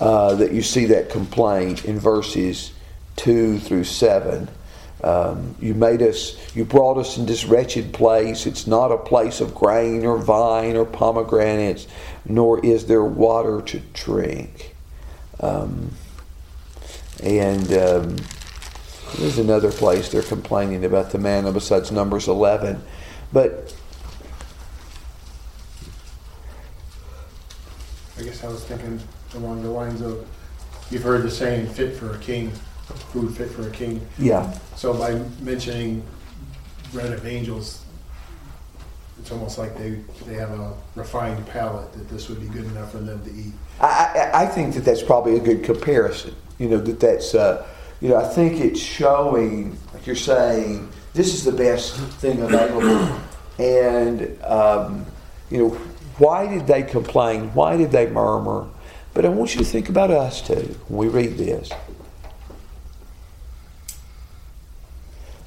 uh, 0.00 0.34
that 0.34 0.52
you 0.52 0.62
see 0.62 0.86
that 0.86 1.10
complaint 1.10 1.84
in 1.84 1.98
verses 1.98 2.72
2 3.16 3.58
through 3.58 3.84
7. 3.84 4.48
Um, 5.02 5.54
you 5.60 5.74
made 5.74 6.02
us, 6.02 6.36
you 6.56 6.64
brought 6.64 6.96
us 6.98 7.18
in 7.18 7.26
this 7.26 7.44
wretched 7.44 7.92
place. 7.92 8.46
It's 8.46 8.66
not 8.66 8.90
a 8.90 8.96
place 8.96 9.40
of 9.40 9.54
grain 9.54 10.04
or 10.04 10.18
vine 10.18 10.76
or 10.76 10.84
pomegranates, 10.84 11.86
nor 12.24 12.64
is 12.64 12.86
there 12.86 13.04
water 13.04 13.60
to 13.62 13.78
drink. 13.92 14.74
Um, 15.40 15.92
and 17.22 17.72
um, 17.72 18.16
there's 19.18 19.38
another 19.38 19.70
place 19.70 20.08
they're 20.08 20.22
complaining 20.22 20.84
about 20.84 21.10
the 21.10 21.18
manna 21.18 21.52
besides 21.52 21.92
Numbers 21.92 22.28
11. 22.28 22.82
But 23.32 23.74
I 28.18 28.22
guess 28.22 28.42
I 28.42 28.48
was 28.48 28.64
thinking 28.64 29.00
along 29.36 29.62
the 29.62 29.70
lines 29.70 30.00
of, 30.00 30.26
you've 30.90 31.02
heard 31.02 31.22
the 31.22 31.30
saying, 31.30 31.68
fit 31.68 31.96
for 31.96 32.14
a 32.14 32.18
king, 32.18 32.50
food 33.12 33.36
fit 33.36 33.50
for 33.50 33.68
a 33.68 33.70
king. 33.70 34.06
yeah, 34.18 34.52
So 34.76 34.94
by 34.94 35.14
mentioning 35.42 36.02
bread 36.92 37.12
of 37.12 37.26
angels, 37.26 37.84
it's 39.18 39.30
almost 39.32 39.58
like 39.58 39.76
they, 39.76 39.98
they 40.26 40.34
have 40.34 40.50
a 40.50 40.74
refined 40.94 41.46
palate 41.48 41.92
that 41.94 42.08
this 42.08 42.28
would 42.28 42.40
be 42.40 42.46
good 42.46 42.64
enough 42.66 42.92
for 42.92 42.98
them 42.98 43.22
to 43.24 43.30
eat. 43.30 43.52
I, 43.80 44.30
I, 44.32 44.42
I 44.42 44.46
think 44.46 44.74
that 44.74 44.84
that's 44.84 45.02
probably 45.02 45.36
a 45.36 45.40
good 45.40 45.64
comparison. 45.64 46.34
You 46.58 46.68
know, 46.68 46.78
that 46.78 47.00
that's, 47.00 47.34
uh, 47.34 47.66
you 48.00 48.08
know, 48.10 48.16
I 48.16 48.28
think 48.28 48.60
it's 48.60 48.80
showing, 48.80 49.76
like 49.92 50.06
you're 50.06 50.16
saying, 50.16 50.88
this 51.14 51.34
is 51.34 51.44
the 51.44 51.52
best 51.52 51.96
thing 51.96 52.40
available. 52.40 53.18
And, 53.58 54.42
um, 54.44 55.06
you 55.50 55.58
know, 55.58 55.68
why 56.18 56.46
did 56.46 56.66
they 56.66 56.82
complain? 56.82 57.48
Why 57.54 57.76
did 57.76 57.90
they 57.90 58.06
murmur? 58.06 58.68
But 59.16 59.24
I 59.24 59.30
want 59.30 59.54
you 59.54 59.60
to 59.60 59.64
think 59.64 59.88
about 59.88 60.10
us 60.10 60.46
too 60.46 60.78
when 60.88 60.98
we 60.98 61.08
read 61.08 61.38
this. 61.38 61.70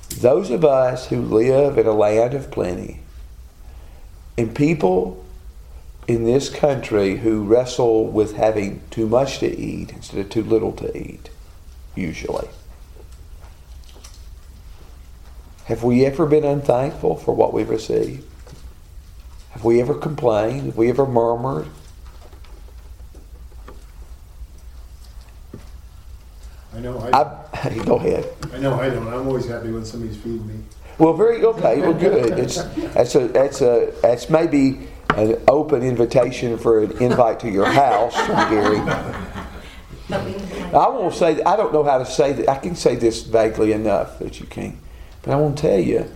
Those 0.10 0.50
of 0.50 0.66
us 0.66 1.06
who 1.10 1.22
live 1.22 1.78
in 1.78 1.86
a 1.86 1.92
land 1.92 2.34
of 2.34 2.50
plenty, 2.50 3.02
and 4.40 4.56
people 4.56 5.24
in 6.08 6.24
this 6.24 6.50
country 6.50 7.18
who 7.18 7.44
wrestle 7.44 8.08
with 8.08 8.36
having 8.36 8.82
too 8.90 9.08
much 9.08 9.38
to 9.38 9.48
eat 9.56 9.92
instead 9.92 10.20
of 10.20 10.32
too 10.32 10.44
little 10.44 10.72
to 10.72 10.98
eat, 10.98 11.30
usually. 11.94 12.48
Have 15.66 15.84
we 15.84 16.08
ever 16.08 16.26
been 16.26 16.44
unthankful 16.44 17.18
for 17.18 17.36
what 17.36 17.54
we've 17.54 17.70
received? 17.70 18.26
Have 19.52 19.64
we 19.64 19.80
ever 19.80 19.94
complained? 19.94 20.66
Have 20.66 20.78
we 20.78 20.90
ever 20.90 21.06
murmured? 21.06 21.68
I 26.80 26.82
know, 26.82 26.98
I, 27.12 27.68
I, 27.68 27.78
go 27.86 27.98
ahead. 27.98 28.26
I 28.54 28.58
know 28.60 28.80
I 28.80 28.90
don't. 28.90 29.06
I'm 29.06 29.28
always 29.28 29.46
happy 29.46 29.70
when 29.70 29.84
somebody's 29.84 30.16
feeding 30.16 30.48
me. 30.48 30.64
Well, 30.98 31.14
very 31.14 31.44
okay. 31.44 31.82
Well, 31.82 31.94
good. 31.94 32.40
It's 32.40 32.64
that's 32.94 33.16
a 33.16 33.28
that's 33.28 33.60
a 33.62 33.94
that's 34.02 34.30
maybe 34.30 34.88
an 35.16 35.42
open 35.50 35.84
invitation 35.84 36.58
for 36.58 36.82
an 36.82 36.92
invite 37.02 37.42
to 37.42 37.50
your 37.50 37.66
house, 37.66 38.16
Gary. 38.50 38.80
I 40.10 40.88
won't 40.88 41.14
say. 41.14 41.44
I 41.44 41.58
don't 41.58 41.74
know 41.74 41.84
how 41.84 41.98
to 41.98 42.06
say 42.06 42.32
that. 42.32 42.48
I 42.48 42.58
can 42.58 42.78
say 42.78 42.96
this 42.96 43.24
vaguely 43.24 43.74
enough 43.74 44.18
that 44.20 44.40
you 44.40 44.46
can, 44.46 44.80
but 45.22 45.34
I 45.34 45.36
won't 45.36 45.58
tell 45.58 45.80
you. 45.80 46.10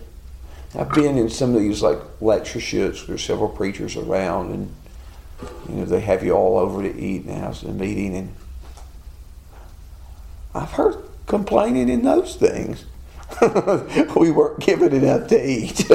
I've 0.76 0.92
been 0.94 1.18
in 1.18 1.30
some 1.30 1.54
of 1.56 1.62
these 1.62 1.82
like 1.82 2.00
lectureships. 2.22 3.06
There's 3.06 3.22
several 3.22 3.50
preachers 3.50 3.98
around, 3.98 4.54
and 4.54 4.74
you 5.68 5.76
know 5.76 5.86
they 5.86 6.00
have 6.00 6.24
you 6.24 6.32
all 6.32 6.58
over 6.58 6.82
to 6.84 6.98
eat 6.98 7.26
and 7.26 7.38
house 7.38 7.64
a 7.64 7.68
meeting, 7.68 8.16
and 8.16 8.34
I've 10.54 10.72
heard 10.72 10.98
complaining 11.28 11.90
in 11.90 12.04
those 12.04 12.36
things. 12.36 12.86
we 14.16 14.32
weren't 14.32 14.60
given 14.60 14.94
enough 14.94 15.28
to 15.30 15.50
eat. 15.50 15.90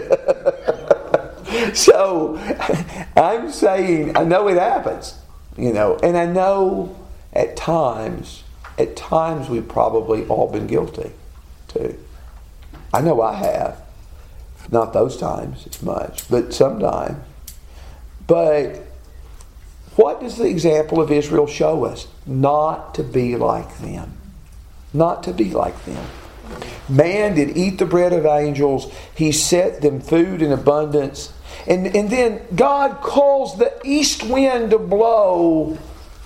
so 1.77 2.37
I'm 3.17 3.51
saying 3.53 4.17
I 4.17 4.25
know 4.25 4.49
it 4.49 4.57
happens, 4.57 5.19
you 5.57 5.73
know, 5.73 5.99
and 6.03 6.17
I 6.17 6.27
know 6.27 6.97
at 7.33 7.57
times, 7.57 8.43
at 8.79 8.97
times 8.97 9.49
we've 9.49 9.69
probably 9.69 10.27
all 10.27 10.51
been 10.51 10.67
guilty 10.67 11.13
too. 11.69 11.99
I 12.93 13.01
know 13.01 13.21
I 13.23 13.35
have. 13.35 13.81
Not 14.71 14.93
those 14.93 15.17
times 15.17 15.67
as 15.67 15.83
much, 15.83 16.29
but 16.29 16.53
sometimes. 16.53 17.17
But 18.27 18.83
what 19.97 20.21
does 20.21 20.37
the 20.37 20.45
example 20.45 21.01
of 21.01 21.11
Israel 21.11 21.47
show 21.47 21.85
us? 21.87 22.07
Not 22.27 22.95
to 22.97 23.03
be 23.03 23.37
like 23.37 23.79
them. 23.79 24.18
Not 24.93 25.23
to 25.25 25.33
be 25.33 25.51
like 25.51 25.85
them. 25.85 26.05
Man 26.89 27.35
did 27.35 27.57
eat 27.57 27.79
the 27.79 27.85
bread 27.85 28.13
of 28.13 28.25
angels. 28.25 28.91
He 29.15 29.33
set 29.33 29.83
them 29.83 30.01
food 30.01 30.41
in 30.41 30.53
abundance. 30.53 31.33
And, 31.67 31.95
and 31.95 32.09
then 32.09 32.41
God 32.55 33.01
calls 33.03 33.59
the 33.59 33.79
east 33.85 34.23
wind 34.23 34.71
to 34.71 34.79
blow 34.79 35.79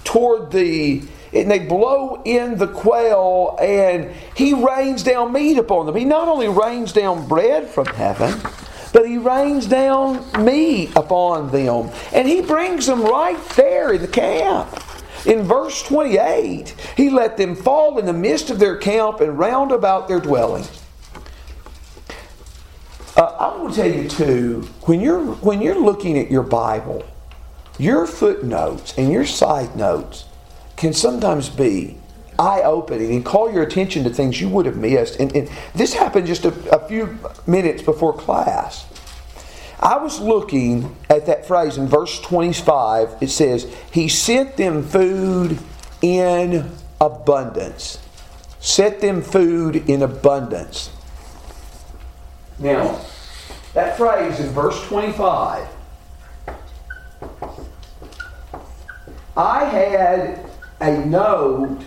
toward 0.04 0.52
the 0.52 1.02
and 1.34 1.50
they 1.50 1.60
blow 1.60 2.22
in 2.24 2.58
the 2.58 2.66
quail 2.66 3.56
and 3.58 4.10
he 4.36 4.52
rains 4.52 5.02
down 5.02 5.32
meat 5.32 5.56
upon 5.56 5.86
them. 5.86 5.96
He 5.96 6.04
not 6.04 6.28
only 6.28 6.48
rains 6.48 6.92
down 6.92 7.26
bread 7.26 7.68
from 7.68 7.86
heaven, 7.86 8.38
but 8.92 9.06
he 9.06 9.16
rains 9.16 9.66
down 9.66 10.44
meat 10.44 10.94
upon 10.94 11.50
them. 11.50 11.90
And 12.12 12.28
he 12.28 12.42
brings 12.42 12.86
them 12.86 13.02
right 13.02 13.42
there 13.56 13.94
in 13.94 14.02
the 14.02 14.08
camp. 14.08 14.68
In 15.26 15.42
verse 15.42 15.82
28, 15.82 16.74
he 16.96 17.10
let 17.10 17.36
them 17.36 17.54
fall 17.54 17.98
in 17.98 18.06
the 18.06 18.12
midst 18.12 18.50
of 18.50 18.58
their 18.58 18.76
camp 18.76 19.20
and 19.20 19.38
round 19.38 19.70
about 19.72 20.08
their 20.08 20.20
dwelling. 20.20 20.64
Uh, 23.16 23.22
I 23.22 23.56
want 23.56 23.74
to 23.74 23.80
tell 23.80 23.90
you 23.90 24.08
too, 24.08 24.68
when 24.82 25.00
you're 25.00 25.20
when 25.20 25.60
you're 25.60 25.78
looking 25.78 26.18
at 26.18 26.30
your 26.30 26.42
Bible, 26.42 27.04
your 27.78 28.06
footnotes 28.06 28.96
and 28.96 29.12
your 29.12 29.26
side 29.26 29.76
notes 29.76 30.24
can 30.76 30.92
sometimes 30.92 31.48
be 31.48 31.98
eye 32.38 32.62
opening 32.62 33.12
and 33.12 33.24
call 33.24 33.52
your 33.52 33.62
attention 33.62 34.02
to 34.04 34.10
things 34.10 34.40
you 34.40 34.48
would 34.48 34.66
have 34.66 34.76
missed. 34.76 35.20
And, 35.20 35.34
and 35.36 35.50
this 35.74 35.92
happened 35.94 36.26
just 36.26 36.44
a, 36.44 36.74
a 36.74 36.88
few 36.88 37.18
minutes 37.46 37.82
before 37.82 38.12
class. 38.12 38.86
I 39.82 39.96
was 39.96 40.20
looking 40.20 40.94
at 41.10 41.26
that 41.26 41.44
phrase 41.44 41.76
in 41.76 41.88
verse 41.88 42.20
25. 42.20 43.16
It 43.20 43.30
says, 43.30 43.66
He 43.90 44.08
sent 44.08 44.56
them 44.56 44.84
food 44.84 45.58
in 46.00 46.70
abundance. 47.00 47.98
Set 48.60 49.00
them 49.00 49.22
food 49.22 49.74
in 49.90 50.02
abundance. 50.02 50.90
Now, 52.60 53.00
that 53.74 53.96
phrase 53.96 54.38
in 54.38 54.50
verse 54.50 54.80
25, 54.86 55.66
I 59.36 59.64
had 59.64 60.48
a 60.80 61.04
note 61.04 61.80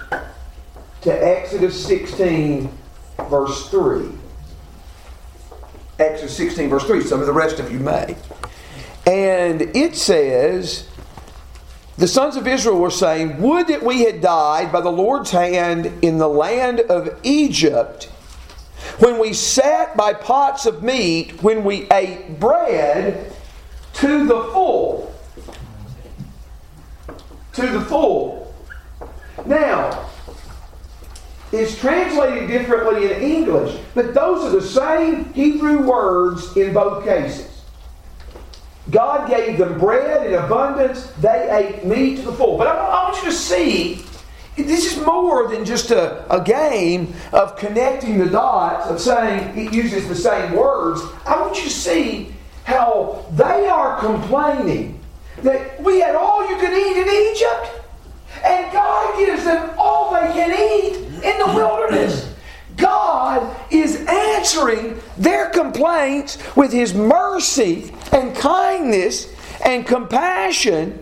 to 1.04 1.12
Exodus 1.12 1.86
16, 1.86 2.70
verse 3.30 3.70
3. 3.70 4.10
Exodus 6.00 6.36
16, 6.36 6.70
verse 6.70 6.84
3. 6.84 7.02
Some 7.02 7.22
of 7.22 7.26
the 7.26 7.34
rest 7.34 7.60
of 7.60 7.72
you 7.72 7.80
may. 7.80 8.16
And 9.06 9.62
it 9.62 9.96
says, 9.96 10.90
the 11.98 12.08
sons 12.08 12.36
of 12.36 12.48
Israel 12.48 12.80
were 12.80 12.92
saying, 12.92 13.42
Would 13.42 13.68
that 13.68 13.84
we 13.84 14.04
had 14.04 14.20
died 14.20 14.72
by 14.72 14.82
the 14.82 14.92
Lord's 14.92 15.32
hand 15.32 15.86
in 16.02 16.18
the 16.18 16.28
land 16.28 16.82
of 16.82 17.18
Egypt, 17.24 18.06
when 19.00 19.20
we 19.20 19.34
sat 19.34 19.96
by 19.96 20.14
pots 20.14 20.66
of 20.66 20.84
meat, 20.84 21.42
when 21.42 21.64
we 21.64 21.88
ate 21.92 22.40
bread 22.40 23.34
to 23.94 24.26
the 24.26 24.44
full. 24.52 25.16
To 27.54 27.68
the 27.68 27.82
full. 27.82 28.54
Now, 29.46 30.10
it's 31.56 31.80
translated 31.80 32.48
differently 32.48 33.12
in 33.12 33.22
English, 33.22 33.80
but 33.94 34.14
those 34.14 34.44
are 34.44 34.60
the 34.60 34.66
same 34.66 35.34
Hebrew 35.34 35.82
words 35.88 36.56
in 36.56 36.74
both 36.74 37.04
cases. 37.04 37.64
God 38.90 39.30
gave 39.30 39.58
them 39.58 39.80
bread 39.80 40.28
in 40.28 40.34
abundance, 40.36 41.08
they 41.20 41.50
ate 41.52 41.86
meat 41.86 42.18
to 42.18 42.22
the 42.24 42.34
full. 42.34 42.58
But 42.58 42.68
I, 42.68 42.76
I 42.76 43.04
want 43.10 43.24
you 43.24 43.30
to 43.30 43.36
see 43.36 44.06
this 44.56 44.96
is 44.96 45.06
more 45.06 45.50
than 45.50 45.66
just 45.66 45.92
a, 45.92 46.34
a 46.34 46.42
game 46.42 47.14
of 47.34 47.58
connecting 47.58 48.18
the 48.20 48.28
dots, 48.28 48.88
of 48.88 49.02
saying 49.02 49.58
it 49.58 49.74
uses 49.74 50.08
the 50.08 50.16
same 50.16 50.54
words. 50.54 51.02
I 51.26 51.42
want 51.42 51.58
you 51.58 51.64
to 51.64 51.70
see 51.70 52.34
how 52.64 53.26
they 53.34 53.68
are 53.68 54.00
complaining 54.00 55.00
that 55.44 55.82
we 55.82 56.00
had 56.00 56.16
all 56.16 56.50
you 56.50 56.56
could 56.58 56.72
eat 56.72 56.98
in 56.98 57.34
Egypt. 57.34 57.82
And 58.44 58.72
God 58.72 59.18
gives 59.18 59.44
them 59.44 59.72
all 59.78 60.14
they 60.14 60.32
can 60.34 60.52
eat 60.52 61.05
in 61.26 61.38
the 61.40 61.48
wilderness. 61.48 62.34
God 62.78 63.56
is 63.72 64.06
answering 64.06 65.00
their 65.18 65.50
complaints 65.50 66.38
with 66.56 66.72
His 66.72 66.94
mercy 66.94 67.94
and 68.12 68.36
kindness 68.36 69.34
and 69.64 69.86
compassion. 69.86 71.02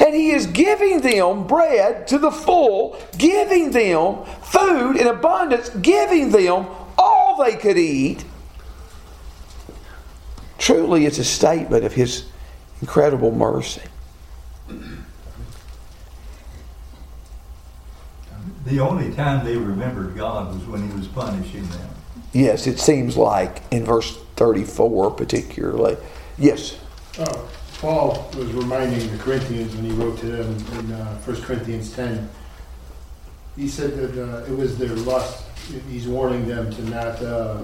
And 0.00 0.14
He 0.14 0.30
is 0.30 0.46
giving 0.46 1.00
them 1.00 1.46
bread 1.46 2.06
to 2.08 2.18
the 2.18 2.30
full, 2.30 3.00
giving 3.18 3.70
them 3.70 4.24
food 4.42 4.96
in 4.96 5.06
abundance, 5.06 5.70
giving 5.70 6.30
them 6.30 6.66
all 6.96 7.42
they 7.42 7.56
could 7.56 7.78
eat. 7.78 8.24
Truly, 10.58 11.04
it's 11.06 11.18
a 11.18 11.24
statement 11.24 11.84
of 11.84 11.92
His 11.92 12.26
incredible 12.80 13.32
mercy. 13.32 13.82
The 18.64 18.80
only 18.80 19.12
time 19.12 19.44
they 19.44 19.56
remembered 19.56 20.16
God 20.16 20.54
was 20.54 20.64
when 20.64 20.88
he 20.88 20.96
was 20.96 21.06
punishing 21.06 21.66
them. 21.68 21.88
Yes, 22.32 22.66
it 22.66 22.78
seems 22.80 23.16
like 23.16 23.62
in 23.70 23.84
verse 23.84 24.16
34 24.36 25.10
particularly. 25.12 25.96
Yes. 26.38 26.78
Oh, 27.18 27.48
Paul 27.78 28.30
was 28.36 28.50
reminding 28.52 29.10
the 29.10 29.18
Corinthians 29.22 29.74
when 29.76 29.84
he 29.84 29.92
wrote 29.92 30.18
to 30.18 30.26
them 30.26 30.56
in 30.78 30.92
uh, 30.92 31.14
1 31.18 31.42
Corinthians 31.42 31.92
10. 31.94 32.28
He 33.56 33.68
said 33.68 33.96
that 33.96 34.20
uh, 34.20 34.44
it 34.50 34.56
was 34.56 34.78
their 34.78 34.88
lust. 34.88 35.44
He's 35.88 36.08
warning 36.08 36.48
them 36.48 36.72
to 36.74 36.82
not, 36.88 37.22
uh, 37.22 37.58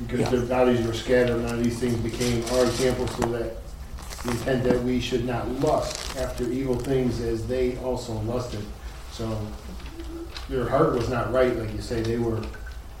because 0.00 0.20
Yeah. 0.20 0.28
their 0.30 0.42
bodies 0.46 0.84
were 0.86 0.92
scattered, 0.92 1.40
none 1.40 1.54
of 1.54 1.64
these 1.64 1.78
things 1.78 1.94
became 1.96 2.44
our 2.52 2.64
example, 2.64 3.06
so 3.08 3.26
that 3.28 3.56
the 4.24 4.30
intent 4.32 4.64
that 4.64 4.82
we 4.82 5.00
should 5.00 5.24
not 5.24 5.48
lust 5.60 6.16
after 6.18 6.44
evil 6.50 6.74
things 6.76 7.20
as 7.20 7.46
they 7.46 7.76
also 7.78 8.12
lusted. 8.14 8.64
So 9.12 9.38
their 10.48 10.68
heart 10.68 10.94
was 10.94 11.08
not 11.08 11.32
right, 11.32 11.56
like 11.56 11.72
you 11.74 11.80
say. 11.82 12.00
They 12.00 12.18
were 12.18 12.40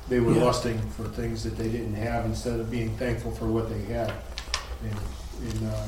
they 0.08 0.20
were 0.20 0.32
Yeah. 0.34 0.44
lusting 0.44 0.78
for 0.96 1.04
things 1.04 1.42
that 1.44 1.56
they 1.56 1.68
didn't 1.68 1.94
have 1.94 2.26
instead 2.26 2.60
of 2.60 2.70
being 2.70 2.90
thankful 2.96 3.30
for 3.30 3.46
what 3.46 3.68
they 3.70 3.80
had. 3.92 4.12
And, 4.82 5.50
and 5.50 5.70
uh, 5.72 5.86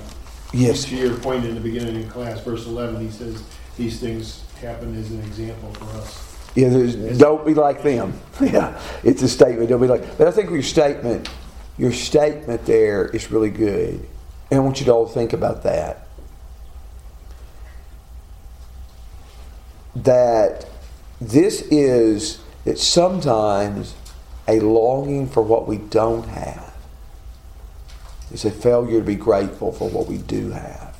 Yes. 0.52 0.84
to 0.84 0.96
your 0.96 1.16
point 1.16 1.44
in 1.44 1.54
the 1.54 1.60
beginning 1.60 2.04
of 2.04 2.10
class, 2.10 2.40
verse 2.40 2.64
11, 2.66 3.00
he 3.00 3.10
says 3.10 3.42
these 3.76 3.98
things 3.98 4.44
happen 4.60 4.98
as 4.98 5.10
an 5.10 5.20
example 5.24 5.72
for 5.74 5.98
us. 5.98 6.36
Yeah, 6.54 6.68
there's, 6.68 7.18
don't 7.18 7.44
be 7.44 7.54
like 7.54 7.82
them. 7.82 8.12
Yeah, 8.40 8.80
it's 9.02 9.20
a 9.22 9.28
statement. 9.28 9.68
Don't 9.68 9.80
be 9.80 9.88
like. 9.88 10.16
But 10.16 10.28
I 10.28 10.30
think 10.30 10.50
your 10.50 10.62
statement, 10.62 11.28
your 11.76 11.92
statement 11.92 12.64
there 12.66 13.06
is 13.08 13.32
really 13.32 13.50
good, 13.50 14.06
and 14.50 14.60
I 14.60 14.62
want 14.62 14.78
you 14.78 14.86
to 14.86 14.92
all 14.92 15.06
think 15.06 15.32
about 15.32 15.64
that. 15.64 16.03
That 19.97 20.66
this 21.20 21.62
is 21.62 22.40
that 22.64 22.78
sometimes 22.78 23.95
a 24.49 24.61
longing 24.61 25.28
for 25.28 25.42
what 25.42 25.66
we 25.66 25.78
don't 25.78 26.28
have 26.28 26.74
is 28.32 28.45
a 28.45 28.51
failure 28.51 28.99
to 28.99 29.05
be 29.05 29.14
grateful 29.14 29.72
for 29.72 29.88
what 29.88 30.07
we 30.07 30.18
do 30.18 30.51
have. 30.51 30.97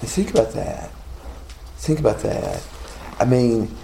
And 0.00 0.08
think 0.08 0.30
about 0.30 0.52
that. 0.52 0.90
Think 1.76 2.00
about 2.00 2.20
that. 2.20 2.64
I 3.20 3.24
mean, 3.24 3.74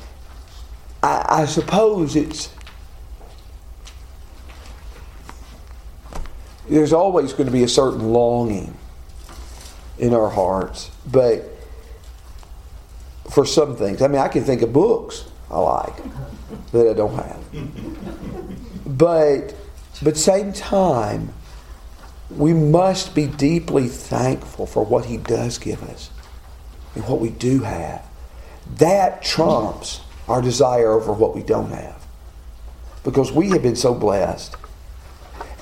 I, 1.02 1.26
I 1.28 1.44
suppose 1.46 2.16
it's. 2.16 2.52
There's 6.68 6.92
always 6.92 7.32
going 7.32 7.46
to 7.46 7.52
be 7.52 7.62
a 7.62 7.68
certain 7.68 8.12
longing 8.12 8.76
in 9.98 10.12
our 10.12 10.28
hearts, 10.28 10.90
but 11.10 11.57
for 13.30 13.44
some 13.44 13.76
things, 13.76 14.02
I 14.02 14.08
mean, 14.08 14.20
I 14.20 14.28
can 14.28 14.44
think 14.44 14.62
of 14.62 14.72
books 14.72 15.24
I 15.50 15.58
like 15.58 15.96
that 16.72 16.90
I 16.90 16.94
don't 16.94 17.14
have. 17.14 18.98
But, 18.98 19.54
but 20.02 20.16
same 20.16 20.52
time, 20.52 21.32
we 22.30 22.52
must 22.52 23.14
be 23.14 23.26
deeply 23.26 23.88
thankful 23.88 24.66
for 24.66 24.84
what 24.84 25.06
He 25.06 25.16
does 25.16 25.58
give 25.58 25.82
us 25.84 26.10
and 26.94 27.06
what 27.06 27.20
we 27.20 27.30
do 27.30 27.60
have. 27.60 28.04
That 28.76 29.22
trumps 29.22 30.00
our 30.28 30.42
desire 30.42 30.92
over 30.92 31.12
what 31.12 31.34
we 31.34 31.42
don't 31.42 31.70
have. 31.70 32.06
Because 33.04 33.32
we 33.32 33.48
have 33.50 33.62
been 33.62 33.76
so 33.76 33.94
blessed. 33.94 34.54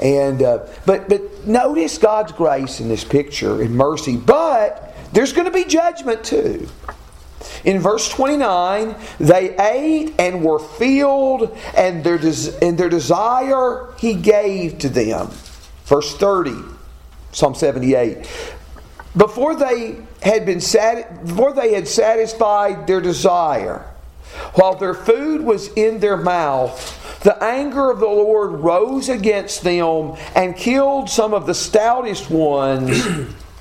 And 0.02 0.42
uh, 0.42 0.66
but 0.84 1.08
but 1.08 1.46
notice 1.46 1.96
God's 1.96 2.32
grace 2.32 2.80
in 2.80 2.88
this 2.88 3.04
picture 3.04 3.62
and 3.62 3.74
mercy, 3.74 4.16
but 4.16 4.94
there's 5.12 5.32
going 5.32 5.46
to 5.46 5.52
be 5.52 5.64
judgment 5.64 6.22
too. 6.24 6.68
In 7.66 7.80
verse 7.80 8.08
29, 8.08 8.94
they 9.18 9.56
ate 9.56 10.14
and 10.20 10.44
were 10.44 10.60
filled, 10.60 11.58
and 11.76 12.04
their, 12.04 12.16
des- 12.16 12.56
and 12.62 12.78
their 12.78 12.88
desire 12.88 13.92
he 13.98 14.14
gave 14.14 14.78
to 14.78 14.88
them. 14.88 15.30
Verse 15.84 16.16
30, 16.16 16.54
Psalm 17.32 17.56
78. 17.56 18.30
Before 19.16 19.56
they 19.56 19.96
had 20.22 20.46
been 20.46 20.60
sat- 20.60 21.26
before 21.26 21.54
they 21.54 21.74
had 21.74 21.88
satisfied 21.88 22.86
their 22.86 23.00
desire, 23.00 23.84
while 24.54 24.76
their 24.76 24.94
food 24.94 25.40
was 25.40 25.68
in 25.72 25.98
their 25.98 26.16
mouth, 26.16 27.20
the 27.24 27.42
anger 27.42 27.90
of 27.90 27.98
the 27.98 28.06
Lord 28.06 28.60
rose 28.60 29.08
against 29.08 29.64
them 29.64 30.14
and 30.36 30.56
killed 30.56 31.10
some 31.10 31.34
of 31.34 31.46
the 31.46 31.54
stoutest 31.54 32.30
ones 32.30 33.04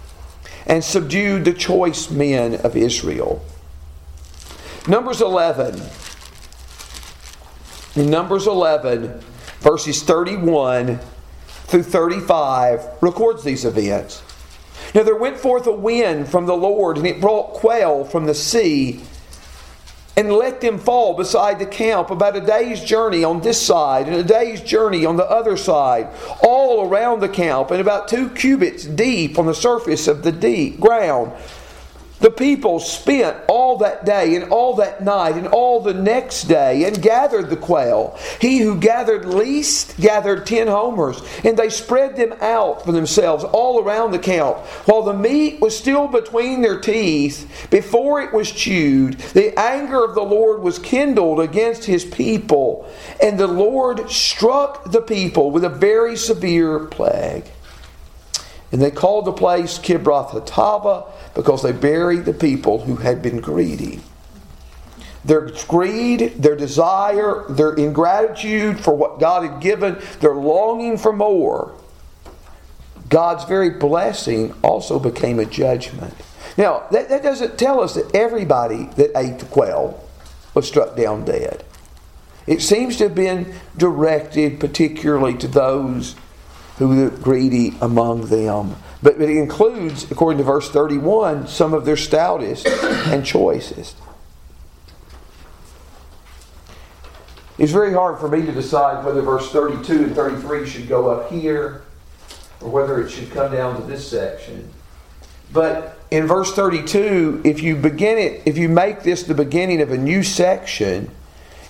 and 0.68 0.84
subdued 0.84 1.46
the 1.46 1.54
choice 1.54 2.12
men 2.12 2.56
of 2.62 2.76
Israel. 2.76 3.44
Numbers 4.88 5.20
11. 5.22 5.82
In 7.96 8.12
Numbers 8.12 8.46
11, 8.46 9.20
verses 9.60 10.04
31 10.04 11.00
through 11.48 11.82
35, 11.82 12.86
records 13.02 13.44
these 13.44 13.66
events. 13.66 14.22
Now 14.94 15.02
there 15.02 15.16
went 15.16 15.38
forth 15.38 15.66
a 15.66 15.72
wind 15.72 16.30
from 16.30 16.46
the 16.46 16.56
Lord, 16.56 16.98
and 16.98 17.08
it 17.08 17.20
brought 17.20 17.54
quail 17.54 18.06
from 18.06 18.28
the 18.28 18.36
sea 18.36 19.02
and 20.16 20.32
let 20.32 20.62
them 20.62 20.78
fall 20.78 21.16
beside 21.16 21.58
the 21.58 21.66
camp 21.66 22.12
about 22.12 22.38
a 22.38 22.42
day's 22.42 22.82
journey 22.84 23.24
on 23.24 23.42
this 23.42 23.62
side 23.62 24.08
and 24.08 24.16
a 24.16 24.24
day's 24.24 24.62
journey 24.62 25.04
on 25.04 25.18
the 25.18 25.30
other 25.30 25.58
side, 25.58 26.08
all 26.42 26.88
around 26.88 27.22
the 27.22 27.28
camp, 27.28 27.72
and 27.72 27.82
about 27.82 28.08
two 28.08 28.30
cubits 28.30 28.86
deep 28.86 29.40
on 29.40 29.48
the 29.48 29.54
surface 29.54 30.08
of 30.08 30.24
the 30.24 30.32
deep 30.32 30.80
ground. 30.80 31.32
The 32.26 32.32
people 32.32 32.80
spent 32.80 33.38
all 33.48 33.78
that 33.78 34.04
day 34.04 34.34
and 34.34 34.46
all 34.46 34.78
that 34.78 35.04
night 35.04 35.36
and 35.36 35.46
all 35.46 35.80
the 35.80 35.94
next 35.94 36.46
day 36.46 36.86
and 36.86 37.00
gathered 37.00 37.52
the 37.52 37.56
quail. 37.56 38.18
He 38.42 38.58
who 38.58 38.80
gathered 38.80 39.26
least 39.26 39.96
gathered 39.98 40.48
ten 40.48 40.66
homers, 40.66 41.22
and 41.44 41.56
they 41.56 41.70
spread 41.70 42.16
them 42.16 42.34
out 42.42 42.84
for 42.84 42.94
themselves 42.94 43.44
all 43.44 43.80
around 43.80 44.10
the 44.10 44.18
camp. 44.18 44.58
While 44.88 45.04
the 45.04 45.14
meat 45.14 45.62
was 45.62 45.78
still 45.78 46.08
between 46.08 46.64
their 46.64 46.80
teeth, 46.80 47.68
before 47.70 48.24
it 48.24 48.34
was 48.34 48.52
chewed, 48.52 49.20
the 49.36 49.54
anger 49.60 50.04
of 50.04 50.16
the 50.16 50.24
Lord 50.24 50.64
was 50.64 50.80
kindled 50.80 51.40
against 51.40 51.84
his 51.84 52.04
people, 52.04 52.92
and 53.22 53.40
the 53.40 53.46
Lord 53.46 54.10
struck 54.10 54.92
the 54.92 55.02
people 55.04 55.52
with 55.52 55.64
a 55.64 55.70
very 55.70 56.16
severe 56.16 56.80
plague. 56.80 57.46
And 58.72 58.82
they 58.82 58.90
called 58.90 59.26
the 59.26 59.32
place 59.32 59.78
Kibroth 59.78 60.32
Hattaavah 60.32 61.12
because 61.36 61.62
they 61.62 61.72
buried 61.72 62.26
the 62.26 62.34
people 62.34 62.80
who 62.86 62.96
had 62.96 63.22
been 63.22 63.40
greedy. 63.42 64.00
Their 65.24 65.52
greed, 65.68 66.42
their 66.42 66.56
desire, 66.56 67.46
their 67.50 67.74
ingratitude 67.74 68.80
for 68.80 68.96
what 68.96 69.20
God 69.20 69.44
had 69.50 69.62
given, 69.62 70.02
their 70.22 70.36
longing 70.36 70.98
for 70.98 71.12
more, 71.12 71.76
God's 73.10 73.44
very 73.46 73.72
blessing 73.72 74.54
also 74.64 75.00
became 75.00 75.40
a 75.40 75.46
judgment. 75.46 76.14
Now, 76.58 76.88
that, 76.92 77.10
that 77.10 77.24
doesn't 77.24 77.58
tell 77.58 77.82
us 77.82 77.96
that 77.96 78.16
everybody 78.16 78.86
that 78.96 79.12
ate 79.16 79.40
the 79.40 79.46
quail 79.46 80.02
was 80.54 80.68
struck 80.68 80.96
down 80.96 81.26
dead. 81.26 81.64
It 82.48 82.62
seems 82.62 82.98
to 82.98 83.06
have 83.06 83.16
been 83.16 83.56
directed 83.76 84.60
particularly 84.60 85.38
to 85.40 85.48
those 85.48 86.16
who 86.78 86.90
were 86.90 87.10
greedy 87.10 87.76
among 87.82 88.28
them. 88.28 88.76
But, 89.06 89.22
it 89.22 89.30
includes, 89.30 90.10
according 90.10 90.40
to 90.40 90.44
verse 90.44 90.72
31, 90.72 91.48
some 91.48 91.76
of 91.76 91.86
their 91.86 91.96
stoutest 91.96 92.66
and 92.66 93.24
choicest. 93.24 93.96
It's 97.60 97.72
very 97.72 97.94
hard 97.94 98.20
for 98.20 98.28
me 98.28 98.44
to 98.44 98.52
decide 98.52 99.06
whether 99.06 99.22
verse 99.22 99.52
32 99.52 100.06
and 100.06 100.16
33 100.16 100.68
should 100.68 100.88
go 100.88 101.12
up 101.12 101.30
here 101.30 101.84
or 102.62 102.72
whether 102.72 103.00
it 103.00 103.12
should 103.12 103.30
come 103.30 103.52
down 103.52 103.80
to 103.80 103.86
this 103.86 104.10
section. 104.10 104.74
But 105.54 106.00
in 106.10 106.26
verse 106.26 106.52
32, 106.54 107.44
if 107.46 107.62
you 107.62 107.76
begin 107.76 108.18
it, 108.18 108.42
if 108.48 108.58
you 108.58 108.68
make 108.70 109.04
this 109.04 109.22
the 109.22 109.36
beginning 109.36 109.82
of 109.82 109.92
a 109.92 109.98
new 110.00 110.24
section, 110.24 111.12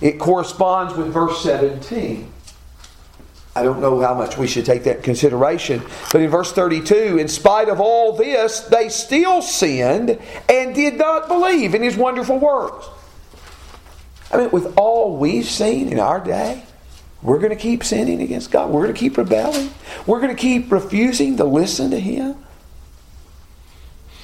it 0.00 0.18
corresponds 0.18 0.94
with 0.94 1.12
verse 1.12 1.42
17. 1.42 2.32
I 3.56 3.62
don't 3.62 3.80
know 3.80 3.98
how 4.02 4.12
much 4.12 4.36
we 4.36 4.46
should 4.46 4.66
take 4.66 4.84
that 4.84 5.02
consideration. 5.02 5.82
But 6.12 6.20
in 6.20 6.28
verse 6.28 6.52
32, 6.52 7.16
in 7.16 7.26
spite 7.26 7.70
of 7.70 7.80
all 7.80 8.12
this, 8.12 8.60
they 8.60 8.90
still 8.90 9.40
sinned 9.40 10.20
and 10.46 10.74
did 10.74 10.98
not 10.98 11.26
believe 11.26 11.74
in 11.74 11.82
his 11.82 11.96
wonderful 11.96 12.38
works. 12.38 12.86
I 14.30 14.36
mean, 14.36 14.50
with 14.50 14.76
all 14.76 15.16
we've 15.16 15.46
seen 15.46 15.88
in 15.88 15.98
our 15.98 16.20
day, 16.20 16.64
we're 17.22 17.38
going 17.38 17.48
to 17.48 17.56
keep 17.56 17.82
sinning 17.82 18.20
against 18.20 18.50
God. 18.50 18.68
We're 18.68 18.82
going 18.82 18.94
to 18.94 19.00
keep 19.00 19.16
rebelling. 19.16 19.72
We're 20.06 20.20
going 20.20 20.36
to 20.36 20.40
keep 20.40 20.70
refusing 20.70 21.38
to 21.38 21.44
listen 21.44 21.92
to 21.92 21.98
him. 21.98 22.36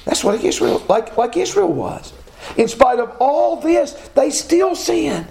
That's 0.05 0.23
what 0.23 0.43
Israel, 0.43 0.85
like, 0.87 1.17
like 1.17 1.35
Israel 1.37 1.73
was. 1.73 2.13
In 2.55 2.67
spite 2.67 2.99
of 2.99 3.17
all 3.19 3.55
this, 3.55 3.93
they 4.13 4.29
still 4.29 4.75
sinned. 4.75 5.25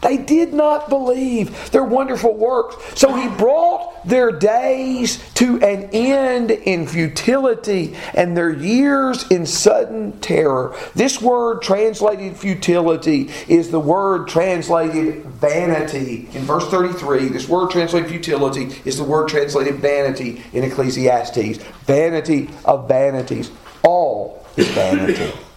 They 0.00 0.16
did 0.16 0.54
not 0.54 0.88
believe 0.88 1.70
their 1.70 1.84
wonderful 1.84 2.34
works. 2.34 2.76
So 2.98 3.14
he 3.14 3.28
brought 3.28 4.06
their 4.06 4.32
days 4.32 5.22
to 5.34 5.56
an 5.62 5.90
end 5.92 6.50
in 6.50 6.86
futility 6.86 7.94
and 8.14 8.36
their 8.36 8.50
years 8.50 9.30
in 9.30 9.44
sudden 9.44 10.18
terror. 10.20 10.74
This 10.94 11.20
word 11.20 11.62
translated 11.62 12.36
futility 12.36 13.30
is 13.46 13.70
the 13.70 13.80
word 13.80 14.28
translated 14.28 15.24
vanity. 15.24 16.28
In 16.32 16.42
verse 16.42 16.66
33, 16.68 17.28
this 17.28 17.48
word 17.48 17.70
translated 17.70 18.08
futility 18.08 18.80
is 18.84 18.96
the 18.96 19.04
word 19.04 19.28
translated 19.28 19.76
vanity 19.76 20.42
in 20.52 20.64
Ecclesiastes. 20.64 21.58
Vanity 21.84 22.48
of 22.64 22.88
vanities. 22.88 23.50
All 23.82 24.46
is 24.56 24.68
vanity. 24.68 25.32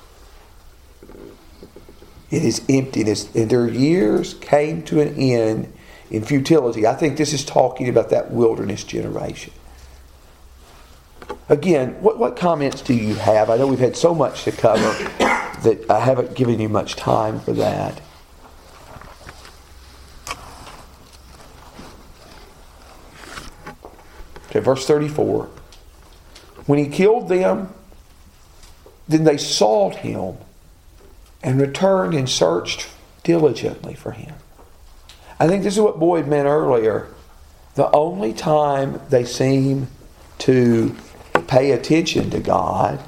It 2.34 2.44
is 2.44 2.66
emptiness. 2.68 3.34
And 3.36 3.48
their 3.48 3.68
years 3.68 4.34
came 4.34 4.82
to 4.86 5.00
an 5.00 5.14
end 5.18 5.72
in 6.10 6.26
futility. 6.26 6.88
I 6.88 6.96
think 6.96 7.16
this 7.16 7.32
is 7.32 7.46
talking 7.46 7.88
about 7.88 8.10
that 8.10 8.32
wilderness 8.32 8.84
generation. 8.84 9.54
Again, 11.48 12.02
what, 12.02 12.18
what 12.18 12.36
comments 12.36 12.82
do 12.82 12.96
you 12.96 13.14
have? 13.14 13.52
I 13.52 13.58
know 13.58 13.68
we've 13.68 13.78
had 13.78 13.96
so 13.96 14.16
much 14.16 14.46
to 14.46 14.52
cover 14.52 14.90
that 15.20 15.86
I 15.92 16.00
haven't 16.00 16.34
given 16.34 16.60
you 16.60 16.70
much 16.70 16.96
time 16.96 17.40
for 17.40 17.54
that. 17.54 18.02
Okay, 24.48 24.60
verse 24.60 24.88
34. 24.88 25.52
When 26.66 26.80
he 26.80 26.88
killed 26.88 27.30
them, 27.30 27.72
then 29.08 29.24
they 29.24 29.38
sought 29.38 29.98
him 29.98 30.38
and 31.44 31.60
returned 31.60 32.14
and 32.14 32.30
searched 32.30 32.88
diligently 33.24 33.94
for 33.94 34.12
him. 34.12 34.34
I 35.40 35.48
think 35.48 35.64
this 35.64 35.76
is 35.76 35.82
what 35.82 36.00
Boyd 36.00 36.28
meant 36.28 36.48
earlier. 36.48 37.08
The 37.76 37.92
only 37.92 38.34
time 38.34 39.02
they 39.10 39.26
seem 39.26 39.88
to 40.40 40.96
pay 41.48 41.72
attention 41.72 42.30
to 42.30 42.40
God 42.40 43.04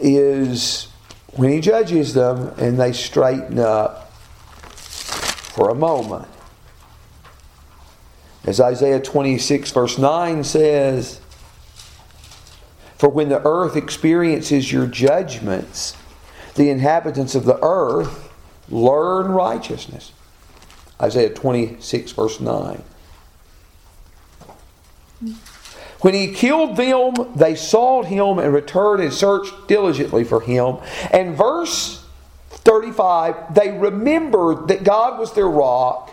is 0.00 0.88
when 1.34 1.50
He 1.50 1.60
judges 1.60 2.14
them 2.14 2.52
and 2.58 2.78
they 2.78 2.92
straighten 2.92 3.58
up 3.58 4.12
for 4.12 5.70
a 5.70 5.74
moment. 5.74 6.28
As 8.44 8.60
Isaiah 8.60 9.00
26, 9.00 9.70
verse 9.70 9.98
9 9.98 10.42
says, 10.42 11.20
For 12.98 13.08
when 13.08 13.28
the 13.28 13.40
earth 13.46 13.76
experiences 13.76 14.72
your 14.72 14.86
judgments, 14.86 15.96
the 16.54 16.70
inhabitants 16.70 17.34
of 17.34 17.44
the 17.44 17.58
earth 17.62 18.30
learn 18.68 19.28
righteousness. 19.28 20.12
Isaiah 21.00 21.30
26, 21.30 22.12
verse 22.12 22.40
9. 22.40 22.82
When 26.00 26.14
he 26.14 26.34
killed 26.34 26.76
them, 26.76 27.14
they 27.34 27.54
sought 27.54 28.06
him 28.06 28.38
and 28.38 28.52
returned 28.52 29.02
and 29.02 29.12
searched 29.12 29.68
diligently 29.68 30.24
for 30.24 30.40
him. 30.40 30.78
And 31.12 31.36
verse 31.36 32.04
35, 32.50 33.54
they 33.54 33.70
remembered 33.70 34.68
that 34.68 34.82
God 34.82 35.18
was 35.18 35.32
their 35.34 35.48
rock 35.48 36.10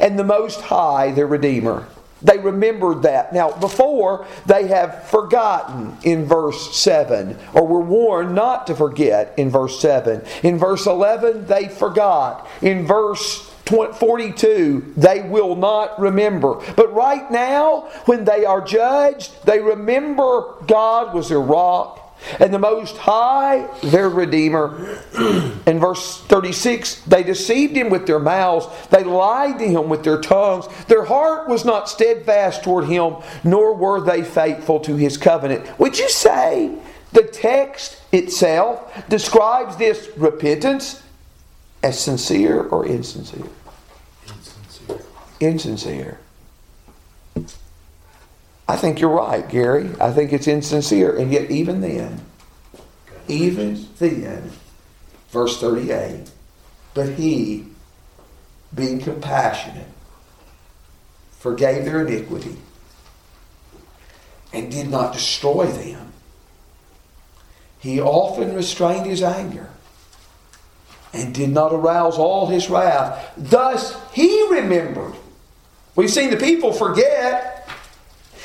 and 0.00 0.18
the 0.18 0.24
Most 0.24 0.62
High 0.62 1.12
their 1.12 1.26
Redeemer. 1.26 1.86
They 2.22 2.38
remembered 2.38 3.02
that. 3.02 3.32
Now, 3.32 3.52
before, 3.52 4.26
they 4.46 4.68
have 4.68 5.04
forgotten 5.04 5.96
in 6.02 6.24
verse 6.24 6.76
7, 6.76 7.38
or 7.52 7.66
were 7.66 7.80
warned 7.80 8.34
not 8.34 8.66
to 8.68 8.74
forget 8.74 9.34
in 9.36 9.50
verse 9.50 9.80
7. 9.80 10.22
In 10.42 10.58
verse 10.58 10.86
11, 10.86 11.46
they 11.46 11.68
forgot. 11.68 12.48
In 12.62 12.86
verse 12.86 13.50
42, 13.66 14.94
they 14.96 15.22
will 15.22 15.56
not 15.56 15.98
remember. 16.00 16.62
But 16.74 16.94
right 16.94 17.30
now, 17.30 17.88
when 18.06 18.24
they 18.24 18.44
are 18.44 18.60
judged, 18.60 19.44
they 19.44 19.60
remember 19.60 20.54
God 20.66 21.12
was 21.12 21.28
their 21.28 21.40
rock 21.40 22.05
and 22.40 22.52
the 22.52 22.58
Most 22.58 22.96
High, 22.96 23.68
their 23.82 24.08
Redeemer. 24.08 25.00
In 25.66 25.78
verse 25.78 26.20
36, 26.22 27.02
they 27.02 27.22
deceived 27.22 27.76
him 27.76 27.90
with 27.90 28.06
their 28.06 28.18
mouths, 28.18 28.66
they 28.90 29.04
lied 29.04 29.58
to 29.58 29.68
him 29.68 29.88
with 29.88 30.04
their 30.04 30.20
tongues. 30.20 30.66
Their 30.86 31.04
heart 31.04 31.48
was 31.48 31.64
not 31.64 31.88
steadfast 31.88 32.64
toward 32.64 32.86
him, 32.86 33.16
nor 33.44 33.74
were 33.74 34.00
they 34.00 34.22
faithful 34.22 34.80
to 34.80 34.96
his 34.96 35.16
covenant. 35.16 35.78
Would 35.78 35.98
you 35.98 36.08
say 36.08 36.76
the 37.12 37.22
text 37.22 38.00
itself 38.12 39.08
describes 39.08 39.76
this 39.76 40.08
repentance 40.16 41.02
as 41.82 41.98
sincere 41.98 42.62
or 42.62 42.86
insincere? 42.86 43.46
Insincere. 44.26 45.00
Insincere. 45.40 46.18
I 48.68 48.76
think 48.76 49.00
you're 49.00 49.10
right, 49.10 49.48
Gary. 49.48 49.90
I 50.00 50.10
think 50.12 50.32
it's 50.32 50.48
insincere. 50.48 51.16
And 51.16 51.32
yet, 51.32 51.50
even 51.50 51.80
then, 51.80 52.20
even 53.28 53.86
then, 53.98 54.50
verse 55.30 55.60
38, 55.60 56.30
but 56.94 57.10
he, 57.10 57.66
being 58.74 59.00
compassionate, 59.00 59.86
forgave 61.38 61.84
their 61.84 62.04
iniquity 62.04 62.56
and 64.52 64.70
did 64.70 64.90
not 64.90 65.12
destroy 65.12 65.66
them. 65.66 66.12
He 67.78 68.00
often 68.00 68.54
restrained 68.54 69.06
his 69.06 69.22
anger 69.22 69.70
and 71.12 71.34
did 71.34 71.50
not 71.50 71.72
arouse 71.72 72.18
all 72.18 72.46
his 72.46 72.68
wrath. 72.68 73.32
Thus 73.36 73.96
he 74.12 74.48
remembered. 74.50 75.14
We've 75.94 76.10
seen 76.10 76.30
the 76.30 76.36
people 76.36 76.72
forget 76.72 77.55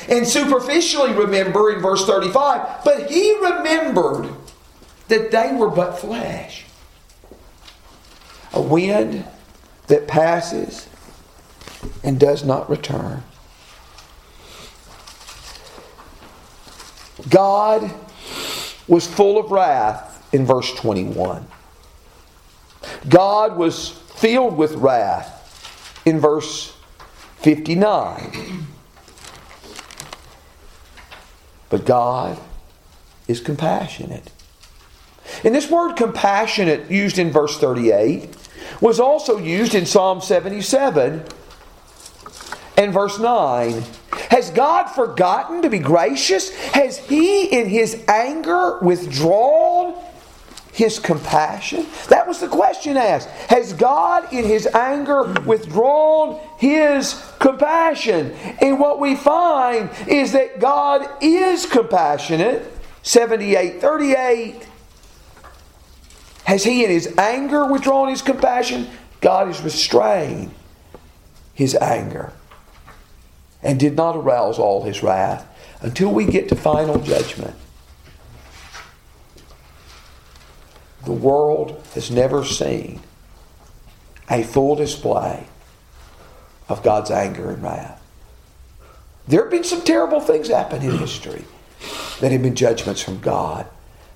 and 0.08 0.26
superficially 0.26 1.12
remember 1.12 1.70
in 1.70 1.80
verse 1.80 2.04
35, 2.06 2.84
but 2.84 3.10
he 3.10 3.34
remembered 3.36 4.28
that 5.08 5.30
they 5.30 5.52
were 5.52 5.70
but 5.70 5.98
flesh. 5.98 6.64
A 8.52 8.60
wind 8.60 9.24
that 9.86 10.06
passes 10.06 10.88
and 12.02 12.18
does 12.18 12.44
not 12.44 12.68
return. 12.68 13.22
God 17.28 17.92
was 18.88 19.06
full 19.06 19.38
of 19.38 19.50
wrath 19.50 20.28
in 20.34 20.44
verse 20.44 20.72
21. 20.74 21.46
God 23.08 23.56
was 23.56 23.88
filled 23.88 24.56
with 24.56 24.72
wrath 24.74 26.02
in 26.04 26.20
verse 26.20 26.76
59. 27.36 28.66
But 31.72 31.86
God 31.86 32.38
is 33.26 33.40
compassionate. 33.40 34.30
And 35.42 35.54
this 35.54 35.70
word 35.70 35.94
compassionate, 35.94 36.90
used 36.90 37.18
in 37.18 37.30
verse 37.30 37.56
38, 37.56 38.28
was 38.82 39.00
also 39.00 39.38
used 39.38 39.74
in 39.74 39.86
Psalm 39.86 40.20
77 40.20 41.24
and 42.76 42.92
verse 42.92 43.18
9. 43.18 43.84
Has 44.28 44.50
God 44.50 44.88
forgotten 44.88 45.62
to 45.62 45.70
be 45.70 45.78
gracious? 45.78 46.54
Has 46.72 46.98
He, 46.98 47.46
in 47.46 47.70
His 47.70 48.04
anger, 48.06 48.78
withdrawn 48.82 49.94
His 50.72 50.98
compassion? 50.98 51.86
That 52.08 52.26
was 52.26 52.40
the 52.40 52.48
question 52.48 52.96
asked. 52.96 53.28
Has 53.48 53.72
God, 53.72 54.32
in 54.32 54.44
His 54.44 54.66
anger, 54.66 55.32
withdrawn 55.42 56.40
His 56.58 57.22
compassion? 57.38 58.32
And 58.60 58.80
what 58.80 58.98
we 58.98 59.14
find 59.14 59.90
is 60.08 60.32
that 60.32 60.60
God 60.60 61.08
is 61.20 61.66
compassionate. 61.66 62.72
78 63.02 63.80
38. 63.80 64.66
Has 66.44 66.64
He, 66.64 66.84
in 66.84 66.90
His 66.90 67.14
anger, 67.18 67.66
withdrawn 67.66 68.08
His 68.08 68.22
compassion? 68.22 68.88
God 69.20 69.46
has 69.48 69.60
restrained 69.62 70.54
His 71.54 71.74
anger 71.76 72.32
and 73.62 73.78
did 73.78 73.96
not 73.96 74.16
arouse 74.16 74.58
all 74.58 74.82
his 74.82 75.02
wrath 75.02 75.46
until 75.80 76.12
we 76.12 76.24
get 76.24 76.48
to 76.48 76.56
final 76.56 76.98
judgment. 76.98 77.54
The 81.04 81.12
world 81.12 81.82
has 81.94 82.10
never 82.10 82.44
seen 82.44 83.00
a 84.30 84.42
full 84.42 84.76
display 84.76 85.46
of 86.68 86.82
God's 86.82 87.10
anger 87.10 87.50
and 87.50 87.62
wrath. 87.62 88.00
There 89.26 89.42
have 89.42 89.50
been 89.50 89.64
some 89.64 89.82
terrible 89.82 90.20
things 90.20 90.48
happen 90.48 90.82
in 90.82 90.98
history 90.98 91.44
that 92.20 92.32
have 92.32 92.42
been 92.42 92.54
judgments 92.54 93.02
from 93.02 93.20
God. 93.20 93.66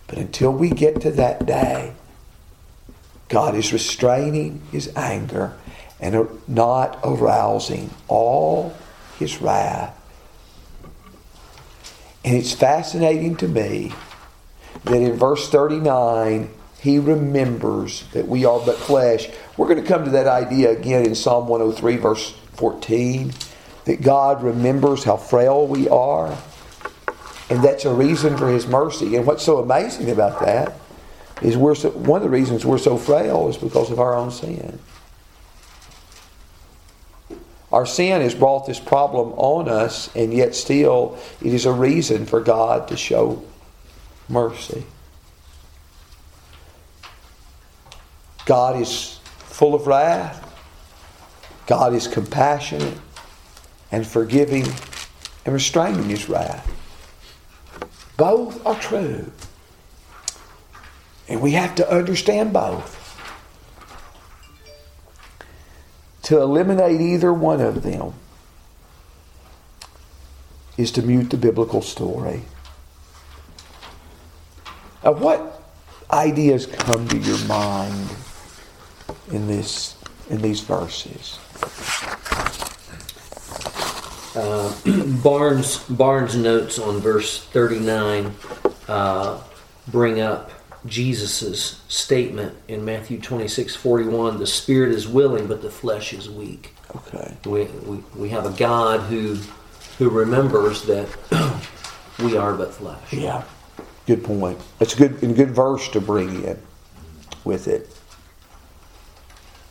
But 0.06 0.18
until 0.18 0.52
we 0.52 0.70
get 0.70 1.00
to 1.02 1.10
that 1.12 1.46
day, 1.46 1.92
God 3.28 3.56
is 3.56 3.72
restraining 3.72 4.62
his 4.70 4.92
anger 4.96 5.56
and 6.00 6.28
not 6.46 7.00
arousing 7.02 7.90
all 8.06 8.74
his 9.18 9.40
wrath. 9.40 9.92
And 12.24 12.36
it's 12.36 12.52
fascinating 12.52 13.36
to 13.36 13.48
me 13.48 13.92
that 14.84 14.94
in 14.94 15.14
verse 15.14 15.48
39, 15.48 16.50
he 16.86 17.00
remembers 17.00 18.04
that 18.12 18.28
we 18.28 18.44
are 18.44 18.60
but 18.64 18.76
flesh. 18.76 19.28
We're 19.56 19.66
going 19.66 19.82
to 19.82 19.88
come 19.88 20.04
to 20.04 20.10
that 20.12 20.28
idea 20.28 20.70
again 20.70 21.04
in 21.04 21.16
Psalm 21.16 21.48
103, 21.48 21.96
verse 21.96 22.30
14, 22.52 23.32
that 23.86 24.02
God 24.02 24.40
remembers 24.40 25.02
how 25.02 25.16
frail 25.16 25.66
we 25.66 25.88
are. 25.88 26.38
And 27.50 27.60
that's 27.62 27.84
a 27.86 27.92
reason 27.92 28.36
for 28.36 28.48
his 28.48 28.68
mercy. 28.68 29.16
And 29.16 29.26
what's 29.26 29.42
so 29.42 29.58
amazing 29.58 30.12
about 30.12 30.38
that 30.40 30.74
is 31.42 31.56
we're 31.56 31.74
so, 31.74 31.90
one 31.90 32.22
of 32.22 32.22
the 32.22 32.30
reasons 32.30 32.64
we're 32.64 32.78
so 32.78 32.96
frail 32.96 33.48
is 33.48 33.56
because 33.56 33.90
of 33.90 33.98
our 33.98 34.14
own 34.14 34.30
sin. 34.30 34.78
Our 37.72 37.84
sin 37.84 38.20
has 38.20 38.36
brought 38.36 38.64
this 38.68 38.78
problem 38.78 39.32
on 39.32 39.68
us, 39.68 40.14
and 40.14 40.32
yet 40.32 40.54
still 40.54 41.18
it 41.42 41.52
is 41.52 41.66
a 41.66 41.72
reason 41.72 42.26
for 42.26 42.40
God 42.40 42.86
to 42.88 42.96
show 42.96 43.42
mercy. 44.28 44.86
God 48.46 48.80
is 48.80 49.18
full 49.34 49.74
of 49.74 49.86
wrath. 49.86 50.42
God 51.66 51.92
is 51.92 52.06
compassionate 52.06 52.96
and 53.90 54.06
forgiving 54.06 54.64
and 55.44 55.52
restraining 55.52 56.04
his 56.04 56.28
wrath. 56.28 56.72
Both 58.16 58.64
are 58.64 58.78
true. 58.78 59.30
And 61.28 61.42
we 61.42 61.50
have 61.52 61.74
to 61.74 61.90
understand 61.92 62.52
both. 62.52 63.02
To 66.22 66.40
eliminate 66.40 67.00
either 67.00 67.32
one 67.32 67.60
of 67.60 67.82
them 67.82 68.14
is 70.76 70.92
to 70.92 71.02
mute 71.02 71.30
the 71.30 71.36
biblical 71.36 71.82
story. 71.82 72.42
Now, 75.04 75.12
what 75.12 75.62
ideas 76.10 76.66
come 76.66 77.08
to 77.08 77.18
your 77.18 77.38
mind 77.46 78.08
in 79.30 79.46
this 79.46 79.96
in 80.30 80.42
these 80.42 80.60
verses? 80.60 81.38
Uh, 84.34 84.74
Barnes 85.22 85.78
Barnes 85.88 86.36
notes 86.36 86.78
on 86.78 87.00
verse 87.00 87.44
39 87.46 88.32
uh, 88.88 89.40
bring 89.88 90.20
up 90.20 90.50
Jesus' 90.84 91.82
statement 91.88 92.56
in 92.68 92.84
Matthew 92.84 93.20
26 93.20 93.74
41 93.76 94.38
the 94.38 94.46
spirit 94.46 94.92
is 94.92 95.08
willing, 95.08 95.46
but 95.46 95.62
the 95.62 95.70
flesh 95.70 96.12
is 96.12 96.28
weak. 96.28 96.74
Okay. 96.94 97.36
We, 97.44 97.64
we, 97.64 97.96
we 98.14 98.28
have 98.30 98.46
a 98.46 98.56
God 98.56 99.00
who, 99.00 99.36
who 99.98 100.08
remembers 100.10 100.82
that 100.82 101.08
we 102.22 102.36
are 102.36 102.54
but 102.54 102.74
flesh. 102.74 103.12
Yeah. 103.12 103.42
Good 104.06 104.22
point. 104.22 104.58
It's 104.80 104.94
a 104.94 104.96
good 104.96 105.22
and 105.22 105.34
good 105.34 105.50
verse 105.50 105.88
to 105.88 106.00
bring 106.00 106.44
in 106.44 106.60
with 107.44 107.66
it. 107.66 107.95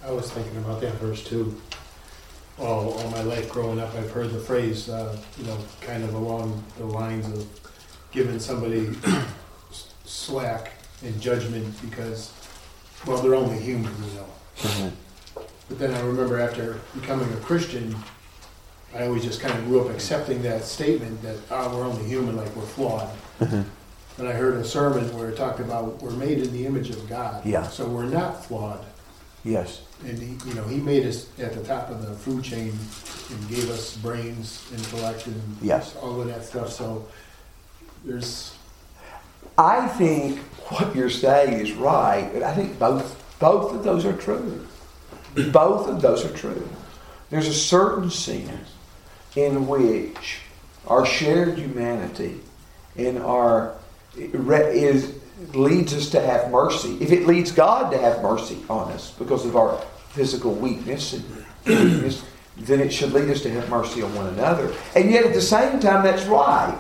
I 0.06 0.12
was 0.12 0.30
thinking 0.32 0.58
about 0.58 0.82
that 0.82 0.93
verse 0.95 1.24
too. 1.24 1.60
All, 2.60 2.93
all 2.93 3.10
my 3.10 3.24
life 3.24 3.49
growing 3.49 3.80
up, 3.80 3.93
I've 3.95 4.12
heard 4.12 4.32
the 4.32 4.39
phrase, 4.39 4.88
uh, 4.88 5.18
you 5.38 5.45
know, 5.45 5.58
kind 5.82 6.03
of 6.03 6.14
along 6.14 6.64
the 6.78 6.86
lines 6.86 7.26
of 7.28 7.47
giving 8.12 8.39
somebody 8.39 8.91
slack 10.06 10.74
in 11.03 11.20
judgment 11.20 11.74
because, 11.82 12.32
well, 13.06 13.22
they're 13.22 13.36
only 13.36 13.60
human, 13.60 13.91
you 14.08 14.14
know. 14.16 14.28
Mm-hmm. 14.58 15.41
But 15.68 15.80
then 15.80 15.93
I 15.93 15.99
remember 16.01 16.39
after 16.39 16.80
becoming 16.93 17.32
a 17.34 17.38
Christian, 17.38 17.95
I 18.93 19.08
always 19.08 19.24
just 19.24 19.41
kind 19.41 19.58
of 19.58 19.66
grew 19.66 19.82
up 19.82 19.89
accepting 19.89 20.41
that 20.43 20.64
statement 20.64 21.22
that, 21.24 21.38
ah, 21.49 21.76
we're 21.76 21.84
only 21.84 22.06
human, 22.06 22.38
like 22.38 22.56
we're 22.56 22.62
flawed. 22.62 23.10
Mm-hmm. 23.39 23.64
And 24.20 24.28
I 24.30 24.34
heard 24.34 24.53
a 24.53 24.64
sermon 24.64 25.14
where 25.18 25.30
it 25.30 25.36
talked 25.36 25.60
about 25.60 26.01
we're 26.01 26.12
made 26.12 26.38
in 26.38 26.53
the 26.53 26.66
image 26.66 26.91
of 26.91 27.10
God. 27.10 27.45
Yeah. 27.45 27.68
So 27.68 27.86
we're 27.88 28.06
not 28.06 28.45
flawed. 28.45 28.86
Yes. 29.46 29.82
And 30.04 30.18
he, 30.18 30.36
you 30.50 30.56
know, 30.56 30.64
he 30.64 30.78
made 30.78 31.06
us 31.06 31.30
at 31.39 31.54
the 31.54 31.64
top 31.64 31.89
of 31.91 32.06
the 32.06 32.14
food 32.16 32.43
chain 32.43 32.74
and 33.30 33.50
gave 33.50 33.70
us 33.70 33.96
brains, 33.98 34.68
intellect, 34.74 35.28
and 35.28 35.41
Yes. 35.62 35.96
all 36.02 36.20
of 36.20 36.28
that 36.28 36.43
stuff. 36.43 36.72
So 36.72 37.08
there's 38.04 38.56
I 39.58 39.88
think 39.88 40.39
what 40.70 40.96
you're 40.96 41.10
saying 41.10 41.54
is 41.54 41.72
right, 41.74 42.30
but 42.34 42.43
I 42.43 42.54
think 42.54 42.78
both 42.78 43.22
both 43.39 43.74
of 43.74 43.84
those 43.84 44.04
are 44.06 44.14
true. 44.18 44.66
Both 45.52 45.88
of 45.88 46.02
those 46.02 46.26
are 46.26 46.36
true. 46.36 46.68
There's 47.30 47.48
a 47.48 47.54
certain 47.54 48.10
sense 48.10 48.72
in 49.36 49.68
which 49.68 50.39
our 50.88 51.06
shared 51.06 51.58
humanity 51.58 52.39
and 52.98 53.20
our 53.20 53.76
is 54.18 55.14
leads 55.54 55.94
us 55.94 56.10
to 56.12 56.22
have 56.22 56.52
mercy. 56.52 56.98
If 57.02 57.12
it 57.12 57.28
leads 57.28 57.52
God 57.52 57.92
to 57.92 57.98
have 57.98 58.22
mercy 58.22 58.58
on 58.70 58.92
us 58.92 59.12
because 59.12 59.46
of 59.46 59.56
our 59.56 59.78
physical 60.10 60.54
weakness 60.54 61.14
and 61.14 61.46
weakness, 61.66 62.24
then 62.58 62.80
it 62.80 62.92
should 62.92 63.12
lead 63.12 63.30
us 63.30 63.42
to 63.42 63.52
have 63.52 63.70
mercy 63.70 64.02
on 64.02 64.14
one 64.16 64.28
another. 64.28 64.74
And 64.96 65.12
yet 65.12 65.26
at 65.26 65.34
the 65.34 65.42
same 65.42 65.80
time, 65.80 66.04
that's 66.04 66.26
right. 66.26 66.78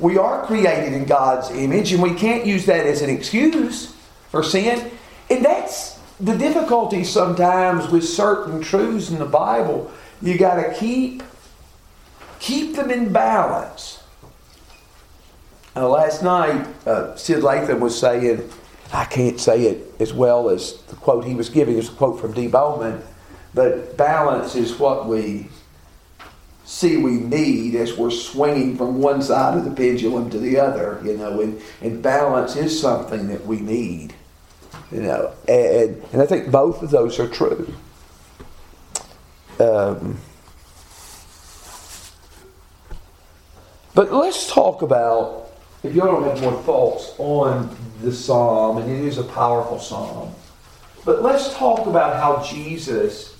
We 0.00 0.18
are 0.18 0.44
created 0.44 0.92
in 0.92 1.04
God's 1.04 1.50
image, 1.50 1.92
and 1.92 2.02
we 2.02 2.14
can't 2.14 2.44
use 2.44 2.66
that 2.66 2.84
as 2.84 3.00
an 3.00 3.10
excuse 3.10 3.94
for 4.30 4.42
sin. 4.42 4.90
And 5.30 5.44
that's 5.44 6.00
the 6.18 6.36
difficulty 6.36 7.04
sometimes 7.04 7.88
with 7.90 8.04
certain 8.04 8.60
truths 8.60 9.10
in 9.10 9.18
the 9.18 9.24
Bible. 9.24 9.92
You 10.20 10.36
got 10.36 10.56
to 10.56 10.74
keep 10.74 11.22
keep 12.40 12.76
them 12.76 12.90
in 12.90 13.12
balance. 13.12 14.02
Uh, 15.76 15.88
last 15.88 16.22
night, 16.22 16.66
uh, 16.86 17.16
Sid 17.16 17.42
Latham 17.42 17.80
was 17.80 17.98
saying, 17.98 18.48
I 18.92 19.04
can't 19.06 19.40
say 19.40 19.64
it 19.64 19.92
as 20.00 20.12
well 20.12 20.48
as 20.48 20.80
the 20.82 20.94
quote 20.96 21.24
he 21.24 21.34
was 21.34 21.48
giving. 21.48 21.76
It's 21.76 21.88
a 21.88 21.92
quote 21.92 22.20
from 22.20 22.32
D. 22.32 22.46
Bowman, 22.46 23.02
but 23.54 23.96
balance 23.96 24.54
is 24.54 24.78
what 24.78 25.08
we 25.08 25.48
see 26.64 26.96
we 26.96 27.12
need 27.12 27.74
as 27.74 27.96
we're 27.96 28.10
swinging 28.10 28.76
from 28.76 29.00
one 29.00 29.20
side 29.20 29.58
of 29.58 29.64
the 29.64 29.70
pendulum 29.70 30.30
to 30.30 30.38
the 30.38 30.58
other, 30.58 31.00
you 31.04 31.16
know, 31.16 31.40
and, 31.40 31.60
and 31.82 32.02
balance 32.02 32.56
is 32.56 32.80
something 32.80 33.28
that 33.28 33.44
we 33.44 33.60
need, 33.60 34.14
you 34.90 35.02
know, 35.02 35.32
and, 35.48 36.02
and 36.12 36.22
I 36.22 36.26
think 36.26 36.50
both 36.50 36.82
of 36.82 36.90
those 36.90 37.18
are 37.18 37.28
true. 37.28 37.74
Um, 39.58 40.18
but 43.94 44.12
let's 44.12 44.50
talk 44.50 44.82
about, 44.82 45.43
if 45.84 45.94
y'all 45.94 46.06
don't 46.06 46.24
have 46.24 46.40
more 46.40 46.60
thoughts 46.62 47.14
on 47.18 47.68
the 48.00 48.10
psalm, 48.10 48.78
and 48.78 48.90
it 48.90 49.04
is 49.04 49.18
a 49.18 49.22
powerful 49.22 49.78
psalm, 49.78 50.34
but 51.04 51.22
let's 51.22 51.52
talk 51.54 51.86
about 51.86 52.16
how 52.16 52.42
Jesus 52.42 53.36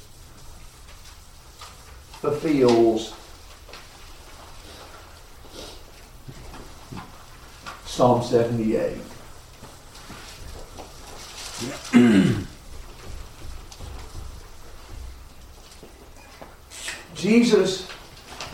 fulfills 2.20 3.14
Psalm 7.86 8.22
78. 8.22 8.98
Jesus 17.14 17.88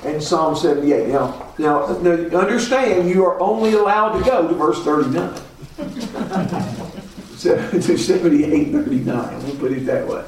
and 0.05 0.23
Psalm 0.23 0.57
78. 0.57 1.09
Now, 1.09 1.53
now, 1.59 1.87
now, 1.99 2.11
understand, 2.39 3.09
you 3.09 3.25
are 3.25 3.39
only 3.41 3.75
allowed 3.75 4.19
to 4.19 4.25
go 4.25 4.49
to 4.49 4.55
verse 4.55 4.83
39. 4.83 5.35
so, 7.37 7.71
to 7.71 7.97
78, 7.99 8.73
39. 8.73 9.45
We'll 9.45 9.57
put 9.57 9.73
it 9.73 9.87
that 9.87 10.07
way. 10.07 10.25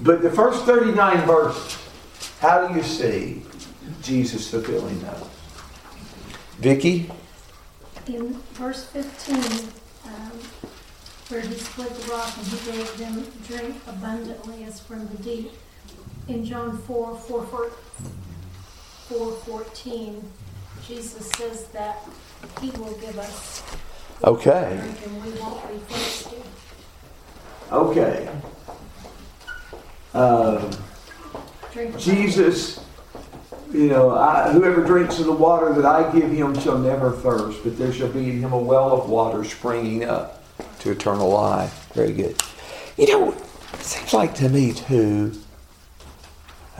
But 0.00 0.22
the 0.22 0.30
first 0.30 0.64
39 0.64 1.26
verses, 1.26 1.78
how 2.40 2.66
do 2.66 2.74
you 2.74 2.82
see 2.82 3.42
Jesus 4.02 4.50
fulfilling 4.50 5.00
those? 5.00 5.28
Vicky? 6.58 7.10
In 8.06 8.34
verse 8.54 8.86
15, 8.86 9.36
um, 10.06 10.32
where 11.28 11.40
he 11.40 11.54
split 11.54 11.88
the 11.94 12.12
rock 12.12 12.32
and 12.36 12.46
he 12.46 12.72
gave 12.72 12.98
them 12.98 13.26
drink 13.46 13.76
abundantly 13.86 14.64
as 14.64 14.80
from 14.80 15.06
the 15.08 15.22
deep. 15.22 15.52
In 16.28 16.44
John 16.44 16.78
4, 16.78 17.16
4, 17.16 17.46
4, 17.46 17.70
4 19.10 19.32
14, 19.32 20.22
Jesus 20.86 21.28
says 21.30 21.64
that 21.72 21.98
he 22.60 22.70
will 22.70 22.94
give 22.98 23.18
us 23.18 23.62
Okay. 24.22 24.78
and 25.04 25.24
we 25.24 25.30
won't 25.40 25.68
be 25.68 25.78
thirsty. 25.92 26.36
Okay. 27.72 28.28
Um, 30.14 30.70
Jesus, 31.98 32.84
you 33.72 33.88
know, 33.88 34.10
I, 34.10 34.52
whoever 34.52 34.84
drinks 34.84 35.18
of 35.18 35.26
the 35.26 35.32
water 35.32 35.72
that 35.72 35.84
I 35.84 36.12
give 36.12 36.30
him 36.30 36.58
shall 36.60 36.78
never 36.78 37.10
thirst, 37.10 37.64
but 37.64 37.76
there 37.78 37.92
shall 37.92 38.10
be 38.10 38.30
in 38.30 38.38
him 38.38 38.52
a 38.52 38.58
well 38.58 38.92
of 38.92 39.10
water 39.10 39.42
springing 39.42 40.04
up 40.04 40.44
to 40.80 40.92
eternal 40.92 41.30
life. 41.30 41.88
Very 41.94 42.12
good. 42.12 42.40
You 42.96 43.08
know, 43.08 43.32
it 43.72 43.80
seems 43.80 44.12
like 44.12 44.34
to 44.36 44.48
me, 44.48 44.72
too, 44.72 45.32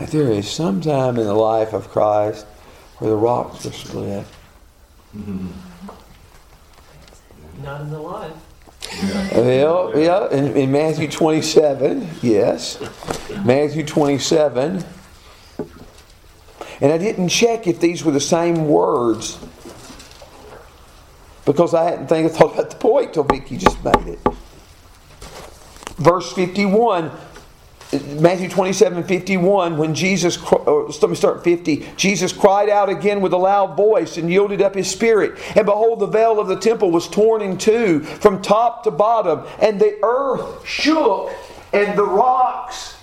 that 0.00 0.10
there 0.10 0.30
is 0.32 0.50
some 0.50 0.80
time 0.80 1.18
in 1.18 1.26
the 1.26 1.34
life 1.34 1.74
of 1.74 1.90
Christ 1.90 2.46
where 2.98 3.10
the 3.10 3.16
rocks 3.16 3.66
were 3.66 3.72
split. 3.72 4.24
Mm-hmm. 5.14 5.48
Not 7.62 7.82
in 7.82 7.90
the 7.90 7.98
life. 7.98 8.32
Well, 9.34 9.94
uh, 9.94 9.98
yeah, 9.98 10.28
in, 10.30 10.56
in 10.56 10.72
Matthew 10.72 11.06
27, 11.06 12.08
yes. 12.22 12.80
Matthew 13.44 13.84
27. 13.84 14.82
And 16.80 16.92
I 16.92 16.96
didn't 16.96 17.28
check 17.28 17.66
if 17.66 17.78
these 17.78 18.02
were 18.02 18.12
the 18.12 18.20
same 18.20 18.68
words 18.68 19.38
because 21.44 21.74
I 21.74 21.84
hadn't 21.90 22.06
think, 22.06 22.32
thought 22.32 22.54
about 22.54 22.70
the 22.70 22.76
point 22.76 23.12
till 23.12 23.24
Vicky 23.24 23.58
just 23.58 23.84
made 23.84 24.06
it. 24.06 24.18
Verse 25.98 26.32
51, 26.32 27.10
Matthew 27.92 28.48
27 28.48 29.02
51, 29.02 29.76
when 29.76 29.94
Jesus, 29.94 30.40
or 30.52 30.88
let 30.88 31.10
me 31.10 31.16
start 31.16 31.42
50. 31.42 31.88
Jesus 31.96 32.32
cried 32.32 32.68
out 32.68 32.88
again 32.88 33.20
with 33.20 33.32
a 33.32 33.36
loud 33.36 33.76
voice 33.76 34.16
and 34.16 34.30
yielded 34.30 34.62
up 34.62 34.76
his 34.76 34.88
spirit. 34.88 35.36
And 35.56 35.66
behold, 35.66 35.98
the 35.98 36.06
veil 36.06 36.38
of 36.38 36.46
the 36.46 36.56
temple 36.56 36.92
was 36.92 37.08
torn 37.08 37.42
in 37.42 37.58
two 37.58 38.00
from 38.00 38.42
top 38.42 38.84
to 38.84 38.92
bottom, 38.92 39.44
and 39.60 39.80
the 39.80 39.98
earth 40.04 40.64
shook, 40.64 41.32
and 41.72 41.98
the 41.98 42.04
rocks 42.04 42.96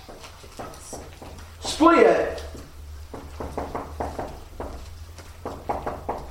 split. 1.60 2.42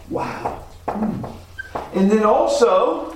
Wow. 0.09 0.63
And 1.93 2.09
then 2.09 2.23
also, 2.23 3.15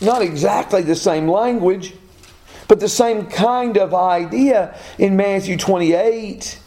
not 0.00 0.22
exactly 0.22 0.80
the 0.80 0.96
same 0.96 1.28
language, 1.28 1.94
but 2.68 2.80
the 2.80 2.88
same 2.88 3.26
kind 3.26 3.76
of 3.76 3.94
idea 3.94 4.78
in 4.98 5.16
Matthew 5.16 5.56
28. 5.56 6.58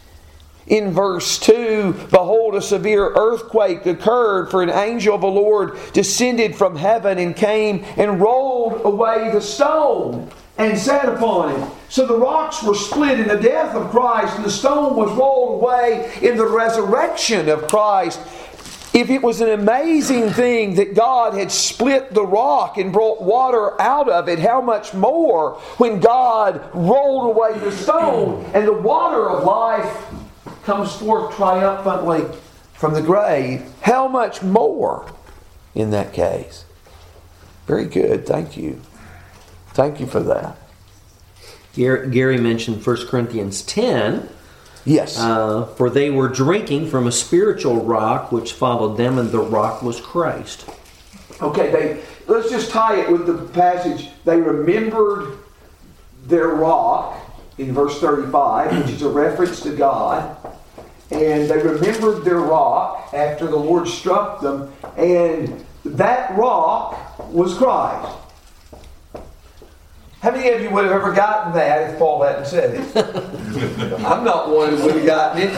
In 0.66 0.90
verse 0.90 1.38
2, 1.38 2.08
behold, 2.10 2.56
a 2.56 2.62
severe 2.62 3.12
earthquake 3.14 3.86
occurred, 3.86 4.50
for 4.50 4.64
an 4.64 4.70
angel 4.70 5.14
of 5.14 5.20
the 5.20 5.28
Lord 5.28 5.78
descended 5.92 6.56
from 6.56 6.74
heaven 6.74 7.18
and 7.18 7.36
came 7.36 7.84
and 7.96 8.20
rolled 8.20 8.84
away 8.84 9.30
the 9.32 9.40
stone 9.40 10.28
and 10.58 10.76
sat 10.76 11.08
upon 11.08 11.52
it. 11.52 11.70
So 11.88 12.06
the 12.06 12.16
rocks 12.16 12.62
were 12.62 12.74
split 12.74 13.20
in 13.20 13.28
the 13.28 13.36
death 13.36 13.76
of 13.76 13.90
Christ, 13.90 14.36
and 14.36 14.44
the 14.44 14.50
stone 14.50 14.96
was 14.96 15.12
rolled 15.12 15.62
away 15.62 16.12
in 16.22 16.36
the 16.36 16.46
resurrection 16.46 17.48
of 17.48 17.68
Christ. 17.68 18.18
If 18.96 19.10
it 19.10 19.22
was 19.22 19.42
an 19.42 19.50
amazing 19.50 20.30
thing 20.30 20.76
that 20.76 20.94
God 20.94 21.34
had 21.34 21.52
split 21.52 22.14
the 22.14 22.24
rock 22.24 22.78
and 22.78 22.94
brought 22.94 23.20
water 23.20 23.78
out 23.78 24.08
of 24.08 24.26
it, 24.26 24.38
how 24.38 24.62
much 24.62 24.94
more 24.94 25.56
when 25.76 26.00
God 26.00 26.66
rolled 26.72 27.36
away 27.36 27.58
the 27.58 27.72
stone 27.72 28.50
and 28.54 28.66
the 28.66 28.72
water 28.72 29.28
of 29.28 29.44
life 29.44 30.06
comes 30.64 30.94
forth 30.94 31.36
triumphantly 31.36 32.24
from 32.72 32.94
the 32.94 33.02
grave? 33.02 33.70
How 33.82 34.08
much 34.08 34.42
more 34.42 35.12
in 35.74 35.90
that 35.90 36.14
case? 36.14 36.64
Very 37.66 37.84
good. 37.84 38.24
Thank 38.24 38.56
you. 38.56 38.80
Thank 39.74 40.00
you 40.00 40.06
for 40.06 40.20
that. 40.20 40.56
Gary, 41.74 42.38
mentioned 42.38 42.86
1 42.86 43.06
Corinthians 43.08 43.60
10. 43.60 44.26
Yes. 44.86 45.18
Uh, 45.18 45.66
for 45.76 45.90
they 45.90 46.10
were 46.10 46.28
drinking 46.28 46.88
from 46.88 47.06
a 47.06 47.12
spiritual 47.12 47.84
rock 47.84 48.30
which 48.30 48.52
followed 48.52 48.96
them, 48.96 49.18
and 49.18 49.30
the 49.30 49.40
rock 49.40 49.82
was 49.82 50.00
Christ. 50.00 50.68
Okay, 51.42 51.70
they 51.70 52.02
let's 52.28 52.48
just 52.48 52.70
tie 52.70 53.00
it 53.00 53.10
with 53.10 53.26
the 53.26 53.34
passage. 53.52 54.08
They 54.24 54.40
remembered 54.40 55.38
their 56.24 56.48
rock 56.48 57.20
in 57.58 57.72
verse 57.72 58.00
35, 58.00 58.84
which 58.84 58.94
is 58.94 59.02
a 59.02 59.08
reference 59.08 59.60
to 59.62 59.74
God. 59.74 60.36
And 61.10 61.48
they 61.48 61.58
remembered 61.58 62.24
their 62.24 62.40
rock 62.40 63.12
after 63.12 63.46
the 63.46 63.56
Lord 63.56 63.86
struck 63.86 64.40
them, 64.40 64.72
and 64.96 65.64
that 65.84 66.36
rock 66.36 67.28
was 67.30 67.56
Christ. 67.56 68.16
How 70.22 70.30
many 70.30 70.48
of 70.50 70.60
you 70.62 70.70
would 70.70 70.84
have 70.84 70.94
ever 70.94 71.12
gotten 71.12 71.52
that 71.54 71.90
if 71.90 71.98
Paul 71.98 72.22
hadn't 72.22 72.46
said 72.46 72.74
it? 72.74 72.96
I'm 74.04 74.24
not 74.24 74.50
one 74.50 74.70
who 74.70 74.84
would 74.84 74.96
have 74.96 75.06
gotten 75.06 75.42
it. 75.42 75.54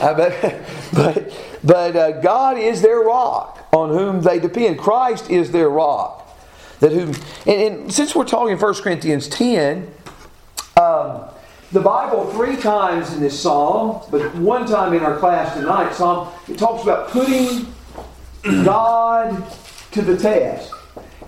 Uh, 0.00 0.14
but 0.14 0.64
but, 0.92 1.32
but 1.62 1.96
uh, 1.96 2.20
God 2.20 2.56
is 2.58 2.82
their 2.82 3.00
rock 3.00 3.68
on 3.72 3.90
whom 3.90 4.22
they 4.22 4.38
depend. 4.38 4.78
Christ 4.78 5.30
is 5.30 5.50
their 5.50 5.68
rock. 5.68 6.20
That 6.80 6.92
whom, 6.92 7.14
and, 7.46 7.62
and 7.62 7.92
since 7.92 8.14
we're 8.14 8.24
talking 8.24 8.58
1 8.58 8.74
Corinthians 8.74 9.28
10, 9.28 9.90
um, 10.80 11.24
the 11.72 11.80
Bible 11.80 12.30
three 12.32 12.56
times 12.56 13.12
in 13.12 13.20
this 13.20 13.38
psalm, 13.38 14.02
but 14.10 14.34
one 14.36 14.66
time 14.66 14.92
in 14.92 15.00
our 15.00 15.18
class 15.18 15.54
tonight, 15.56 15.92
Psalm 15.92 16.32
it 16.48 16.58
talks 16.58 16.82
about 16.84 17.08
putting 17.08 17.66
God 18.64 19.44
to 19.92 20.02
the 20.02 20.16
test. 20.16 20.72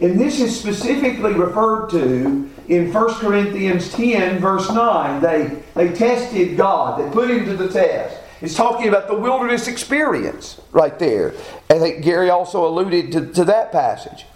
And 0.00 0.20
this 0.20 0.40
is 0.40 0.58
specifically 0.58 1.32
referred 1.32 1.88
to 1.90 2.50
in 2.68 2.92
1 2.92 3.14
Corinthians 3.14 3.92
10, 3.92 4.38
verse 4.38 4.70
9. 4.70 5.22
They, 5.22 5.62
they 5.74 5.92
tested 5.92 6.56
God, 6.56 7.00
they 7.00 7.10
put 7.12 7.30
him 7.30 7.44
to 7.46 7.56
the 7.56 7.68
test. 7.68 8.18
It's 8.42 8.54
talking 8.54 8.88
about 8.88 9.08
the 9.08 9.16
wilderness 9.16 9.66
experience 9.66 10.60
right 10.72 10.98
there. 10.98 11.32
I 11.70 11.78
think 11.78 12.04
Gary 12.04 12.28
also 12.28 12.66
alluded 12.66 13.12
to, 13.12 13.32
to 13.32 13.44
that 13.46 13.72
passage. 13.72 14.26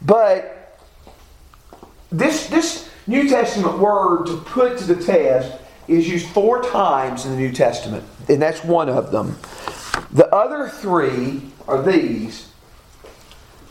But 0.00 0.78
this, 2.10 2.46
this 2.46 2.88
New 3.06 3.28
Testament 3.28 3.78
word 3.78 4.26
to 4.26 4.38
put 4.38 4.78
to 4.78 4.84
the 4.84 5.04
test 5.04 5.60
is 5.88 6.08
used 6.08 6.26
four 6.28 6.62
times 6.62 7.26
in 7.26 7.32
the 7.32 7.36
New 7.36 7.52
Testament, 7.52 8.04
and 8.28 8.40
that's 8.40 8.64
one 8.64 8.88
of 8.88 9.12
them. 9.12 9.36
The 10.12 10.32
other 10.34 10.68
three 10.68 11.42
are 11.68 11.82
these 11.82 12.48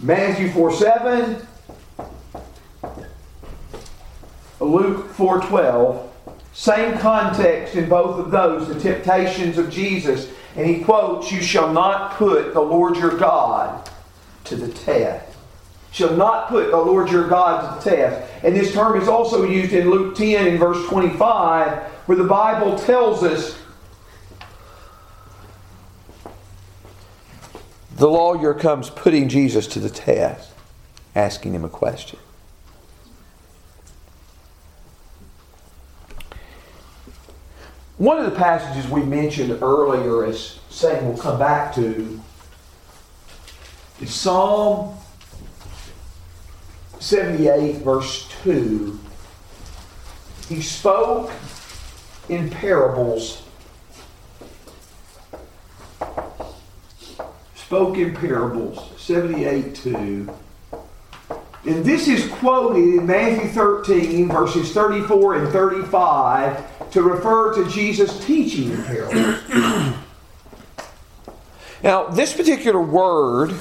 Matthew 0.04 0.50
4 0.50 0.74
7, 0.74 1.48
Luke 4.60 5.10
4 5.14 5.42
12. 5.42 6.10
Same 6.52 6.98
context 6.98 7.76
in 7.76 7.88
both 7.88 8.20
of 8.20 8.30
those, 8.30 8.68
the 8.68 8.78
temptations 8.78 9.58
of 9.58 9.70
Jesus. 9.72 10.30
And 10.58 10.68
he 10.68 10.84
quotes, 10.84 11.32
You 11.32 11.42
shall 11.42 11.72
not 11.72 12.16
put 12.16 12.54
the 12.54 12.60
Lord 12.60 12.98
your 12.98 13.18
God 13.18 13.90
to 14.44 14.58
the 14.58 14.68
test. 14.68 15.38
Shall 15.92 16.18
not 16.18 16.50
put 16.50 16.70
the 16.70 16.78
Lord 16.78 17.10
your 17.10 17.30
God 17.30 17.82
to 17.82 17.90
the 17.90 17.96
test. 17.96 18.30
And 18.44 18.54
this 18.54 18.74
term 18.74 19.00
is 19.00 19.08
also 19.08 19.46
used 19.46 19.72
in 19.72 19.90
Luke 19.90 20.16
10 20.16 20.48
in 20.48 20.58
verse 20.58 20.86
25, 20.90 21.82
where 22.08 22.18
the 22.18 22.26
Bible 22.26 22.78
tells 22.78 23.24
us 23.24 23.58
the 27.96 28.10
lawyer 28.10 28.54
comes 28.54 28.90
putting 28.90 29.30
Jesus 29.30 29.68
to 29.68 29.80
the 29.80 29.90
test, 29.90 30.52
asking 31.16 31.54
him 31.54 31.64
a 31.64 31.70
question. 31.70 32.20
One 37.98 38.18
of 38.18 38.26
the 38.26 38.38
passages 38.38 38.90
we 38.90 39.04
mentioned 39.04 39.52
earlier 39.62 40.26
as 40.26 40.60
saying 40.70 41.08
we'll 41.08 41.18
come 41.18 41.38
back 41.38 41.74
to 41.76 42.20
is 44.02 44.14
Psalm 44.14 44.98
78, 47.00 47.78
verse 47.78 48.28
2. 48.44 49.00
He 50.50 50.62
spoke 50.62 51.32
in 52.30 52.50
parables. 52.50 53.43
Spoke 57.74 57.98
in 57.98 58.14
parables. 58.14 58.92
78, 59.02 59.74
2. 59.74 60.32
And 61.66 61.84
this 61.84 62.08
is 62.08 62.30
quoted 62.34 63.00
in 63.00 63.08
Matthew 63.08 63.50
13, 63.50 64.28
verses 64.28 64.72
34 64.72 65.38
and 65.38 65.52
35, 65.52 66.92
to 66.92 67.02
refer 67.02 67.56
to 67.56 67.68
Jesus' 67.72 68.24
teaching 68.24 68.74
in 68.74 68.84
parables. 68.84 69.42
now, 71.84 72.10
this 72.10 72.36
particular 72.36 72.80
word 72.80 73.56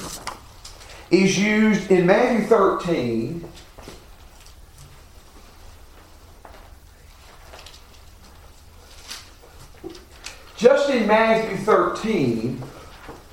is 1.09 1.39
used 1.39 1.89
in 1.89 2.05
Matthew 2.05 2.45
13. 2.45 3.49
Just 10.55 10.91
in 10.91 11.07
Matthew 11.07 11.57
13, 11.57 12.61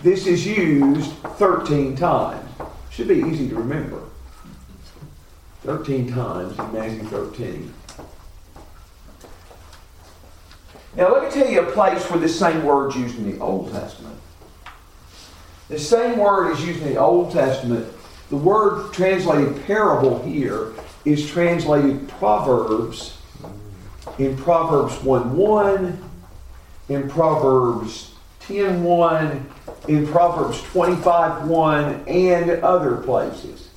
this 0.03 0.27
is 0.27 0.47
used 0.47 1.13
13 1.13 1.97
times. 1.97 2.49
Should 2.91 3.09
be 3.09 3.21
easy 3.21 3.49
to 3.49 3.57
remember. 3.57 4.03
13 5.63 6.13
times 6.13 6.59
in 6.59 6.73
Matthew 6.73 7.03
13. 7.05 7.75
Now, 10.97 11.13
let 11.13 11.25
me 11.25 11.31
tell 11.31 11.49
you 11.49 11.61
a 11.61 11.73
place 11.73 12.03
where 12.11 12.19
this 12.19 12.37
same 12.39 12.65
word 12.65 12.91
is 12.91 12.97
used 12.97 13.19
in 13.19 13.31
the 13.31 13.39
Old 13.39 13.71
Testament. 13.71 14.19
The 15.69 15.79
same 15.79 16.19
word 16.19 16.51
is 16.51 16.67
used 16.67 16.83
in 16.83 16.89
the 16.89 16.99
Old 16.99 17.33
Testament. 17.33 17.87
The 18.31 18.37
word 18.37 18.93
translated 18.93 19.65
parable 19.67 20.21
here 20.23 20.73
is 21.05 21.29
translated 21.31 22.09
Proverbs 22.09 23.19
in 24.19 24.37
Proverbs 24.37 25.01
1 25.03 25.37
1, 25.37 26.11
in 26.89 27.09
Proverbs 27.09 28.15
10 28.41 28.83
1, 28.83 29.51
in 29.89 30.07
Proverbs 30.07 30.63
25 30.65 31.49
1, 31.49 32.05
and 32.07 32.51
other 32.63 32.97
places. 32.97 33.69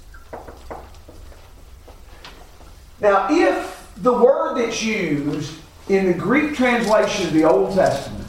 Now, 3.00 3.28
if 3.30 3.92
the 3.98 4.14
word 4.14 4.58
that's 4.58 4.82
used 4.82 5.60
in 5.90 6.08
the 6.08 6.14
Greek 6.14 6.56
translation 6.56 7.28
of 7.28 7.34
the 7.34 7.44
Old 7.44 7.76
Testament 7.76 8.28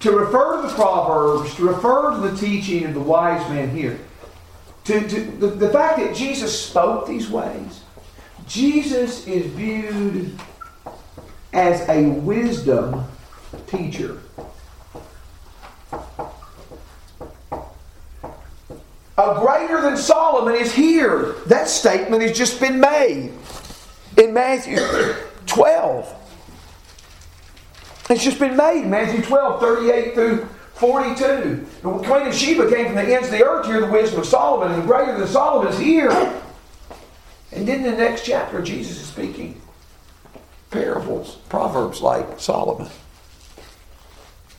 to 0.00 0.10
refer 0.10 0.62
to 0.62 0.68
the 0.68 0.74
Proverbs, 0.74 1.54
to 1.56 1.68
refer 1.68 2.10
to 2.10 2.28
the 2.28 2.36
teaching 2.36 2.86
of 2.86 2.94
the 2.94 3.00
wise 3.00 3.48
man 3.48 3.70
here, 3.70 3.98
to, 4.84 5.08
to 5.08 5.20
the, 5.20 5.46
the 5.46 5.70
fact 5.70 5.98
that 5.98 6.14
Jesus 6.14 6.66
spoke 6.66 7.06
these 7.06 7.30
ways, 7.30 7.82
Jesus 8.48 9.26
is 9.28 9.46
viewed 9.46 10.36
as 11.52 11.88
a 11.88 12.08
wisdom 12.08 13.04
teacher. 13.68 14.20
A 19.22 19.38
greater 19.38 19.80
than 19.80 19.96
Solomon 19.96 20.56
is 20.56 20.74
here. 20.74 21.34
That 21.46 21.68
statement 21.68 22.22
has 22.22 22.36
just 22.36 22.60
been 22.60 22.80
made 22.80 23.32
in 24.18 24.34
Matthew 24.34 24.78
12. 25.46 26.12
It's 28.10 28.24
just 28.24 28.40
been 28.40 28.56
made. 28.56 28.86
Matthew 28.86 29.22
12, 29.22 29.60
38 29.60 30.14
through 30.14 30.48
42. 30.74 31.66
The 31.82 31.90
Queen 31.98 32.26
of 32.26 32.34
Sheba 32.34 32.68
came 32.68 32.86
from 32.86 32.96
the 32.96 33.14
ends 33.14 33.28
of 33.28 33.34
the 33.34 33.44
earth 33.44 33.66
to 33.66 33.70
hear 33.70 33.80
the 33.80 33.92
wisdom 33.92 34.20
of 34.20 34.26
Solomon, 34.26 34.72
and 34.72 34.82
the 34.82 34.86
greater 34.86 35.16
than 35.16 35.28
Solomon 35.28 35.72
is 35.72 35.78
here. 35.78 36.10
And 37.52 37.68
then 37.68 37.84
in 37.84 37.92
the 37.92 37.96
next 37.96 38.24
chapter, 38.24 38.60
Jesus 38.60 39.00
is 39.00 39.06
speaking 39.06 39.60
parables, 40.70 41.36
proverbs 41.48 42.00
like 42.02 42.40
Solomon. 42.40 42.90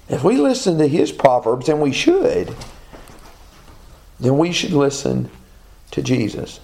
If 0.08 0.24
we 0.24 0.38
listen 0.38 0.78
to 0.78 0.88
his 0.88 1.12
proverbs, 1.12 1.68
and 1.68 1.82
we 1.82 1.92
should, 1.92 2.56
then 4.24 4.38
we 4.38 4.52
should 4.52 4.72
listen 4.72 5.30
to 5.92 6.02
Jesus. 6.02 6.60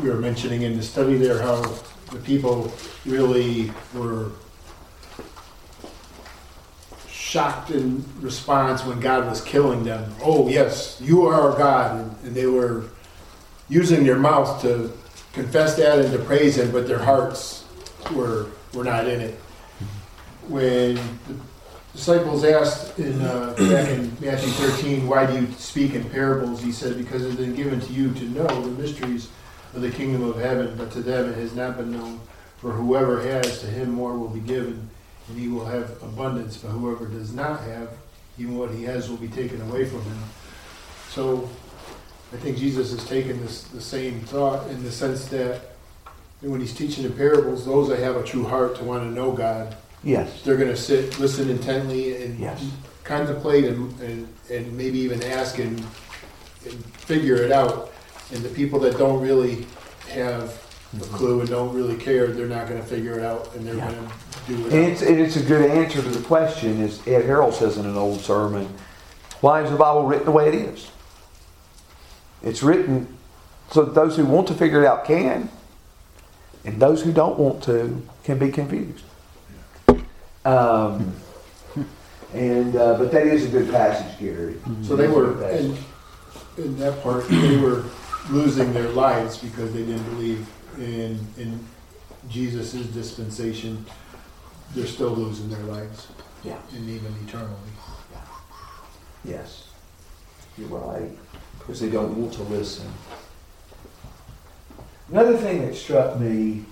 We 0.00 0.08
were 0.08 0.16
mentioning 0.16 0.62
in 0.62 0.76
the 0.76 0.82
study 0.82 1.16
there 1.16 1.42
how 1.42 1.62
the 2.12 2.18
people 2.18 2.72
really 3.04 3.72
were 3.94 4.30
shocked 7.08 7.70
in 7.70 8.04
response 8.20 8.84
when 8.84 9.00
God 9.00 9.28
was 9.28 9.40
killing 9.40 9.84
them. 9.84 10.14
Oh, 10.22 10.48
yes, 10.48 11.00
you 11.00 11.26
are 11.26 11.56
God. 11.56 12.00
And, 12.00 12.16
and 12.24 12.34
they 12.34 12.46
were 12.46 12.84
using 13.68 14.04
their 14.04 14.18
mouth 14.18 14.62
to 14.62 14.92
confess 15.32 15.76
that 15.76 15.98
and 15.98 16.12
to 16.12 16.18
praise 16.18 16.56
Him, 16.56 16.72
but 16.72 16.88
their 16.88 16.98
hearts 16.98 17.64
were, 18.12 18.46
were 18.74 18.84
not 18.84 19.06
in 19.06 19.20
it. 19.20 19.34
When 20.48 20.96
the 20.96 21.34
disciples 21.92 22.44
asked 22.44 22.98
in, 22.98 23.20
uh, 23.20 23.54
back 23.58 23.88
in 23.88 24.16
Matthew 24.20 24.50
13, 24.50 25.06
Why 25.06 25.26
do 25.26 25.34
you 25.40 25.50
speak 25.52 25.94
in 25.94 26.08
parables? 26.10 26.62
He 26.62 26.72
said, 26.72 26.96
Because 26.96 27.24
it's 27.24 27.36
been 27.36 27.54
given 27.54 27.80
to 27.80 27.92
you 27.92 28.12
to 28.14 28.24
know 28.24 28.46
the 28.46 28.80
mysteries 28.80 29.28
of 29.74 29.82
the 29.82 29.90
kingdom 29.90 30.22
of 30.22 30.36
heaven, 30.36 30.74
but 30.76 30.90
to 30.92 31.02
them 31.02 31.30
it 31.30 31.36
has 31.36 31.54
not 31.54 31.76
been 31.76 31.92
known. 31.92 32.20
For 32.58 32.72
whoever 32.72 33.22
has, 33.22 33.60
to 33.60 33.66
him 33.66 33.90
more 33.90 34.16
will 34.18 34.28
be 34.28 34.40
given, 34.40 34.88
and 35.28 35.38
he 35.38 35.48
will 35.48 35.64
have 35.64 35.90
abundance. 36.02 36.56
But 36.56 36.68
whoever 36.68 37.06
does 37.06 37.32
not 37.32 37.60
have, 37.62 37.90
even 38.38 38.56
what 38.56 38.70
he 38.70 38.84
has 38.84 39.08
will 39.08 39.16
be 39.16 39.28
taken 39.28 39.60
away 39.62 39.84
from 39.84 40.02
him. 40.02 40.22
So 41.08 41.48
I 42.32 42.36
think 42.36 42.58
Jesus 42.58 42.92
has 42.92 43.04
taken 43.08 43.40
this 43.40 43.62
the 43.64 43.80
same 43.80 44.20
thought 44.20 44.68
in 44.68 44.84
the 44.84 44.92
sense 44.92 45.26
that 45.26 45.62
when 46.40 46.60
he's 46.60 46.74
teaching 46.74 47.04
the 47.04 47.10
parables, 47.10 47.66
those 47.66 47.88
that 47.88 47.98
have 47.98 48.16
a 48.16 48.24
true 48.24 48.44
heart 48.44 48.76
to 48.76 48.84
want 48.84 49.02
to 49.02 49.10
know 49.10 49.32
God, 49.32 49.76
Yes. 50.02 50.42
they're 50.42 50.56
going 50.56 50.70
to 50.70 50.76
sit, 50.76 51.18
listen 51.18 51.50
intently, 51.50 52.22
and 52.24 52.38
Yes. 52.38 52.64
contemplate, 53.04 53.64
and, 53.64 54.00
and, 54.00 54.28
and 54.50 54.72
maybe 54.76 54.98
even 54.98 55.22
ask 55.24 55.58
and, 55.58 55.78
and 56.64 56.84
figure 56.96 57.36
it 57.36 57.52
out. 57.52 57.92
And 58.32 58.42
the 58.42 58.48
people 58.48 58.78
that 58.80 58.96
don't 58.96 59.20
really 59.20 59.66
have 60.08 60.42
a 60.92 60.96
mm-hmm. 60.96 61.14
clue 61.14 61.40
and 61.40 61.48
don't 61.48 61.74
really 61.74 61.96
care, 61.96 62.28
they're 62.28 62.46
not 62.46 62.68
going 62.68 62.80
to 62.80 62.86
figure 62.86 63.18
it 63.18 63.24
out, 63.24 63.54
and 63.54 63.66
they're 63.66 63.76
Yeah. 63.76 63.90
going 63.92 64.08
to 64.08 64.12
do 64.46 64.54
And 64.64 64.72
it. 64.72 64.92
it's, 64.92 65.02
and 65.02 65.20
it's 65.20 65.36
a 65.36 65.42
good 65.42 65.70
answer 65.70 66.02
to 66.02 66.08
the 66.08 66.24
question, 66.24 66.82
as 66.82 67.06
Ed 67.06 67.24
Harrell 67.24 67.52
says 67.52 67.76
in 67.76 67.86
an 67.86 67.96
old 67.96 68.20
sermon, 68.20 68.68
why 69.40 69.62
is 69.62 69.70
the 69.70 69.76
Bible 69.76 70.04
written 70.06 70.26
the 70.26 70.32
way 70.32 70.48
it 70.48 70.54
is? 70.54 70.90
It's 72.42 72.62
written 72.62 73.18
so 73.70 73.84
that 73.84 73.94
those 73.94 74.16
who 74.16 74.24
want 74.24 74.48
to 74.48 74.54
figure 74.54 74.82
it 74.82 74.86
out 74.86 75.04
can, 75.04 75.48
and 76.64 76.80
those 76.80 77.02
who 77.02 77.12
don't 77.12 77.38
want 77.38 77.62
to 77.64 78.02
can 78.24 78.38
be 78.38 78.50
confused. 78.50 79.04
Um, 80.44 81.14
and 82.32 82.76
uh, 82.76 82.96
but 82.96 83.10
that 83.12 83.26
is 83.26 83.44
a 83.44 83.48
good 83.48 83.70
passage, 83.70 84.18
Gary. 84.18 84.56
So 84.82 84.96
they 84.96 85.08
were, 85.08 85.42
in, 85.50 85.76
in 86.56 86.78
that 86.78 87.02
part, 87.02 87.28
they 87.28 87.56
were 87.58 87.84
losing 88.30 88.72
their 88.72 88.88
lives 88.88 89.38
because 89.38 89.72
they 89.72 89.84
didn't 89.84 90.04
believe 90.14 90.48
in, 90.78 91.18
in 91.36 91.64
Jesus' 92.28 92.72
dispensation. 92.72 93.84
They're 94.74 94.86
still 94.86 95.10
losing 95.10 95.50
their 95.50 95.64
lives 95.64 96.06
yeah. 96.44 96.58
and 96.74 96.88
even 96.88 97.12
eternally. 97.26 97.54
Yeah. 98.12 98.20
Yes, 99.24 99.68
you're 100.56 100.68
right, 100.68 101.10
because 101.58 101.80
they 101.80 101.90
don't 101.90 102.16
want 102.16 102.32
to 102.34 102.42
listen. 102.44 102.86
Another 105.10 105.36
thing 105.36 105.66
that 105.66 105.74
struck 105.74 106.20
me 106.20 106.64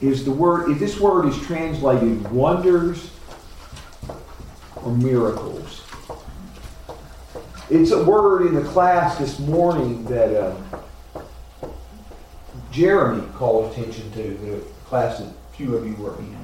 is 0.00 0.24
the 0.24 0.30
word, 0.30 0.70
if 0.70 0.78
this 0.78 0.98
word 1.00 1.26
is 1.26 1.40
translated 1.46 2.30
wonders 2.30 3.10
or 4.76 4.92
miracles. 4.96 5.82
It's 7.70 7.90
a 7.90 8.02
word 8.02 8.46
in 8.46 8.54
the 8.54 8.62
class 8.62 9.18
this 9.18 9.38
morning 9.38 10.04
that 10.04 10.34
uh, 10.34 10.56
Jeremy 12.70 13.26
called 13.34 13.72
attention 13.72 14.10
to, 14.12 14.22
the 14.22 14.64
class 14.86 15.18
that 15.18 15.28
few 15.52 15.76
of 15.76 15.86
you 15.86 15.94
were 15.96 16.16
in. 16.18 16.36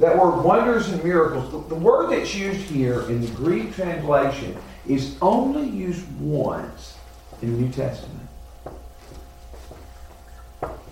That 0.00 0.18
word 0.18 0.42
wonders 0.42 0.88
and 0.88 1.02
miracles, 1.04 1.50
the, 1.52 1.74
the 1.74 1.80
word 1.80 2.10
that's 2.10 2.34
used 2.34 2.60
here 2.62 3.02
in 3.02 3.20
the 3.20 3.30
Greek 3.32 3.74
translation 3.74 4.56
is 4.86 5.16
only 5.22 5.68
used 5.68 6.04
once 6.18 6.96
in 7.40 7.52
the 7.52 7.58
New 7.62 7.72
Testament. 7.72 8.28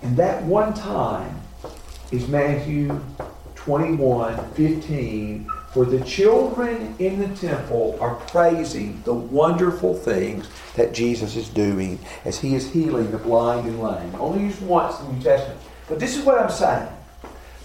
And 0.03 0.17
that 0.17 0.45
one 0.45 0.75
time 0.75 1.40
is 2.11 2.27
Matthew 2.29 3.01
21 3.55 4.53
15, 4.53 5.49
for 5.73 5.85
the 5.85 6.01
children 6.05 6.95
in 6.99 7.19
the 7.21 7.29
temple 7.37 7.97
are 8.01 8.17
praising 8.17 9.01
the 9.05 9.15
wonderful 9.15 9.95
things 9.95 10.49
that 10.75 10.93
Jesus 10.93 11.37
is 11.37 11.49
doing 11.49 11.99
as 12.25 12.39
he 12.39 12.55
is 12.55 12.73
healing 12.73 13.11
the 13.13 13.19
blind 13.19 13.69
and 13.69 13.81
lame. 13.81 14.15
Only 14.17 14.45
used 14.45 14.61
once 14.63 14.99
in 15.01 15.07
the 15.07 15.13
New 15.13 15.23
Testament. 15.23 15.61
But 15.89 16.01
this 16.01 16.17
is 16.17 16.25
what 16.25 16.39
I'm 16.39 16.51
saying. 16.51 16.89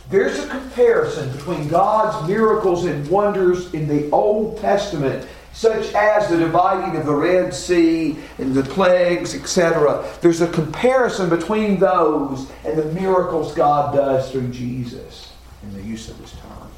There's 0.09 0.37
a 0.37 0.47
comparison 0.47 1.31
between 1.35 1.67
God's 1.67 2.27
miracles 2.27 2.85
and 2.85 3.07
wonders 3.07 3.73
in 3.73 3.87
the 3.87 4.11
Old 4.11 4.59
Testament, 4.59 5.27
such 5.55 5.93
as 5.93 6.27
the 6.27 6.37
dividing 6.37 6.99
of 6.99 7.05
the 7.05 7.15
Red 7.15 7.53
Sea 7.53 8.17
and 8.37 8.53
the 8.53 8.61
plagues, 8.61 9.33
etc. 9.33 10.05
There's 10.21 10.41
a 10.41 10.47
comparison 10.47 11.29
between 11.29 11.79
those 11.79 12.51
and 12.65 12.77
the 12.77 12.85
miracles 12.91 13.55
God 13.55 13.95
does 13.95 14.29
through 14.31 14.49
Jesus 14.49 15.31
in 15.63 15.73
the 15.73 15.81
use 15.81 16.09
of 16.09 16.19
his 16.19 16.33
term. 16.33 16.71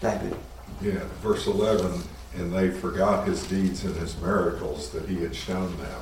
David. 0.00 0.34
Yeah, 0.80 1.04
verse 1.20 1.46
11, 1.46 2.02
and 2.36 2.52
they 2.52 2.70
forgot 2.70 3.28
his 3.28 3.46
deeds 3.46 3.84
and 3.84 3.94
his 3.96 4.16
miracles 4.22 4.90
that 4.90 5.06
he 5.06 5.22
had 5.22 5.36
shown 5.36 5.76
them. 5.76 6.00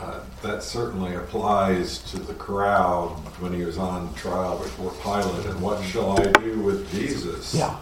Uh, 0.00 0.20
that 0.42 0.62
certainly 0.62 1.14
applies 1.14 1.98
to 2.10 2.18
the 2.18 2.34
crowd 2.34 3.10
when 3.38 3.52
he 3.52 3.64
was 3.64 3.76
on 3.76 4.12
trial 4.14 4.58
before 4.58 4.92
Pilate. 5.02 5.46
And 5.46 5.60
what 5.60 5.84
shall 5.84 6.18
I 6.18 6.32
do 6.32 6.58
with 6.60 6.90
Jesus? 6.90 7.54
Yeah. 7.54 7.76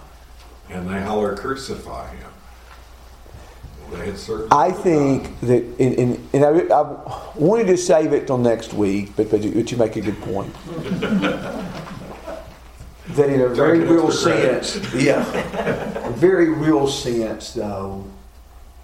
And 0.69 0.89
they 0.91 1.01
holler, 1.01 1.37
crucify 1.37 2.15
him. 2.17 2.32
They 3.93 4.07
had 4.07 4.19
certainly 4.19 4.49
I 4.51 4.73
think 4.73 5.39
that, 5.41 5.63
in, 5.79 5.95
in, 5.95 6.29
and 6.33 6.45
I, 6.45 6.75
I 6.75 6.83
wanted 7.35 7.67
to 7.67 7.77
save 7.77 8.13
it 8.13 8.27
till 8.27 8.39
next 8.39 8.73
week, 8.73 9.13
but, 9.17 9.31
but, 9.31 9.43
you, 9.43 9.53
but 9.53 9.71
you 9.71 9.77
make 9.77 9.97
a 9.97 10.01
good 10.01 10.21
point. 10.23 10.55
that 13.11 13.29
in 13.29 13.43
a 13.43 13.49
very 13.49 13.81
real 13.81 14.11
sense, 14.11 14.77
yeah, 14.95 15.29
a 16.07 16.11
very 16.13 16.49
real 16.49 16.87
sense, 16.89 17.53
though, 17.53 18.07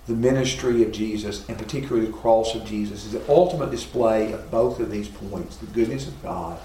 the 0.06 0.14
ministry 0.14 0.82
of 0.82 0.92
Jesus, 0.92 1.48
and 1.48 1.56
particularly 1.56 2.06
the 2.06 2.12
cross 2.12 2.54
of 2.54 2.64
Jesus, 2.66 3.06
is 3.06 3.12
the 3.12 3.22
ultimate 3.30 3.70
display 3.70 4.32
of 4.32 4.50
both 4.50 4.80
of 4.80 4.90
these 4.90 5.08
points 5.08 5.56
the 5.56 5.66
goodness 5.66 6.06
of 6.06 6.22
God 6.22 6.58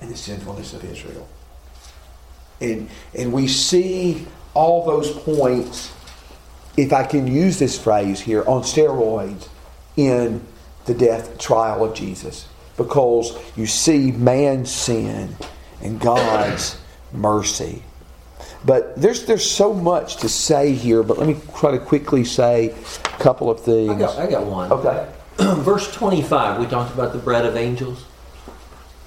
and 0.00 0.10
the 0.10 0.16
sinfulness 0.16 0.74
of 0.74 0.84
Israel. 0.84 1.26
And, 2.60 2.88
and 3.14 3.32
we 3.32 3.48
see 3.48 4.26
all 4.54 4.84
those 4.86 5.10
points 5.10 5.92
if 6.76 6.92
I 6.92 7.04
can 7.04 7.26
use 7.26 7.58
this 7.58 7.78
phrase 7.78 8.20
here, 8.20 8.42
on 8.46 8.62
steroids 8.62 9.48
in 9.96 10.42
the 10.86 10.94
death 10.94 11.38
trial 11.38 11.84
of 11.84 11.94
Jesus. 11.94 12.48
Because 12.76 13.38
you 13.56 13.66
see 13.66 14.10
man's 14.10 14.70
sin 14.70 15.36
and 15.80 16.00
God's 16.00 16.76
mercy. 17.12 17.82
But 18.64 18.96
there's 19.00 19.26
there's 19.26 19.48
so 19.48 19.72
much 19.72 20.16
to 20.16 20.28
say 20.28 20.72
here, 20.72 21.02
but 21.02 21.18
let 21.18 21.28
me 21.28 21.36
try 21.56 21.70
to 21.70 21.78
quickly 21.78 22.24
say 22.24 22.70
a 22.70 23.08
couple 23.18 23.50
of 23.50 23.60
I 23.60 23.62
things. 23.62 23.98
got, 23.98 24.18
I 24.18 24.26
got 24.26 24.46
one. 24.46 24.72
Okay. 24.72 25.12
Verse 25.62 25.92
25, 25.94 26.60
we 26.60 26.66
talked 26.66 26.92
about 26.94 27.12
the 27.12 27.18
bread 27.18 27.44
of 27.44 27.56
angels. 27.56 28.04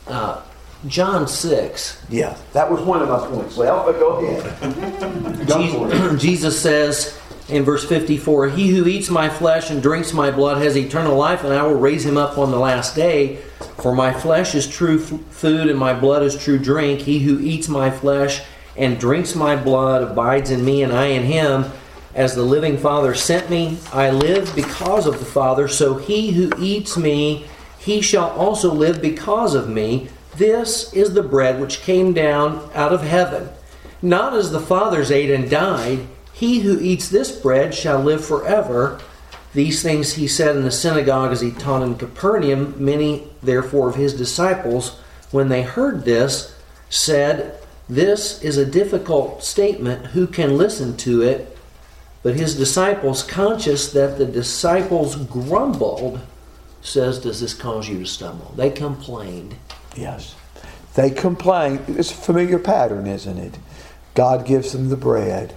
Uh, 0.06 0.42
John 0.86 1.28
6, 1.28 2.06
Yeah, 2.10 2.38
that 2.54 2.70
was 2.72 2.82
one 2.82 3.02
of 3.02 3.10
my 3.10 3.18
points. 3.28 3.58
Well, 3.58 3.84
but 3.84 4.00
go 4.00 4.18
ahead. 4.18 5.48
Go 5.48 5.68
for 5.68 5.92
it. 5.92 6.12
Je- 6.12 6.18
Jesus 6.28 6.62
says 6.62 7.20
in 7.50 7.64
verse 7.64 7.88
54 7.88 8.50
He 8.50 8.70
who 8.70 8.88
eats 8.88 9.10
my 9.10 9.30
flesh 9.30 9.70
and 9.70 9.82
drinks 9.82 10.14
my 10.14 10.32
blood 10.32 10.62
has 10.62 10.78
eternal 10.78 11.16
life, 11.16 11.44
and 11.44 11.54
I 11.54 11.64
will 11.64 11.76
raise 11.76 12.06
him 12.06 12.18
up 12.18 12.38
on 12.38 12.52
the 12.52 12.60
last 12.60 12.96
day. 12.96 13.38
For 13.82 13.94
my 13.94 14.14
flesh 14.14 14.56
is 14.56 14.68
true 14.68 15.02
f- 15.02 15.20
food, 15.34 15.70
and 15.70 15.80
my 15.80 15.94
blood 15.94 16.24
is 16.24 16.42
true 16.42 16.60
drink. 16.60 17.02
He 17.02 17.20
who 17.20 17.40
eats 17.40 17.68
my 17.68 17.90
flesh 17.90 18.42
and 18.76 19.00
drinks 19.00 19.36
my 19.36 19.56
blood 19.56 20.04
abides 20.04 20.52
in 20.52 20.64
me, 20.64 20.84
and 20.84 20.94
I 20.94 21.08
in 21.08 21.24
him. 21.24 21.66
As 22.14 22.34
the 22.34 22.44
living 22.44 22.78
Father 22.78 23.14
sent 23.14 23.50
me, 23.50 23.78
I 23.94 24.10
live 24.10 24.54
because 24.56 25.06
of 25.06 25.20
the 25.20 25.26
Father. 25.26 25.68
So 25.68 25.96
he 25.96 26.32
who 26.32 26.52
eats 26.60 26.98
me, 26.98 27.46
he 27.80 28.02
shall 28.02 28.30
also 28.32 28.74
live 28.74 29.02
because 29.02 29.54
of 29.54 29.70
me. 29.70 30.10
This 30.36 30.92
is 30.94 31.14
the 31.14 31.24
bread 31.24 31.60
which 31.60 31.82
came 31.82 32.14
down 32.14 32.70
out 32.74 32.92
of 32.92 33.04
heaven. 33.04 33.50
Not 34.02 34.34
as 34.36 34.52
the 34.52 34.60
fathers 34.60 35.12
ate 35.12 35.32
and 35.32 35.50
died, 35.50 36.08
he 36.38 36.60
who 36.60 36.80
eats 36.80 37.10
this 37.10 37.32
bread 37.32 37.74
shall 37.74 38.00
live 38.00 38.24
forever. 38.24 39.00
These 39.56 39.82
things 39.82 40.14
he 40.14 40.28
said 40.28 40.56
in 40.56 40.62
the 40.62 40.72
synagogue 40.72 41.32
as 41.32 41.42
he 41.42 41.50
taught 41.50 41.82
in 41.82 41.96
Capernaum. 41.96 42.76
Many, 42.78 43.28
therefore, 43.42 43.90
of 43.90 43.96
his 43.96 44.14
disciples, 44.14 45.00
when 45.32 45.50
they 45.50 45.64
heard 45.64 46.06
this, 46.06 46.56
said, 46.92 47.60
This 47.90 48.40
is 48.44 48.56
a 48.56 48.68
difficult 48.68 49.44
statement. 49.44 50.08
Who 50.08 50.28
can 50.28 50.58
listen 50.58 50.96
to 50.98 51.24
it? 51.24 51.58
But 52.22 52.36
his 52.36 52.56
disciples, 52.56 53.24
conscious 53.24 53.92
that 53.94 54.20
the 54.20 54.26
disciples 54.28 55.16
grumbled, 55.16 56.20
says, 56.84 57.18
Does 57.18 57.42
this 57.42 57.56
cause 57.56 57.90
you 57.90 57.98
to 57.98 58.06
stumble? 58.06 58.54
They 58.56 58.70
complained. 58.70 59.56
Yes. 59.96 60.36
They 60.94 61.10
complained. 61.10 61.84
It's 61.88 62.12
a 62.12 62.16
familiar 62.16 62.60
pattern, 62.60 63.08
isn't 63.08 63.40
it? 63.40 63.58
God 64.14 64.46
gives 64.46 64.72
them 64.72 64.90
the 64.90 64.98
bread, 64.98 65.56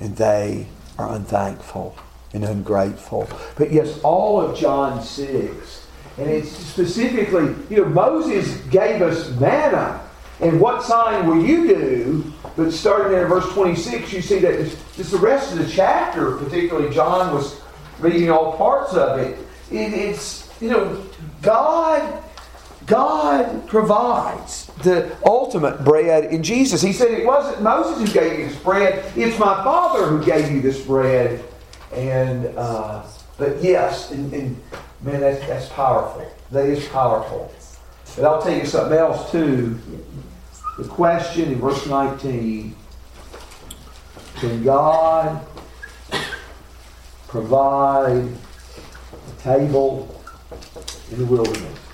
and 0.00 0.16
they 0.16 0.66
are 0.98 1.14
unthankful 1.14 1.96
and 2.32 2.44
ungrateful. 2.44 3.28
But 3.56 3.72
yes, 3.72 4.00
all 4.02 4.40
of 4.40 4.56
John 4.56 5.02
6, 5.02 5.86
and 6.18 6.28
it's 6.28 6.50
specifically, 6.50 7.54
you 7.70 7.82
know, 7.82 7.88
Moses 7.88 8.56
gave 8.66 9.02
us 9.02 9.30
manna. 9.38 10.04
And 10.40 10.60
what 10.60 10.84
sign 10.84 11.26
will 11.26 11.44
you 11.44 11.66
do? 11.66 12.32
But 12.56 12.72
starting 12.72 13.10
there 13.10 13.22
in 13.22 13.28
verse 13.28 13.48
26, 13.52 14.12
you 14.12 14.22
see 14.22 14.38
that 14.38 14.54
it's 14.54 15.10
the 15.10 15.18
rest 15.18 15.52
of 15.52 15.58
the 15.58 15.68
chapter, 15.68 16.36
particularly 16.36 16.94
John 16.94 17.34
was 17.34 17.60
reading 17.98 18.30
all 18.30 18.56
parts 18.56 18.94
of 18.94 19.18
it. 19.18 19.38
it 19.70 19.92
it's, 19.92 20.48
you 20.60 20.70
know, 20.70 21.04
God 21.42 22.22
God 22.88 23.68
provides 23.68 24.66
the 24.82 25.14
ultimate 25.24 25.84
bread 25.84 26.32
in 26.32 26.42
Jesus. 26.42 26.80
He 26.80 26.94
said 26.94 27.10
it 27.10 27.26
wasn't 27.26 27.62
Moses 27.62 27.98
who 27.98 28.20
gave 28.20 28.38
you 28.38 28.48
this 28.48 28.56
bread, 28.56 29.12
it's 29.14 29.38
my 29.38 29.62
Father 29.62 30.06
who 30.06 30.24
gave 30.24 30.50
you 30.50 30.62
this 30.62 30.80
bread. 30.84 31.44
And, 31.92 32.46
uh, 32.56 33.04
but 33.36 33.62
yes, 33.62 34.10
and, 34.10 34.32
and 34.32 34.60
man, 35.02 35.20
that's, 35.20 35.46
that's 35.46 35.68
powerful. 35.68 36.26
That 36.50 36.64
is 36.64 36.86
powerful. 36.88 37.52
But 38.16 38.24
I'll 38.24 38.42
tell 38.42 38.56
you 38.56 38.64
something 38.64 38.96
else 38.96 39.30
too. 39.30 39.78
The 40.78 40.88
question 40.88 41.52
in 41.52 41.60
verse 41.60 41.86
19 41.86 42.74
Can 44.36 44.64
God 44.64 45.46
provide 47.26 48.16
a 48.16 49.42
table 49.42 50.22
in 51.10 51.18
the 51.18 51.26
wilderness? 51.26 51.87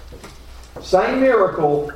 Same 0.85 1.21
miracle, 1.21 1.91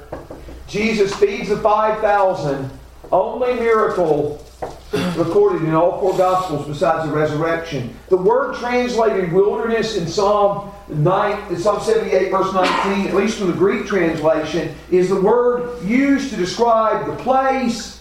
Jesus 0.66 1.14
feeds 1.14 1.50
the 1.50 1.58
5,000, 1.58 2.70
only 3.12 3.52
miracle 3.54 4.42
recorded 5.14 5.62
in 5.62 5.74
all 5.74 6.00
four 6.00 6.16
Gospels 6.16 6.66
besides 6.66 7.08
the 7.08 7.14
resurrection. 7.14 7.94
The 8.08 8.16
word 8.16 8.56
translated 8.56 9.30
wilderness 9.30 9.98
in 9.98 10.08
Psalm 10.08 10.72
9, 10.88 11.52
in 11.52 11.58
Psalm 11.58 11.82
78, 11.82 12.30
verse 12.30 12.52
19, 12.54 13.08
at 13.08 13.14
least 13.14 13.38
from 13.38 13.48
the 13.48 13.52
Greek 13.52 13.86
translation, 13.86 14.74
is 14.90 15.10
the 15.10 15.20
word 15.20 15.82
used 15.84 16.30
to 16.30 16.36
describe 16.36 17.06
the 17.06 17.16
place. 17.22 18.00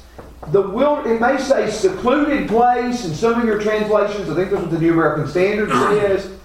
The 0.53 0.61
wild, 0.61 1.05
it 1.05 1.19
may 1.19 1.37
say 1.37 1.69
secluded 1.69 2.47
place 2.47 3.03
in 3.03 3.13
some 3.13 3.41
of 3.41 3.45
your 3.45 3.59
translations. 3.59 4.29
I 4.29 4.35
think 4.35 4.51
that's 4.51 4.61
what 4.61 4.71
the 4.71 4.79
New 4.79 4.93
American 4.93 5.27
Standard 5.27 5.69
says. 5.69 6.36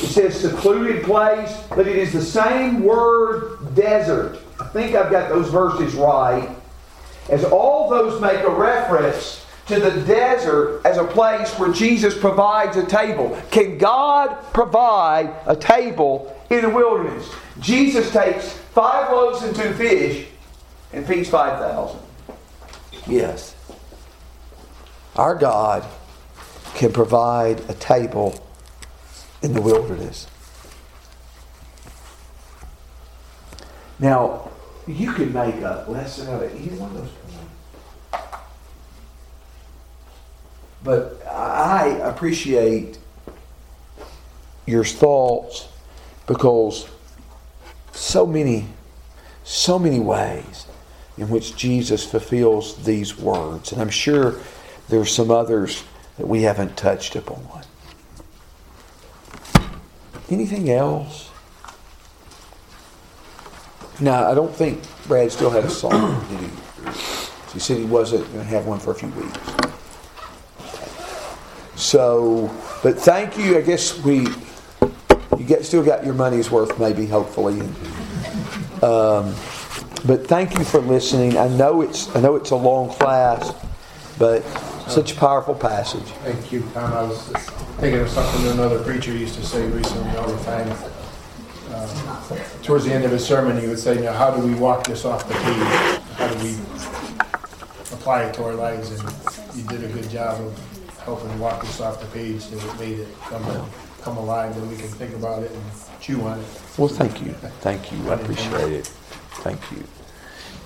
It 0.00 0.06
says 0.06 0.40
secluded 0.40 1.02
place, 1.04 1.56
but 1.70 1.88
it 1.88 1.96
is 1.96 2.12
the 2.12 2.22
same 2.22 2.84
word 2.84 3.74
desert. 3.74 4.38
I 4.60 4.64
think 4.68 4.94
I've 4.94 5.10
got 5.10 5.28
those 5.28 5.50
verses 5.50 5.94
right. 5.94 6.48
As 7.28 7.44
all 7.44 7.90
those 7.90 8.20
make 8.20 8.38
a 8.40 8.50
reference 8.50 9.44
to 9.66 9.78
the 9.78 9.90
desert 10.06 10.80
as 10.84 10.96
a 10.96 11.04
place 11.04 11.52
where 11.58 11.72
Jesus 11.72 12.16
provides 12.16 12.76
a 12.76 12.86
table. 12.86 13.38
Can 13.50 13.76
God 13.76 14.34
provide 14.52 15.34
a 15.46 15.54
table 15.54 16.34
in 16.48 16.62
the 16.62 16.70
wilderness? 16.70 17.30
Jesus 17.60 18.10
takes 18.10 18.52
five 18.52 19.12
loaves 19.12 19.42
and 19.42 19.54
two 19.54 19.74
fish 19.74 20.26
and 20.92 21.06
feeds 21.06 21.28
5,000. 21.28 21.98
Yes. 23.06 23.54
Our 25.16 25.34
God 25.34 25.84
can 26.74 26.92
provide 26.92 27.60
a 27.68 27.74
table 27.74 28.40
in 29.42 29.52
the 29.52 29.60
wilderness. 29.60 30.26
Now, 33.98 34.50
you 34.86 35.12
can 35.12 35.32
make 35.32 35.56
a 35.56 35.84
lesson 35.88 36.28
out 36.28 36.42
of 36.42 36.54
either 36.54 36.76
one 36.76 36.90
of 36.90 36.96
those 36.96 37.10
points. 37.10 38.34
But 40.82 41.26
I 41.26 41.88
appreciate 42.02 42.98
your 44.66 44.84
thoughts 44.84 45.68
because 46.26 46.88
so 47.92 48.26
many, 48.26 48.66
so 49.42 49.78
many 49.78 49.98
ways 49.98 50.66
in 51.16 51.28
which 51.28 51.56
Jesus 51.56 52.04
fulfills 52.04 52.84
these 52.84 53.18
words. 53.18 53.72
And 53.72 53.82
I'm 53.82 53.90
sure 53.90 54.36
there's 54.88 55.10
some 55.10 55.30
others 55.30 55.82
that 56.16 56.26
we 56.26 56.42
haven't 56.42 56.76
touched 56.76 57.16
upon. 57.16 57.57
Anything 60.30 60.70
else? 60.70 61.30
No, 64.00 64.12
I 64.12 64.34
don't 64.34 64.54
think 64.54 64.80
Brad 65.06 65.32
still 65.32 65.50
had 65.50 65.64
a 65.64 65.70
song. 65.70 66.24
Did 66.28 66.40
he? 66.40 66.92
He 67.54 67.58
said 67.58 67.78
he 67.78 67.84
wasn't 67.84 68.24
going 68.32 68.44
to 68.44 68.44
have 68.44 68.66
one 68.66 68.78
for 68.78 68.92
a 68.92 68.94
few 68.94 69.08
weeks. 69.08 69.38
So, 71.74 72.50
but 72.82 72.98
thank 72.98 73.38
you. 73.38 73.56
I 73.56 73.62
guess 73.62 73.98
we 74.04 74.26
you 75.38 75.44
get 75.44 75.64
still 75.64 75.84
got 75.84 76.04
your 76.04 76.14
money's 76.14 76.50
worth, 76.50 76.78
maybe, 76.78 77.06
hopefully. 77.06 77.60
Um, 78.82 79.34
but 80.06 80.26
thank 80.26 80.58
you 80.58 80.64
for 80.64 80.80
listening. 80.80 81.38
I 81.38 81.48
know 81.48 81.80
it's 81.80 82.14
I 82.14 82.20
know 82.20 82.36
it's 82.36 82.50
a 82.50 82.56
long 82.56 82.90
class, 82.90 83.52
but 84.18 84.42
such 84.88 85.12
a 85.12 85.16
powerful 85.16 85.54
passage. 85.54 86.02
Thank 86.24 86.52
you, 86.52 86.60
Tom. 86.74 86.92
I 86.92 87.02
was 87.02 87.20
thinking 87.78 88.00
of 88.00 88.08
something 88.08 88.46
another 88.52 88.82
preacher 88.82 89.12
used 89.12 89.34
to 89.36 89.44
say 89.44 89.66
recently 89.68 90.16
all 90.16 90.28
the 90.28 90.44
time. 90.44 90.68
Uh, 91.70 92.36
Towards 92.62 92.84
the 92.84 92.92
end 92.92 93.04
of 93.04 93.10
his 93.10 93.24
sermon, 93.24 93.60
he 93.60 93.66
would 93.66 93.78
say, 93.78 94.00
now, 94.00 94.12
how 94.12 94.30
do 94.30 94.42
we 94.46 94.54
walk 94.54 94.86
this 94.86 95.04
off 95.04 95.26
the 95.28 95.34
page? 95.34 96.00
How 96.16 96.28
do 96.28 96.44
we 96.44 96.54
apply 97.94 98.24
it 98.24 98.34
to 98.34 98.44
our 98.44 98.54
lives? 98.54 98.90
And 98.90 99.56
you 99.56 99.64
did 99.64 99.84
a 99.84 99.92
good 99.92 100.08
job 100.10 100.40
of 100.40 100.98
helping 101.04 101.38
walk 101.38 101.62
this 101.62 101.80
off 101.80 102.00
the 102.00 102.06
page, 102.06 102.44
and 102.46 102.60
it 102.60 102.78
made 102.78 102.98
it 102.98 103.08
come, 103.20 103.70
come 104.02 104.16
alive, 104.16 104.54
that 104.54 104.66
we 104.66 104.76
can 104.76 104.88
think 104.88 105.14
about 105.14 105.42
it 105.42 105.50
and 105.50 105.62
chew 106.00 106.20
on 106.22 106.40
it. 106.40 106.46
Well, 106.76 106.88
thank 106.88 107.22
you. 107.22 107.32
Thank 107.60 107.92
you. 107.92 108.10
I 108.10 108.14
appreciate 108.14 108.72
it. 108.72 108.86
Thank 109.42 109.60
you. 109.72 109.84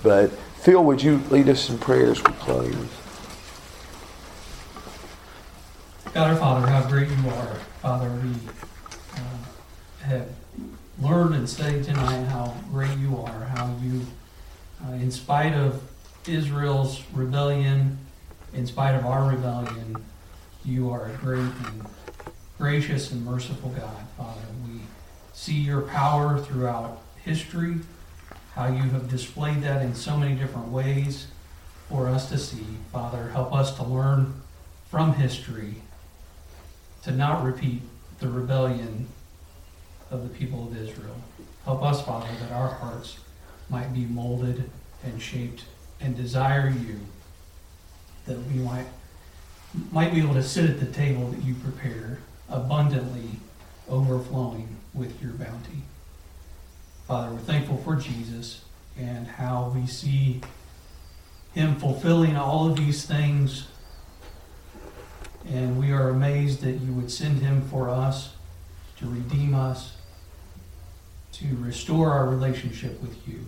But 0.03 0.32
Phil, 0.62 0.82
would 0.82 1.03
you 1.03 1.19
lead 1.31 1.49
us 1.49 1.69
in 1.70 1.78
prayers 1.78 2.23
we 2.24 2.32
close? 2.35 2.74
God 6.15 6.29
our 6.29 6.37
Father, 6.37 6.67
how 6.67 6.87
great 6.91 7.09
you 7.09 7.31
are. 7.31 7.55
Father, 7.81 8.11
we 8.11 8.35
uh, 9.15 10.03
have 10.03 10.29
learned 11.01 11.35
and 11.35 11.49
studied 11.49 11.85
tonight 11.85 12.25
how 12.25 12.55
great 12.71 12.99
you 12.99 13.17
are, 13.17 13.45
how 13.45 13.75
you, 13.83 14.03
uh, 14.85 14.93
in 14.93 15.11
spite 15.11 15.55
of 15.55 15.83
Israel's 16.29 17.03
rebellion, 17.15 17.97
in 18.53 18.67
spite 18.67 18.95
of 18.95 19.07
our 19.07 19.27
rebellion, 19.27 20.05
you 20.67 20.91
are 20.91 21.07
a 21.07 21.17
great 21.17 21.39
and 21.39 21.87
gracious 22.59 23.11
and 23.11 23.25
merciful 23.25 23.71
God, 23.71 23.97
Father. 24.19 24.43
We 24.67 24.81
see 25.33 25.55
your 25.55 25.81
power 25.81 26.39
throughout 26.39 27.01
history, 27.25 27.77
how 28.55 28.67
you 28.67 28.83
have 28.91 29.09
displayed 29.09 29.63
that 29.63 29.81
in 29.81 29.95
so 29.95 30.19
many 30.19 30.35
different 30.35 30.69
ways 30.69 31.29
for 31.89 32.07
us 32.07 32.29
to 32.29 32.37
see. 32.37 32.67
Father, 32.93 33.31
help 33.31 33.55
us 33.55 33.75
to 33.77 33.83
learn 33.83 34.43
from 34.91 35.15
history 35.15 35.77
to 37.03 37.11
not 37.11 37.45
repeat 37.45 37.83
the 38.20 38.29
rebellion 38.29 39.09
of 40.11 40.23
the 40.23 40.29
people 40.29 40.66
of 40.66 40.77
Israel. 40.77 41.16
Help 41.65 41.83
us, 41.83 42.05
Father, 42.05 42.29
that 42.41 42.53
our 42.53 42.69
hearts 42.69 43.19
might 43.69 43.93
be 43.93 44.05
molded 44.05 44.70
and 45.05 45.20
shaped 45.20 45.65
and 46.01 46.16
desire 46.16 46.69
you, 46.69 47.01
that 48.27 48.39
we 48.39 48.55
might, 48.61 48.87
might 49.91 50.12
be 50.12 50.20
able 50.20 50.35
to 50.35 50.43
sit 50.43 50.69
at 50.69 50.81
the 50.81 50.87
table 50.87 51.29
that 51.29 51.43
you 51.43 51.55
prepare, 51.55 52.19
abundantly 52.49 53.31
overflowing 53.89 54.77
with 54.95 55.20
your 55.23 55.33
bounty. 55.33 55.83
Father, 57.07 57.33
we're 57.33 57.41
thankful 57.41 57.79
for 57.79 57.97
Jesus 57.97 58.65
and 58.99 59.27
how 59.27 59.73
we 59.74 59.87
see 59.87 60.41
him 61.55 61.77
fulfilling 61.77 62.37
all 62.37 62.70
of 62.70 62.77
these 62.77 63.05
things 63.05 63.66
and 65.48 65.78
we 65.78 65.90
are 65.90 66.09
amazed 66.10 66.60
that 66.62 66.73
you 66.73 66.93
would 66.93 67.10
send 67.10 67.40
him 67.40 67.62
for 67.62 67.89
us 67.89 68.35
to 68.98 69.06
redeem 69.06 69.55
us, 69.55 69.97
to 71.32 71.47
restore 71.60 72.10
our 72.10 72.28
relationship 72.28 73.01
with 73.02 73.16
you, 73.27 73.47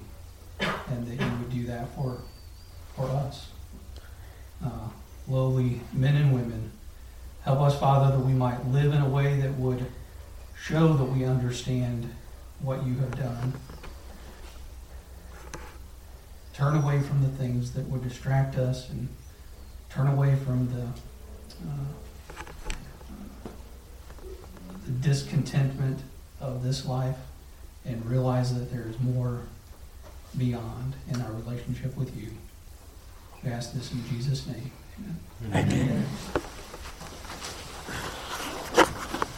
and 0.60 1.06
that 1.06 1.24
you 1.24 1.30
would 1.38 1.50
do 1.50 1.66
that 1.66 1.88
for, 1.94 2.18
for 2.96 3.08
us. 3.08 3.48
Uh, 4.64 4.88
lowly 5.28 5.80
men 5.92 6.16
and 6.16 6.34
women. 6.34 6.72
Help 7.44 7.60
us, 7.60 7.78
Father, 7.78 8.16
that 8.16 8.24
we 8.24 8.32
might 8.32 8.66
live 8.68 8.92
in 8.92 9.02
a 9.02 9.08
way 9.08 9.40
that 9.40 9.54
would 9.54 9.86
show 10.58 10.94
that 10.94 11.04
we 11.04 11.24
understand 11.24 12.10
what 12.60 12.86
you 12.86 12.94
have 12.96 13.16
done. 13.16 13.52
Turn 16.54 16.76
away 16.76 17.00
from 17.00 17.22
the 17.22 17.28
things 17.28 17.72
that 17.72 17.86
would 17.88 18.02
distract 18.02 18.56
us 18.56 18.88
and 18.88 19.08
turn 19.90 20.06
away 20.06 20.36
from 20.36 20.68
the 20.72 20.88
Uh, 21.62 22.70
the 24.86 24.92
discontentment 24.92 26.00
of 26.40 26.62
this 26.62 26.84
life 26.84 27.16
and 27.84 28.04
realize 28.06 28.54
that 28.54 28.70
there 28.72 28.86
is 28.88 28.98
more 29.00 29.40
beyond 30.36 30.94
in 31.10 31.20
our 31.20 31.32
relationship 31.32 31.96
with 31.96 32.16
you. 32.16 32.28
We 33.42 33.50
ask 33.50 33.72
this 33.72 33.92
in 33.92 34.04
Jesus' 34.08 34.46
name. 34.46 34.70
Amen. 35.50 35.72
Amen. 35.72 36.06